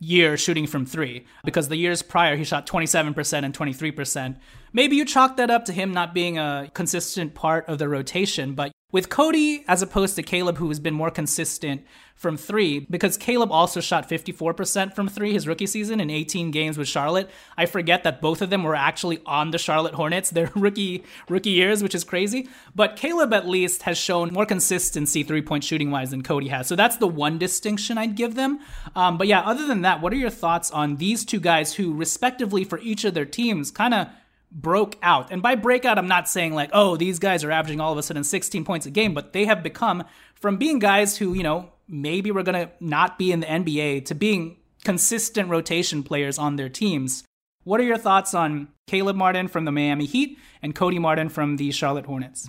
year 0.00 0.36
shooting 0.36 0.66
from 0.66 0.84
three 0.84 1.26
because 1.44 1.68
the 1.68 1.76
years 1.76 2.02
prior 2.02 2.36
he 2.36 2.44
shot 2.44 2.66
27% 2.66 3.44
and 3.44 3.56
23%. 3.56 4.36
Maybe 4.76 4.96
you 4.96 5.06
chalk 5.06 5.38
that 5.38 5.48
up 5.48 5.64
to 5.64 5.72
him 5.72 5.94
not 5.94 6.12
being 6.12 6.36
a 6.36 6.70
consistent 6.74 7.34
part 7.34 7.66
of 7.66 7.78
the 7.78 7.88
rotation, 7.88 8.52
but 8.52 8.72
with 8.92 9.08
Cody 9.08 9.64
as 9.66 9.80
opposed 9.80 10.16
to 10.16 10.22
Caleb, 10.22 10.58
who 10.58 10.68
has 10.68 10.78
been 10.80 10.92
more 10.92 11.10
consistent 11.10 11.82
from 12.14 12.36
three, 12.36 12.80
because 12.80 13.16
Caleb 13.16 13.50
also 13.50 13.80
shot 13.80 14.06
54% 14.06 14.94
from 14.94 15.08
three 15.08 15.32
his 15.32 15.48
rookie 15.48 15.66
season 15.66 15.98
in 15.98 16.10
18 16.10 16.50
games 16.50 16.76
with 16.76 16.88
Charlotte. 16.88 17.30
I 17.56 17.64
forget 17.64 18.02
that 18.02 18.20
both 18.20 18.42
of 18.42 18.50
them 18.50 18.64
were 18.64 18.74
actually 18.74 19.22
on 19.24 19.50
the 19.50 19.56
Charlotte 19.56 19.94
Hornets 19.94 20.28
their 20.36 20.50
rookie 20.54 21.04
rookie 21.30 21.50
years, 21.50 21.82
which 21.82 21.94
is 21.94 22.04
crazy. 22.04 22.46
But 22.74 22.96
Caleb 22.96 23.32
at 23.32 23.48
least 23.48 23.84
has 23.84 23.96
shown 23.96 24.30
more 24.34 24.44
consistency 24.44 25.22
three 25.22 25.40
point 25.40 25.64
shooting 25.64 25.90
wise 25.90 26.10
than 26.10 26.22
Cody 26.22 26.48
has. 26.48 26.66
So 26.66 26.76
that's 26.76 26.98
the 26.98 27.08
one 27.08 27.38
distinction 27.38 27.96
I'd 27.96 28.14
give 28.14 28.34
them. 28.34 28.60
Um, 28.94 29.16
but 29.16 29.26
yeah, 29.26 29.40
other 29.40 29.66
than 29.66 29.80
that, 29.82 30.02
what 30.02 30.12
are 30.12 30.16
your 30.16 30.28
thoughts 30.28 30.70
on 30.70 30.96
these 30.96 31.24
two 31.24 31.40
guys 31.40 31.76
who, 31.76 31.94
respectively, 31.94 32.62
for 32.62 32.78
each 32.80 33.06
of 33.06 33.14
their 33.14 33.24
teams, 33.24 33.70
kind 33.70 33.94
of 33.94 34.08
broke 34.56 34.96
out. 35.02 35.30
And 35.30 35.42
by 35.42 35.54
breakout, 35.54 35.98
I'm 35.98 36.08
not 36.08 36.28
saying 36.28 36.54
like, 36.54 36.70
oh, 36.72 36.96
these 36.96 37.18
guys 37.18 37.44
are 37.44 37.52
averaging 37.52 37.80
all 37.80 37.92
of 37.92 37.98
a 37.98 38.02
sudden 38.02 38.24
16 38.24 38.64
points 38.64 38.86
a 38.86 38.90
game, 38.90 39.14
but 39.14 39.32
they 39.32 39.44
have 39.44 39.62
become 39.62 40.02
from 40.34 40.56
being 40.56 40.78
guys 40.78 41.18
who, 41.18 41.34
you 41.34 41.42
know, 41.42 41.70
maybe 41.86 42.30
we're 42.30 42.42
going 42.42 42.66
to 42.66 42.72
not 42.80 43.18
be 43.18 43.30
in 43.30 43.40
the 43.40 43.46
NBA 43.46 44.06
to 44.06 44.14
being 44.14 44.56
consistent 44.84 45.50
rotation 45.50 46.02
players 46.02 46.38
on 46.38 46.56
their 46.56 46.68
teams. 46.68 47.22
What 47.64 47.80
are 47.80 47.84
your 47.84 47.98
thoughts 47.98 48.34
on 48.34 48.68
Caleb 48.86 49.16
Martin 49.16 49.48
from 49.48 49.64
the 49.64 49.72
Miami 49.72 50.06
Heat 50.06 50.38
and 50.62 50.74
Cody 50.74 50.98
Martin 50.98 51.28
from 51.28 51.56
the 51.56 51.70
Charlotte 51.70 52.06
Hornets? 52.06 52.48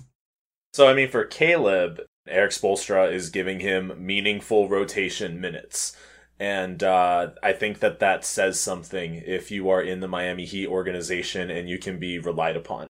So, 0.72 0.88
I 0.88 0.94
mean, 0.94 1.10
for 1.10 1.24
Caleb, 1.24 2.00
Erik 2.26 2.52
Spoelstra 2.52 3.12
is 3.12 3.30
giving 3.30 3.60
him 3.60 3.92
meaningful 3.98 4.68
rotation 4.68 5.40
minutes. 5.40 5.96
And 6.40 6.82
uh, 6.82 7.30
I 7.42 7.52
think 7.52 7.80
that 7.80 7.98
that 7.98 8.24
says 8.24 8.60
something 8.60 9.16
if 9.26 9.50
you 9.50 9.68
are 9.70 9.82
in 9.82 10.00
the 10.00 10.08
Miami 10.08 10.44
Heat 10.44 10.68
organization 10.68 11.50
and 11.50 11.68
you 11.68 11.78
can 11.78 11.98
be 11.98 12.18
relied 12.18 12.56
upon. 12.56 12.86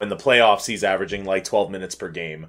In 0.00 0.10
the 0.10 0.16
playoffs, 0.16 0.66
he's 0.66 0.84
averaging 0.84 1.24
like 1.24 1.44
12 1.44 1.70
minutes 1.70 1.94
per 1.94 2.10
game. 2.10 2.48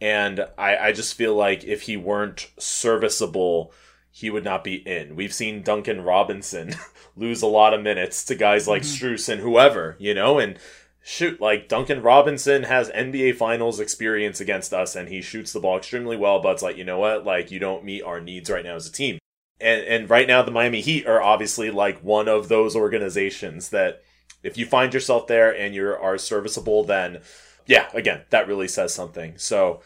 And 0.00 0.46
I, 0.58 0.76
I 0.76 0.92
just 0.92 1.14
feel 1.14 1.36
like 1.36 1.62
if 1.64 1.82
he 1.82 1.96
weren't 1.96 2.50
serviceable, 2.58 3.72
he 4.10 4.30
would 4.30 4.42
not 4.42 4.64
be 4.64 4.74
in. 4.74 5.14
We've 5.14 5.32
seen 5.32 5.62
Duncan 5.62 6.02
Robinson 6.02 6.74
lose 7.16 7.42
a 7.42 7.46
lot 7.46 7.72
of 7.72 7.82
minutes 7.82 8.24
to 8.24 8.34
guys 8.34 8.66
like 8.66 8.82
mm-hmm. 8.82 9.06
Strus 9.06 9.28
and 9.28 9.40
whoever, 9.40 9.94
you 10.00 10.12
know, 10.12 10.40
and 10.40 10.58
shoot, 11.04 11.40
like 11.40 11.68
Duncan 11.68 12.02
Robinson 12.02 12.64
has 12.64 12.90
NBA 12.90 13.36
finals 13.36 13.78
experience 13.78 14.40
against 14.40 14.72
us 14.72 14.96
and 14.96 15.08
he 15.08 15.22
shoots 15.22 15.52
the 15.52 15.60
ball 15.60 15.76
extremely 15.76 16.16
well, 16.16 16.40
but 16.40 16.54
it's 16.54 16.62
like, 16.62 16.76
you 16.76 16.84
know 16.84 16.98
what? 16.98 17.24
Like, 17.24 17.52
you 17.52 17.60
don't 17.60 17.84
meet 17.84 18.02
our 18.02 18.20
needs 18.20 18.50
right 18.50 18.64
now 18.64 18.74
as 18.74 18.88
a 18.88 18.92
team 18.92 19.18
and 19.60 19.82
and 19.84 20.10
right 20.10 20.26
now 20.26 20.42
the 20.42 20.50
Miami 20.50 20.80
Heat 20.80 21.06
are 21.06 21.22
obviously 21.22 21.70
like 21.70 22.02
one 22.02 22.28
of 22.28 22.48
those 22.48 22.76
organizations 22.76 23.70
that 23.70 24.02
if 24.42 24.58
you 24.58 24.66
find 24.66 24.92
yourself 24.92 25.26
there 25.26 25.54
and 25.54 25.74
you 25.74 25.88
are 25.88 26.18
serviceable, 26.18 26.84
then 26.84 27.22
yeah, 27.66 27.88
again, 27.94 28.22
that 28.30 28.46
really 28.46 28.68
says 28.68 28.94
something. 28.94 29.38
So 29.38 29.80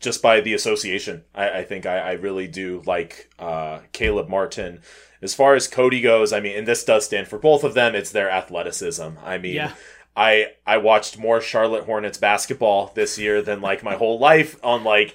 just 0.00 0.22
by 0.22 0.40
the 0.40 0.54
association, 0.54 1.24
I, 1.34 1.58
I 1.58 1.64
think 1.64 1.86
I, 1.86 1.98
I, 1.98 2.12
really 2.12 2.46
do 2.46 2.82
like 2.86 3.32
uh, 3.38 3.80
Caleb 3.92 4.28
Martin. 4.28 4.80
As 5.22 5.34
far 5.34 5.54
as 5.54 5.66
Cody 5.66 6.00
goes, 6.00 6.32
I 6.32 6.40
mean, 6.40 6.56
and 6.56 6.68
this 6.68 6.84
does 6.84 7.06
stand 7.06 7.26
for 7.28 7.38
both 7.38 7.64
of 7.64 7.74
them, 7.74 7.94
it's 7.94 8.12
their 8.12 8.30
athleticism. 8.30 9.08
I 9.24 9.38
mean, 9.38 9.54
yeah. 9.54 9.72
I 10.14 10.52
I 10.66 10.78
watched 10.78 11.18
more 11.18 11.40
Charlotte 11.40 11.84
Hornets 11.84 12.18
basketball 12.18 12.92
this 12.94 13.18
year 13.18 13.42
than 13.42 13.60
like 13.60 13.82
my 13.82 13.96
whole 13.96 14.18
life 14.18 14.58
on 14.62 14.84
like 14.84 15.14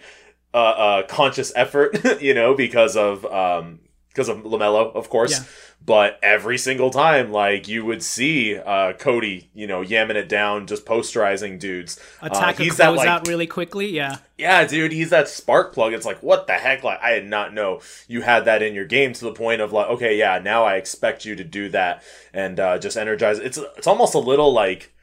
uh, 0.54 0.58
uh 0.58 1.04
conscious 1.08 1.52
effort, 1.56 1.98
you 2.22 2.34
know, 2.34 2.54
because 2.54 2.98
of 2.98 3.26
um 3.26 3.80
because 4.14 4.30
of 4.30 4.40
LaMelo, 4.40 4.94
of 4.96 5.10
course. 5.10 5.32
Yeah. 5.32 5.46
But 5.84 6.20
every 6.22 6.60
single 6.60 6.92
time, 6.92 7.32
like 7.32 7.68
you 7.68 7.84
would 7.86 8.04
see 8.04 8.56
uh, 8.56 8.94
Cody, 8.94 9.50
you 9.56 9.66
know, 9.66 9.82
yamming 9.82 10.16
it 10.16 10.30
down, 10.30 10.68
just 10.68 10.86
posterizing 10.86 11.58
dudes. 11.58 12.00
Attack 12.22 12.60
uh, 12.60 12.64
he's 12.64 12.78
that, 12.78 12.90
like, 12.90 13.08
out 13.08 13.28
really 13.28 13.48
quickly, 13.48 13.88
yeah. 13.88 14.18
Yeah, 14.38 14.66
dude, 14.68 14.92
he's 14.92 15.10
that 15.10 15.28
spark 15.28 15.74
plug. 15.74 15.94
It's 15.94 16.06
like, 16.06 16.22
what 16.22 16.46
the 16.46 16.54
heck? 16.54 16.84
Like, 16.84 17.02
I 17.02 17.14
did 17.16 17.28
not 17.28 17.54
know 17.54 17.82
you 18.08 18.22
had 18.22 18.46
that 18.46 18.62
in 18.62 18.76
your 18.76 18.86
game 18.86 19.14
to 19.14 19.26
the 19.26 19.34
point 19.34 19.62
of 19.62 19.74
like, 19.74 19.88
okay, 19.88 20.18
yeah, 20.18 20.38
now 20.38 20.66
I 20.66 20.76
expect 20.76 21.26
you 21.26 21.36
to 21.36 21.44
do 21.44 21.70
that 21.70 22.04
and 22.32 22.60
uh, 22.60 22.78
just 22.78 22.96
energize. 22.96 23.40
It's 23.40 23.58
it's 23.58 23.88
almost 23.88 24.14
a 24.14 24.20
little 24.20 24.54
like 24.54 24.94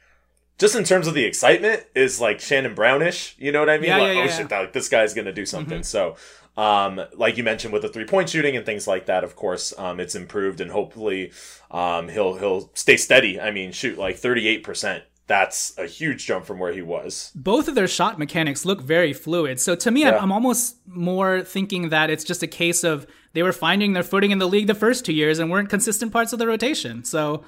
just 0.59 0.75
in 0.75 0.83
terms 0.83 1.07
of 1.07 1.13
the 1.13 1.23
excitement 1.23 1.83
is 1.95 2.21
like 2.21 2.39
Shannon 2.39 2.75
Brownish. 2.75 3.35
You 3.37 3.51
know 3.51 3.59
what 3.61 3.69
I 3.69 3.77
mean? 3.77 3.89
Yeah, 3.89 3.97
like, 3.97 4.15
yeah, 4.15 4.21
oh 4.21 4.25
yeah. 4.25 4.37
shit, 4.37 4.51
like, 4.51 4.73
this 4.73 4.89
guy's 4.89 5.13
gonna 5.13 5.33
do 5.33 5.45
something. 5.45 5.79
Mm-hmm. 5.79 5.83
So 5.83 6.15
um, 6.59 6.99
like 7.15 7.37
you 7.37 7.43
mentioned 7.45 7.71
with 7.71 7.83
the 7.83 7.87
three 7.87 8.03
point 8.03 8.27
shooting 8.27 8.57
and 8.57 8.65
things 8.65 8.85
like 8.85 9.05
that, 9.05 9.23
of 9.23 9.33
course, 9.37 9.73
um, 9.77 9.97
it's 10.01 10.13
improved 10.13 10.59
and 10.59 10.69
hopefully 10.69 11.31
um, 11.71 12.09
he'll 12.09 12.33
he'll 12.33 12.69
stay 12.73 12.97
steady. 12.97 13.39
I 13.39 13.49
mean, 13.51 13.71
shoot, 13.71 13.97
like 13.97 14.17
thirty 14.17 14.45
eight 14.45 14.61
percent. 14.61 15.05
That's 15.27 15.77
a 15.77 15.85
huge 15.85 16.25
jump 16.25 16.45
from 16.45 16.59
where 16.59 16.73
he 16.73 16.81
was. 16.81 17.31
Both 17.33 17.69
of 17.69 17.75
their 17.75 17.87
shot 17.87 18.19
mechanics 18.19 18.65
look 18.65 18.81
very 18.81 19.13
fluid. 19.13 19.61
So 19.61 19.73
to 19.75 19.89
me, 19.89 20.01
yeah. 20.01 20.17
I'm 20.17 20.33
almost 20.33 20.75
more 20.85 21.43
thinking 21.43 21.89
that 21.89 22.09
it's 22.09 22.25
just 22.25 22.43
a 22.43 22.47
case 22.47 22.83
of 22.83 23.07
they 23.31 23.43
were 23.43 23.53
finding 23.53 23.93
their 23.93 24.03
footing 24.03 24.31
in 24.31 24.39
the 24.39 24.47
league 24.47 24.67
the 24.67 24.75
first 24.75 25.05
two 25.05 25.13
years 25.13 25.39
and 25.39 25.49
weren't 25.49 25.69
consistent 25.69 26.11
parts 26.11 26.33
of 26.33 26.39
the 26.39 26.47
rotation. 26.47 27.05
So 27.05 27.45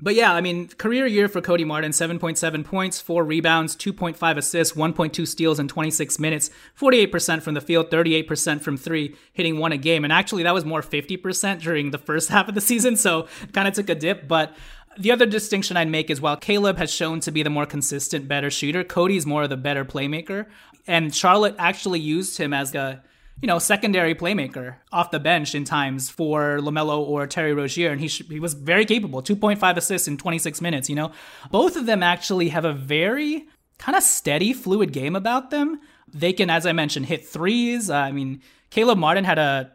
but 0.00 0.14
yeah, 0.14 0.32
I 0.32 0.40
mean, 0.40 0.68
career 0.68 1.06
year 1.06 1.28
for 1.28 1.40
Cody 1.40 1.64
Martin 1.64 1.92
7.7 1.92 2.64
points, 2.64 3.00
4 3.00 3.24
rebounds, 3.24 3.76
2.5 3.76 4.36
assists, 4.36 4.76
1.2 4.76 5.26
steals 5.26 5.60
in 5.60 5.68
26 5.68 6.18
minutes, 6.18 6.50
48% 6.78 7.42
from 7.42 7.54
the 7.54 7.60
field, 7.60 7.90
38% 7.90 8.60
from 8.60 8.76
three, 8.76 9.16
hitting 9.32 9.58
one 9.58 9.72
a 9.72 9.76
game. 9.76 10.04
And 10.04 10.12
actually, 10.12 10.42
that 10.42 10.54
was 10.54 10.64
more 10.64 10.82
50% 10.82 11.60
during 11.60 11.90
the 11.90 11.98
first 11.98 12.28
half 12.30 12.48
of 12.48 12.54
the 12.54 12.60
season, 12.60 12.96
so 12.96 13.28
kind 13.52 13.68
of 13.68 13.74
took 13.74 13.88
a 13.88 13.94
dip. 13.94 14.26
But 14.26 14.54
the 14.98 15.12
other 15.12 15.26
distinction 15.26 15.76
I'd 15.76 15.88
make 15.88 16.10
is 16.10 16.20
while 16.20 16.36
Caleb 16.36 16.76
has 16.78 16.92
shown 16.92 17.20
to 17.20 17.30
be 17.30 17.42
the 17.42 17.50
more 17.50 17.66
consistent, 17.66 18.28
better 18.28 18.50
shooter, 18.50 18.84
Cody's 18.84 19.26
more 19.26 19.44
of 19.44 19.50
the 19.50 19.56
better 19.56 19.84
playmaker. 19.84 20.46
And 20.86 21.14
Charlotte 21.14 21.54
actually 21.58 22.00
used 22.00 22.38
him 22.38 22.52
as 22.52 22.74
a 22.74 23.02
you 23.40 23.46
know, 23.46 23.58
secondary 23.58 24.14
playmaker 24.14 24.76
off 24.92 25.10
the 25.10 25.20
bench 25.20 25.54
in 25.54 25.64
times 25.64 26.08
for 26.08 26.58
LaMelo 26.58 26.98
or 26.98 27.26
Terry 27.26 27.52
Rozier, 27.52 27.90
and 27.90 28.00
he, 28.00 28.08
sh- 28.08 28.22
he 28.28 28.40
was 28.40 28.54
very 28.54 28.84
capable 28.84 29.22
2.5 29.22 29.76
assists 29.76 30.08
in 30.08 30.16
26 30.16 30.60
minutes, 30.60 30.88
you 30.88 30.96
know. 30.96 31.12
Both 31.50 31.76
of 31.76 31.86
them 31.86 32.02
actually 32.02 32.48
have 32.48 32.64
a 32.64 32.72
very 32.72 33.46
kind 33.78 33.96
of 33.96 34.02
steady, 34.02 34.52
fluid 34.52 34.92
game 34.92 35.16
about 35.16 35.50
them. 35.50 35.80
They 36.12 36.32
can, 36.32 36.48
as 36.48 36.64
I 36.64 36.72
mentioned, 36.72 37.06
hit 37.06 37.26
threes. 37.26 37.90
Uh, 37.90 37.96
I 37.96 38.12
mean, 38.12 38.40
Caleb 38.70 38.98
Martin 38.98 39.24
had 39.24 39.38
a 39.38 39.72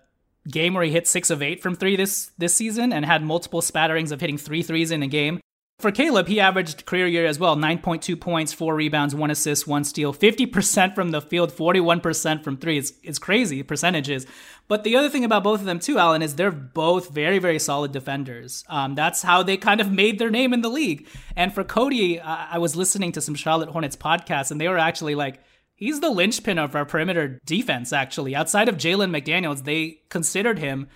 game 0.47 0.73
where 0.73 0.83
he 0.83 0.91
hit 0.91 1.07
six 1.07 1.29
of 1.29 1.41
eight 1.41 1.61
from 1.61 1.75
three 1.75 1.95
this 1.95 2.31
this 2.37 2.53
season 2.55 2.91
and 2.93 3.05
had 3.05 3.21
multiple 3.21 3.61
spatterings 3.61 4.11
of 4.11 4.21
hitting 4.21 4.37
three 4.37 4.63
threes 4.63 4.91
in 4.91 5.03
a 5.03 5.07
game. 5.07 5.39
For 5.79 5.93
Caleb, 5.93 6.27
he 6.27 6.41
averaged 6.41 6.85
career 6.85 7.07
year 7.07 7.25
as 7.25 7.39
well 7.39 7.55
9.2 7.55 8.19
points, 8.19 8.51
four 8.51 8.75
rebounds, 8.75 9.15
one 9.15 9.31
assist, 9.31 9.65
one 9.65 9.85
steal, 9.85 10.13
50% 10.13 10.93
from 10.93 11.11
the 11.11 11.21
field, 11.21 11.53
41% 11.53 12.43
from 12.43 12.57
three. 12.57 12.77
It's, 12.77 12.91
it's 13.01 13.17
crazy 13.17 13.63
percentages. 13.63 14.27
But 14.67 14.83
the 14.83 14.97
other 14.97 15.07
thing 15.07 15.23
about 15.23 15.45
both 15.45 15.61
of 15.61 15.65
them, 15.65 15.79
too, 15.79 15.97
Alan, 15.97 16.21
is 16.21 16.35
they're 16.35 16.51
both 16.51 17.11
very, 17.11 17.39
very 17.39 17.59
solid 17.59 17.93
defenders. 17.93 18.65
Um, 18.67 18.93
that's 18.93 19.21
how 19.21 19.41
they 19.41 19.55
kind 19.55 19.79
of 19.79 19.89
made 19.89 20.19
their 20.19 20.29
name 20.29 20.51
in 20.51 20.61
the 20.61 20.69
league. 20.69 21.07
And 21.37 21.53
for 21.53 21.63
Cody, 21.63 22.19
I, 22.19 22.55
I 22.55 22.57
was 22.57 22.75
listening 22.75 23.13
to 23.13 23.21
some 23.21 23.35
Charlotte 23.35 23.69
Hornets 23.69 23.95
podcasts, 23.95 24.51
and 24.51 24.59
they 24.59 24.67
were 24.67 24.77
actually 24.77 25.15
like, 25.15 25.39
he's 25.75 26.01
the 26.01 26.09
linchpin 26.09 26.59
of 26.59 26.75
our 26.75 26.85
perimeter 26.85 27.39
defense, 27.45 27.93
actually. 27.93 28.35
Outside 28.35 28.67
of 28.67 28.75
Jalen 28.75 29.17
McDaniels, 29.17 29.63
they 29.63 30.01
considered 30.09 30.59
him 30.59 30.89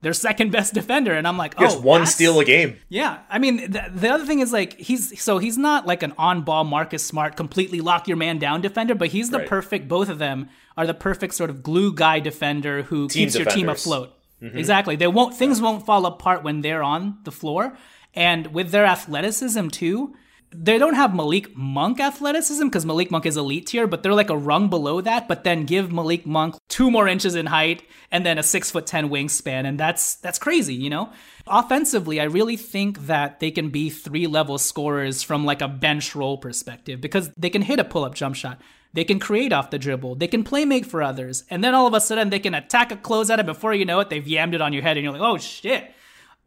their 0.00 0.12
second 0.12 0.52
best 0.52 0.74
defender 0.74 1.12
and 1.12 1.26
i'm 1.26 1.36
like 1.36 1.54
oh 1.58 1.62
just 1.62 1.80
one 1.80 2.06
steal 2.06 2.38
a 2.40 2.44
game 2.44 2.76
yeah 2.88 3.20
i 3.28 3.38
mean 3.38 3.70
the, 3.70 3.84
the 3.92 4.08
other 4.08 4.24
thing 4.24 4.40
is 4.40 4.52
like 4.52 4.74
he's 4.78 5.20
so 5.20 5.38
he's 5.38 5.58
not 5.58 5.86
like 5.86 6.02
an 6.02 6.12
on-ball 6.18 6.64
marcus 6.64 7.04
smart 7.04 7.36
completely 7.36 7.80
lock 7.80 8.06
your 8.06 8.16
man 8.16 8.38
down 8.38 8.60
defender 8.60 8.94
but 8.94 9.08
he's 9.08 9.30
the 9.30 9.38
right. 9.38 9.48
perfect 9.48 9.88
both 9.88 10.08
of 10.08 10.18
them 10.18 10.48
are 10.76 10.86
the 10.86 10.94
perfect 10.94 11.34
sort 11.34 11.50
of 11.50 11.62
glue 11.62 11.92
guy 11.92 12.20
defender 12.20 12.82
who 12.82 13.08
team 13.08 13.24
keeps 13.24 13.32
defenders. 13.32 13.54
your 13.54 13.60
team 13.60 13.68
afloat 13.68 14.16
mm-hmm. 14.42 14.56
exactly 14.56 14.96
they 14.96 15.08
won't 15.08 15.34
things 15.34 15.60
won't 15.60 15.84
fall 15.84 16.06
apart 16.06 16.42
when 16.42 16.60
they're 16.60 16.82
on 16.82 17.18
the 17.24 17.32
floor 17.32 17.76
and 18.14 18.48
with 18.48 18.70
their 18.70 18.84
athleticism 18.84 19.68
too 19.68 20.14
they 20.50 20.78
don't 20.78 20.94
have 20.94 21.14
Malik 21.14 21.54
Monk 21.56 22.00
athleticism 22.00 22.64
because 22.64 22.86
Malik 22.86 23.10
Monk 23.10 23.26
is 23.26 23.36
elite 23.36 23.66
tier, 23.66 23.86
but 23.86 24.02
they're 24.02 24.14
like 24.14 24.30
a 24.30 24.36
rung 24.36 24.68
below 24.68 25.00
that. 25.00 25.28
But 25.28 25.44
then 25.44 25.64
give 25.64 25.92
Malik 25.92 26.26
Monk 26.26 26.56
two 26.68 26.90
more 26.90 27.06
inches 27.06 27.34
in 27.34 27.46
height 27.46 27.82
and 28.10 28.24
then 28.24 28.38
a 28.38 28.42
six 28.42 28.70
foot 28.70 28.86
ten 28.86 29.10
wingspan, 29.10 29.66
and 29.66 29.78
that's 29.78 30.16
that's 30.16 30.38
crazy, 30.38 30.74
you 30.74 30.90
know. 30.90 31.12
Offensively, 31.46 32.20
I 32.20 32.24
really 32.24 32.56
think 32.56 33.06
that 33.06 33.40
they 33.40 33.50
can 33.50 33.70
be 33.70 33.90
three 33.90 34.26
level 34.26 34.58
scorers 34.58 35.22
from 35.22 35.44
like 35.44 35.62
a 35.62 35.68
bench 35.68 36.14
role 36.14 36.38
perspective 36.38 37.00
because 37.00 37.30
they 37.36 37.50
can 37.50 37.62
hit 37.62 37.80
a 37.80 37.84
pull 37.84 38.04
up 38.04 38.14
jump 38.14 38.34
shot. 38.34 38.60
They 38.94 39.04
can 39.04 39.18
create 39.18 39.52
off 39.52 39.70
the 39.70 39.78
dribble. 39.78 40.16
They 40.16 40.28
can 40.28 40.44
play 40.44 40.64
make 40.64 40.86
for 40.86 41.02
others. 41.02 41.44
And 41.50 41.62
then 41.62 41.74
all 41.74 41.86
of 41.86 41.94
a 41.94 42.00
sudden 42.00 42.30
they 42.30 42.38
can 42.38 42.54
attack 42.54 42.90
a 42.90 42.96
close 42.96 43.28
at 43.30 43.38
it 43.38 43.46
before 43.46 43.74
you 43.74 43.84
know 43.84 44.00
it, 44.00 44.08
they've 44.08 44.24
yammed 44.24 44.54
it 44.54 44.62
on 44.62 44.72
your 44.72 44.82
head 44.82 44.96
and 44.96 45.04
you're 45.04 45.12
like, 45.12 45.22
oh 45.22 45.36
shit. 45.36 45.92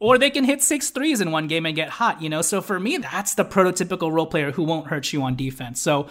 Or 0.02 0.18
they 0.18 0.32
can 0.32 0.44
hit 0.44 0.64
six 0.64 0.90
threes 0.90 1.22
in 1.22 1.30
one 1.30 1.46
game 1.46 1.68
and 1.68 1.76
get 1.76 1.90
hot, 1.90 2.24
you 2.24 2.28
know? 2.28 2.42
So 2.42 2.60
for 2.60 2.80
me, 2.80 2.98
that's 2.98 3.36
the 3.36 3.46
prototypical 3.46 4.12
role 4.12 4.26
player 4.26 4.52
who 4.52 4.64
won't 4.64 4.88
hurt 4.88 5.14
you 5.14 5.22
on 5.22 5.36
defense. 5.36 5.80
So 5.80 6.08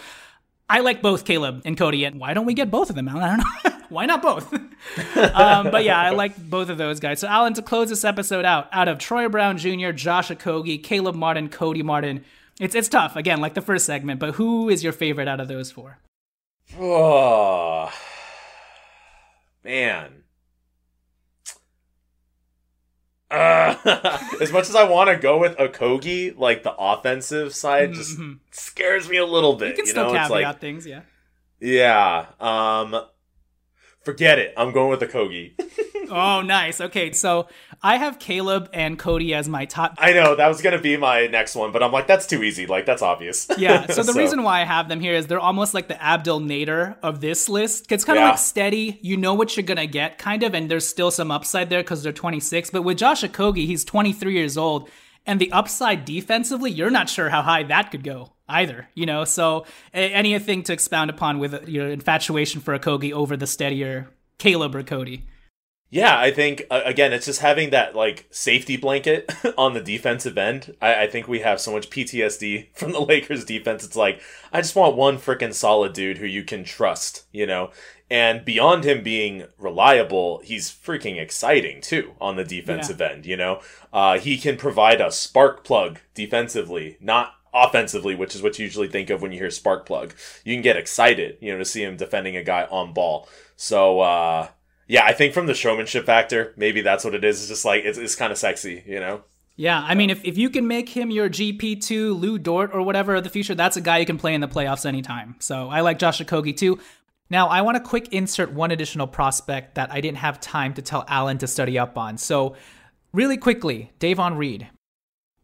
I 0.68 0.78
like 0.78 1.02
both 1.02 1.24
Caleb 1.24 1.62
and 1.64 1.76
Cody. 1.76 2.04
And 2.04 2.20
why 2.20 2.32
don't 2.32 2.46
we 2.46 2.54
get 2.54 2.70
both 2.70 2.88
of 2.88 2.94
them? 2.94 3.08
I 3.08 3.36
don't 3.36 3.38
know. 3.38 3.80
why 3.88 4.06
not 4.06 4.22
both? 4.22 4.52
um, 5.34 5.72
but 5.72 5.82
yeah, 5.82 5.98
I 5.98 6.10
like 6.10 6.36
both 6.38 6.68
of 6.68 6.78
those 6.78 7.00
guys. 7.00 7.18
So 7.18 7.26
Alan, 7.26 7.52
to 7.54 7.62
close 7.62 7.88
this 7.88 8.04
episode 8.04 8.44
out, 8.44 8.68
out 8.70 8.86
of 8.86 8.98
Troy 8.98 9.28
Brown 9.28 9.58
Jr., 9.58 9.90
Josh 9.90 10.28
Okogie, 10.28 10.80
Caleb 10.80 11.16
Martin, 11.16 11.48
Cody 11.48 11.82
Martin, 11.82 12.24
it's 12.60 12.76
it's 12.76 12.88
tough 12.88 13.16
again, 13.16 13.40
like 13.40 13.54
the 13.54 13.60
first 13.60 13.86
segment. 13.86 14.20
But 14.20 14.36
who 14.36 14.68
is 14.68 14.84
your 14.84 14.92
favorite 14.92 15.26
out 15.26 15.40
of 15.40 15.48
those 15.48 15.72
four? 15.72 15.98
Oh 16.78 17.92
man. 19.64 20.19
Uh, 23.30 23.76
as 24.40 24.52
much 24.52 24.68
as 24.68 24.74
I 24.74 24.84
want 24.84 25.08
to 25.08 25.16
go 25.16 25.38
with 25.38 25.56
Okogie, 25.56 26.36
like 26.36 26.62
the 26.62 26.74
offensive 26.76 27.54
side 27.54 27.94
just 27.94 28.18
mm-hmm. 28.18 28.38
scares 28.50 29.08
me 29.08 29.18
a 29.18 29.26
little 29.26 29.54
bit. 29.54 29.68
You 29.68 29.74
can 29.74 29.86
you 29.86 29.90
still 29.92 30.06
know? 30.06 30.12
caveat 30.12 30.30
like, 30.30 30.58
things, 30.60 30.86
yeah. 30.86 31.02
Yeah. 31.60 32.26
Um, 32.40 33.00
forget 34.02 34.38
it. 34.38 34.54
I'm 34.56 34.72
going 34.72 34.90
with 34.90 35.00
Okogie. 35.00 35.52
oh, 36.10 36.42
nice. 36.42 36.80
Okay, 36.80 37.12
so 37.12 37.48
I 37.82 37.96
have 37.96 38.18
Caleb 38.18 38.68
and 38.72 38.98
Cody 38.98 39.34
as 39.34 39.48
my 39.48 39.64
top. 39.64 39.94
I 39.98 40.12
know 40.12 40.34
that 40.36 40.48
was 40.48 40.62
gonna 40.62 40.80
be 40.80 40.96
my 40.96 41.26
next 41.26 41.54
one, 41.54 41.72
but 41.72 41.82
I'm 41.82 41.92
like, 41.92 42.06
that's 42.06 42.26
too 42.26 42.42
easy. 42.42 42.66
Like 42.66 42.86
that's 42.86 43.02
obvious. 43.02 43.48
Yeah. 43.56 43.86
So 43.86 44.02
the 44.02 44.12
so. 44.12 44.18
reason 44.18 44.42
why 44.42 44.62
I 44.62 44.64
have 44.64 44.88
them 44.88 45.00
here 45.00 45.14
is 45.14 45.26
they're 45.26 45.40
almost 45.40 45.74
like 45.74 45.88
the 45.88 46.02
Abdel 46.02 46.40
Nader 46.40 46.96
of 47.02 47.20
this 47.20 47.48
list. 47.48 47.90
It's 47.90 48.04
kind 48.04 48.18
of 48.18 48.22
yeah. 48.22 48.30
like 48.30 48.38
steady. 48.38 48.98
You 49.02 49.16
know 49.16 49.34
what 49.34 49.56
you're 49.56 49.64
gonna 49.64 49.86
get, 49.86 50.18
kind 50.18 50.42
of, 50.42 50.54
and 50.54 50.70
there's 50.70 50.86
still 50.86 51.10
some 51.10 51.30
upside 51.30 51.70
there 51.70 51.82
because 51.82 52.02
they're 52.02 52.12
26. 52.12 52.70
But 52.70 52.82
with 52.82 52.98
Josh 52.98 53.22
Okogie, 53.22 53.66
he's 53.66 53.84
23 53.84 54.34
years 54.34 54.56
old, 54.56 54.88
and 55.26 55.40
the 55.40 55.52
upside 55.52 56.04
defensively, 56.04 56.70
you're 56.70 56.90
not 56.90 57.08
sure 57.08 57.28
how 57.28 57.42
high 57.42 57.62
that 57.64 57.90
could 57.90 58.04
go 58.04 58.32
either. 58.50 58.88
You 58.94 59.06
know, 59.06 59.24
so 59.24 59.66
anything 59.92 60.62
to 60.64 60.72
expound 60.72 61.10
upon 61.10 61.38
with 61.38 61.68
your 61.68 61.88
infatuation 61.88 62.60
for 62.60 62.78
Okogie 62.78 63.12
over 63.12 63.36
the 63.36 63.46
steadier 63.46 64.08
Caleb 64.38 64.74
or 64.74 64.82
Cody. 64.82 65.26
Yeah, 65.92 66.16
I 66.16 66.30
think 66.30 66.66
uh, 66.70 66.82
again, 66.84 67.12
it's 67.12 67.26
just 67.26 67.40
having 67.40 67.70
that 67.70 67.96
like 67.96 68.26
safety 68.30 68.76
blanket 68.76 69.30
on 69.58 69.74
the 69.74 69.82
defensive 69.82 70.38
end. 70.38 70.76
I, 70.80 71.02
I, 71.02 71.06
think 71.08 71.26
we 71.26 71.40
have 71.40 71.60
so 71.60 71.72
much 71.72 71.90
PTSD 71.90 72.68
from 72.74 72.92
the 72.92 73.00
Lakers 73.00 73.44
defense. 73.44 73.84
It's 73.84 73.96
like 73.96 74.22
I 74.52 74.60
just 74.60 74.76
want 74.76 74.96
one 74.96 75.18
freaking 75.18 75.52
solid 75.52 75.92
dude 75.92 76.18
who 76.18 76.26
you 76.26 76.44
can 76.44 76.62
trust, 76.62 77.26
you 77.32 77.44
know. 77.44 77.70
And 78.08 78.44
beyond 78.44 78.84
him 78.84 79.02
being 79.02 79.46
reliable, 79.58 80.40
he's 80.44 80.70
freaking 80.70 81.20
exciting 81.20 81.80
too 81.80 82.12
on 82.20 82.36
the 82.36 82.44
defensive 82.44 83.00
yeah. 83.00 83.08
end. 83.08 83.26
You 83.26 83.36
know, 83.36 83.60
uh, 83.92 84.18
he 84.18 84.38
can 84.38 84.56
provide 84.56 85.00
a 85.00 85.10
spark 85.10 85.64
plug 85.64 85.98
defensively, 86.14 86.98
not 87.00 87.34
offensively, 87.52 88.14
which 88.14 88.34
is 88.34 88.42
what 88.42 88.58
you 88.58 88.64
usually 88.64 88.88
think 88.88 89.10
of 89.10 89.22
when 89.22 89.32
you 89.32 89.38
hear 89.38 89.50
spark 89.50 89.86
plug. 89.86 90.14
You 90.44 90.54
can 90.54 90.62
get 90.62 90.76
excited, 90.76 91.38
you 91.40 91.52
know, 91.52 91.58
to 91.58 91.64
see 91.64 91.82
him 91.82 91.96
defending 91.96 92.36
a 92.36 92.44
guy 92.44 92.66
on 92.70 92.92
ball. 92.92 93.28
So. 93.56 94.00
uh 94.00 94.48
yeah, 94.90 95.04
I 95.04 95.12
think 95.12 95.34
from 95.34 95.46
the 95.46 95.54
showmanship 95.54 96.04
factor, 96.04 96.52
maybe 96.56 96.80
that's 96.80 97.04
what 97.04 97.14
it 97.14 97.22
is. 97.22 97.38
It's 97.38 97.48
just 97.48 97.64
like 97.64 97.84
it's, 97.84 97.96
it's 97.96 98.16
kind 98.16 98.32
of 98.32 98.38
sexy, 98.38 98.82
you 98.84 98.98
know. 98.98 99.22
Yeah, 99.54 99.84
I 99.86 99.94
mean, 99.94 100.10
if, 100.10 100.24
if 100.24 100.36
you 100.36 100.50
can 100.50 100.66
make 100.66 100.88
him 100.88 101.12
your 101.12 101.28
GP2 101.28 102.18
Lu 102.18 102.38
Dort 102.38 102.74
or 102.74 102.82
whatever 102.82 103.14
of 103.14 103.22
the 103.22 103.30
future, 103.30 103.54
that's 103.54 103.76
a 103.76 103.80
guy 103.80 103.98
you 103.98 104.06
can 104.06 104.18
play 104.18 104.34
in 104.34 104.40
the 104.40 104.48
playoffs 104.48 104.84
anytime. 104.84 105.36
So 105.38 105.68
I 105.68 105.82
like 105.82 106.00
Josh 106.00 106.20
Okogie 106.20 106.56
too. 106.56 106.80
Now, 107.28 107.46
I 107.46 107.60
want 107.60 107.76
to 107.76 107.82
quick 107.82 108.12
insert 108.12 108.52
one 108.52 108.72
additional 108.72 109.06
prospect 109.06 109.76
that 109.76 109.92
I 109.92 110.00
didn't 110.00 110.18
have 110.18 110.40
time 110.40 110.74
to 110.74 110.82
tell 110.82 111.04
Alan 111.06 111.38
to 111.38 111.46
study 111.46 111.78
up 111.78 111.96
on. 111.96 112.18
So, 112.18 112.56
really 113.12 113.36
quickly, 113.36 113.92
Davon 114.00 114.36
Reed. 114.36 114.68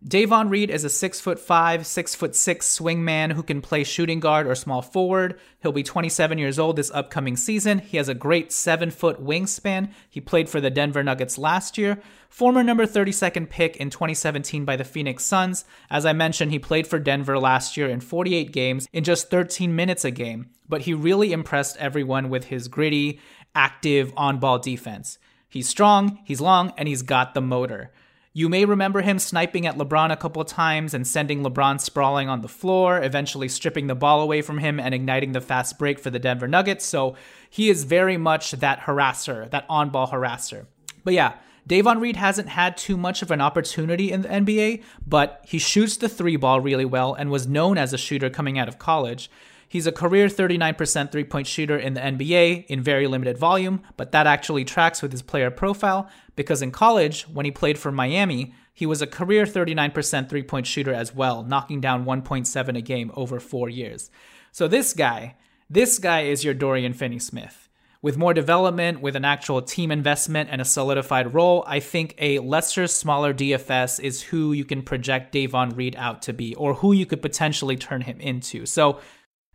Davon 0.05 0.51
Reed 0.51 0.71
is 0.71 0.85
a 0.85 0.91
six 0.91 1.21
foot 1.21 1.41
five, 1.41 1.87
six 1.87 2.15
foot 2.15 2.37
six 2.37 2.79
swingman 2.79 3.33
who 3.33 3.43
can 3.43 3.63
play 3.63 3.83
shooting 3.83 4.21
guard 4.21 4.47
or 4.47 4.55
small 4.55 4.83
forward. 4.83 5.41
He'll 5.63 5.73
be 5.73 5.83
27 5.83 6.37
years 6.37 6.59
old 6.59 6.77
this 6.77 6.91
upcoming 6.91 7.37
season. 7.37 7.79
He 7.79 7.97
has 7.97 8.09
a 8.09 8.15
great 8.15 8.53
seven 8.53 8.91
foot 8.91 9.25
wingspan. 9.25 9.91
He 10.09 10.21
played 10.21 10.51
for 10.51 10.61
the 10.61 10.71
Denver 10.71 11.03
Nuggets 11.03 11.39
last 11.39 11.79
year. 11.79 11.99
Former 12.29 12.63
number 12.63 12.87
32nd 12.87 13.49
pick 13.49 13.77
in 13.77 13.89
2017 13.89 14.67
by 14.67 14.77
the 14.77 14.85
Phoenix 14.85 15.25
Suns. 15.25 15.65
As 15.91 16.05
I 16.05 16.13
mentioned, 16.13 16.53
he 16.53 16.59
played 16.59 16.87
for 16.87 16.99
Denver 16.99 17.39
last 17.39 17.77
year 17.77 17.89
in 17.89 18.01
48 18.01 18.53
games 18.53 18.87
in 18.93 19.03
just 19.03 19.31
13 19.31 19.75
minutes 19.75 20.05
a 20.05 20.11
game, 20.11 20.51
but 20.69 20.83
he 20.83 20.93
really 20.93 21.33
impressed 21.33 21.79
everyone 21.79 22.29
with 22.29 22.45
his 22.45 22.69
gritty, 22.69 23.19
active 23.55 24.13
on 24.15 24.39
ball 24.39 24.59
defense. 24.59 25.19
He's 25.49 25.69
strong, 25.69 26.21
he's 26.25 26.41
long, 26.41 26.75
and 26.77 26.87
he's 26.87 27.03
got 27.03 27.33
the 27.33 27.41
motor. 27.41 27.93
You 28.37 28.51
may 28.51 28.67
remember 28.67 29.01
him 29.01 29.19
sniping 29.19 29.67
at 29.67 29.79
LeBron 29.79 30.13
a 30.13 30.17
couple 30.19 30.45
times 30.45 30.93
and 30.93 31.07
sending 31.07 31.43
LeBron 31.43 31.81
sprawling 31.81 32.29
on 32.29 32.43
the 32.43 32.49
floor, 32.49 33.03
eventually 33.03 33.49
stripping 33.49 33.87
the 33.87 33.95
ball 33.95 34.21
away 34.21 34.43
from 34.43 34.59
him 34.59 34.79
and 34.79 34.95
igniting 34.95 35.33
the 35.33 35.41
fast 35.41 35.79
break 35.79 35.99
for 35.99 36.11
the 36.11 36.19
Denver 36.19 36.47
Nuggets. 36.47 36.85
So 36.85 37.17
he 37.49 37.71
is 37.71 37.85
very 37.85 38.19
much 38.19 38.51
that 38.51 38.81
harasser, 38.81 39.49
that 39.53 39.65
on 39.71 39.89
ball 39.89 40.09
harasser. 40.09 40.67
But 41.03 41.15
yeah, 41.15 41.37
Davon 41.67 41.99
Reed 41.99 42.17
hasn't 42.17 42.51
had 42.51 42.77
too 42.77 42.99
much 42.99 43.23
of 43.23 43.31
an 43.31 43.41
opportunity 43.41 44.13
in 44.13 44.21
the 44.21 44.29
NBA, 44.29 44.83
but 45.07 45.41
he 45.47 45.57
shoots 45.57 45.97
the 45.97 46.07
three 46.07 46.37
ball 46.37 46.61
really 46.61 46.85
well 46.85 47.15
and 47.15 47.31
was 47.31 47.47
known 47.47 47.79
as 47.79 47.95
a 47.95 47.99
shooter 47.99 48.29
coming 48.29 48.59
out 48.59 48.69
of 48.69 48.79
college. 48.79 49.31
He's 49.67 49.87
a 49.87 49.93
career 49.93 50.29
39% 50.29 51.11
three 51.11 51.25
point 51.25 51.47
shooter 51.47 51.77
in 51.79 51.95
the 51.95 52.01
NBA 52.01 52.67
in 52.67 52.83
very 52.83 53.07
limited 53.07 53.39
volume, 53.39 53.83
but 53.97 54.13
that 54.13 54.27
actually 54.27 54.65
tracks 54.65 55.03
with 55.03 55.11
his 55.11 55.23
player 55.23 55.51
profile 55.51 56.09
because 56.37 56.63
in 56.63 56.71
college, 56.71 57.23
when 57.23 57.45
he 57.45 57.51
played 57.51 57.79
for 57.79 57.91
Miami, 57.91 58.55
he 58.73 58.87
was 58.87 59.03
a 59.03 59.07
career 59.07 59.45
39% 59.45 60.29
three 60.29 60.43
point 60.43 60.67
shooter 60.67 60.93
as 60.93 61.15
well, 61.15 61.43
knocking 61.43 61.81
down 61.81 62.05
1.7 62.05 62.77
a 62.77 62.81
game 62.83 63.11
over 63.15 63.41
four 63.41 63.69
years. 63.69 64.11
So 64.53 64.69
this 64.69 64.93
guy, 64.93 65.35
this 65.69 65.99
guy 65.99 66.23
is 66.23 66.45
your 66.45 66.55
Dorian 66.55 66.93
Finney 66.93 67.19
Smith. 67.19 67.69
With 68.03 68.19
more 68.19 68.35
development, 68.35 69.01
with 69.01 69.17
an 69.17 69.25
actual 69.25 69.63
team 69.63 69.91
investment 69.91 70.51
and 70.53 70.61
a 70.61 70.65
solidified 70.65 71.35
role, 71.35 71.65
I 71.67 71.81
think 71.81 72.15
a 72.19 72.39
lesser, 72.39 72.87
smaller 72.87 73.35
DFS 73.35 73.99
is 73.99 74.23
who 74.23 74.53
you 74.53 74.65
can 74.65 74.83
project 74.83 75.33
Davon 75.33 75.71
Reed 75.71 75.97
out 75.97 76.23
to 76.23 76.33
be, 76.33 76.55
or 76.55 76.75
who 76.75 76.93
you 76.93 77.07
could 77.07 77.23
potentially 77.23 77.77
turn 77.77 78.03
him 78.03 78.21
into. 78.21 78.67
So 78.67 79.01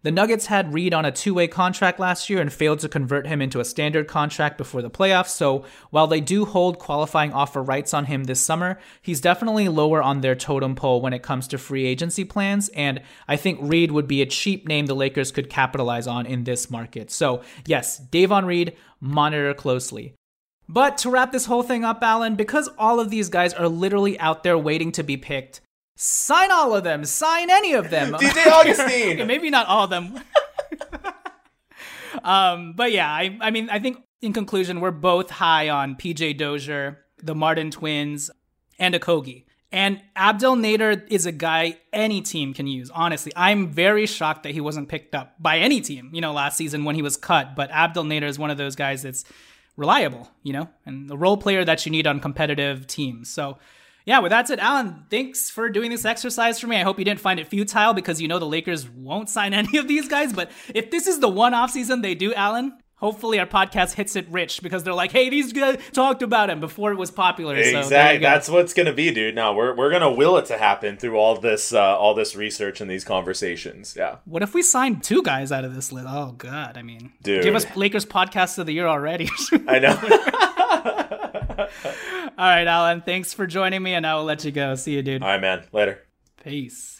the 0.03 0.11
Nuggets 0.11 0.47
had 0.47 0.73
Reed 0.73 0.93
on 0.93 1.05
a 1.05 1.11
two 1.11 1.33
way 1.33 1.47
contract 1.47 1.99
last 1.99 2.29
year 2.29 2.41
and 2.41 2.51
failed 2.51 2.79
to 2.79 2.89
convert 2.89 3.27
him 3.27 3.41
into 3.41 3.59
a 3.59 3.65
standard 3.65 4.07
contract 4.07 4.57
before 4.57 4.81
the 4.81 4.89
playoffs. 4.89 5.29
So 5.29 5.63
while 5.89 6.07
they 6.07 6.21
do 6.21 6.45
hold 6.45 6.79
qualifying 6.79 7.33
offer 7.33 7.61
rights 7.61 7.93
on 7.93 8.05
him 8.05 8.23
this 8.23 8.41
summer, 8.41 8.79
he's 9.01 9.21
definitely 9.21 9.67
lower 9.69 10.01
on 10.01 10.21
their 10.21 10.35
totem 10.35 10.75
pole 10.75 11.01
when 11.01 11.13
it 11.13 11.23
comes 11.23 11.47
to 11.49 11.57
free 11.57 11.85
agency 11.85 12.23
plans. 12.23 12.69
And 12.69 13.01
I 13.27 13.35
think 13.35 13.59
Reed 13.61 13.91
would 13.91 14.07
be 14.07 14.21
a 14.21 14.25
cheap 14.25 14.67
name 14.67 14.87
the 14.87 14.95
Lakers 14.95 15.31
could 15.31 15.49
capitalize 15.49 16.07
on 16.07 16.25
in 16.25 16.43
this 16.43 16.71
market. 16.71 17.11
So 17.11 17.43
yes, 17.65 17.97
Davon 17.97 18.45
Reed, 18.45 18.75
monitor 18.99 19.53
closely. 19.53 20.15
But 20.67 20.97
to 20.99 21.09
wrap 21.09 21.31
this 21.33 21.45
whole 21.45 21.63
thing 21.63 21.83
up, 21.83 22.01
Alan, 22.01 22.35
because 22.35 22.69
all 22.77 22.99
of 22.99 23.09
these 23.09 23.27
guys 23.27 23.53
are 23.53 23.67
literally 23.67 24.17
out 24.19 24.43
there 24.43 24.57
waiting 24.57 24.93
to 24.93 25.03
be 25.03 25.17
picked, 25.17 25.59
Sign 26.03 26.49
all 26.49 26.75
of 26.75 26.83
them. 26.83 27.05
Sign 27.05 27.51
any 27.51 27.73
of 27.73 27.91
them. 27.91 28.13
DJ 28.13 28.47
Augustin. 28.47 28.85
okay, 28.87 29.23
maybe 29.25 29.51
not 29.51 29.67
all 29.67 29.83
of 29.83 29.91
them. 29.91 30.19
um, 32.23 32.73
but 32.73 32.91
yeah, 32.91 33.07
I, 33.07 33.37
I 33.39 33.51
mean, 33.51 33.69
I 33.69 33.77
think 33.77 33.99
in 34.19 34.33
conclusion, 34.33 34.81
we're 34.81 34.89
both 34.89 35.29
high 35.29 35.69
on 35.69 35.95
PJ 35.95 36.39
Dozier, 36.39 37.05
the 37.21 37.35
Martin 37.35 37.69
twins, 37.69 38.31
and 38.79 38.95
Okogie. 38.95 39.45
And 39.71 40.01
Abdel 40.15 40.55
Nader 40.55 41.05
is 41.07 41.27
a 41.27 41.31
guy 41.31 41.77
any 41.93 42.21
team 42.21 42.55
can 42.55 42.65
use. 42.65 42.89
Honestly, 42.89 43.31
I'm 43.35 43.67
very 43.69 44.07
shocked 44.07 44.41
that 44.41 44.53
he 44.53 44.59
wasn't 44.59 44.89
picked 44.89 45.13
up 45.13 45.35
by 45.39 45.59
any 45.59 45.81
team, 45.81 46.09
you 46.13 46.19
know, 46.19 46.33
last 46.33 46.57
season 46.57 46.83
when 46.83 46.95
he 46.95 47.03
was 47.03 47.15
cut. 47.15 47.55
But 47.55 47.69
Abdel 47.69 48.05
Nader 48.05 48.23
is 48.23 48.39
one 48.39 48.49
of 48.49 48.57
those 48.57 48.75
guys 48.75 49.03
that's 49.03 49.23
reliable, 49.77 50.31
you 50.41 50.53
know, 50.53 50.67
and 50.83 51.07
the 51.07 51.15
role 51.15 51.37
player 51.37 51.63
that 51.63 51.85
you 51.85 51.91
need 51.91 52.07
on 52.07 52.19
competitive 52.19 52.87
teams. 52.87 53.29
So 53.29 53.59
yeah, 54.05 54.19
with 54.19 54.31
that 54.31 54.47
said, 54.47 54.59
Alan, 54.59 55.05
thanks 55.09 55.49
for 55.49 55.69
doing 55.69 55.91
this 55.91 56.05
exercise 56.05 56.59
for 56.59 56.67
me. 56.67 56.77
I 56.77 56.83
hope 56.83 56.99
you 56.99 57.05
didn't 57.05 57.19
find 57.19 57.39
it 57.39 57.47
futile 57.47 57.93
because 57.93 58.21
you 58.21 58.27
know 58.27 58.39
the 58.39 58.45
Lakers 58.45 58.89
won't 58.89 59.29
sign 59.29 59.53
any 59.55 59.77
of 59.77 59.87
these 59.87 60.07
guys. 60.07 60.33
But 60.33 60.51
if 60.73 60.91
this 60.91 61.07
is 61.07 61.19
the 61.19 61.29
one 61.29 61.53
offseason 61.53 62.01
they 62.01 62.15
do, 62.15 62.33
Alan, 62.33 62.77
hopefully 62.95 63.39
our 63.39 63.45
podcast 63.45 63.93
hits 63.93 64.15
it 64.15 64.27
rich 64.29 64.61
because 64.61 64.83
they're 64.83 64.93
like, 64.93 65.11
hey, 65.11 65.29
these 65.29 65.51
guys 65.51 65.77
talked 65.91 66.21
about 66.21 66.49
him 66.49 66.59
before 66.59 66.91
it 66.91 66.97
was 66.97 67.11
popular. 67.11 67.55
Exactly. 67.55 68.19
go. 68.19 68.23
That's 68.29 68.47
what's 68.47 68.73
gonna 68.73 68.93
be, 68.93 69.11
dude. 69.11 69.35
Now 69.35 69.53
we're 69.53 69.75
we're 69.75 69.91
gonna 69.91 70.11
will 70.11 70.37
it 70.37 70.45
to 70.45 70.57
happen 70.57 70.97
through 70.97 71.17
all 71.17 71.35
this 71.35 71.73
uh, 71.73 71.97
all 71.97 72.13
this 72.13 72.35
research 72.35 72.79
and 72.79 72.89
these 72.89 73.03
conversations. 73.03 73.95
Yeah. 73.97 74.17
What 74.25 74.41
if 74.41 74.53
we 74.53 74.61
signed 74.61 75.03
two 75.03 75.21
guys 75.21 75.51
out 75.51 75.65
of 75.65 75.75
this 75.75 75.91
list? 75.91 76.07
Oh 76.09 76.33
god, 76.37 76.77
I 76.77 76.83
mean, 76.83 77.11
Dude. 77.21 77.43
give 77.43 77.55
us 77.55 77.65
Lakers 77.75 78.05
podcast 78.05 78.57
of 78.57 78.65
the 78.67 78.73
year 78.73 78.87
already. 78.87 79.29
I 79.67 79.79
know. 79.79 79.97
All 82.41 82.47
right, 82.47 82.65
Alan, 82.65 83.01
thanks 83.01 83.35
for 83.35 83.45
joining 83.45 83.83
me, 83.83 83.93
and 83.93 84.03
I 84.03 84.15
will 84.15 84.23
let 84.23 84.43
you 84.43 84.51
go. 84.51 84.73
See 84.73 84.95
you, 84.95 85.03
dude. 85.03 85.21
all 85.21 85.27
right, 85.27 85.39
man. 85.39 85.63
Later. 85.71 86.01
Peace. 86.43 86.99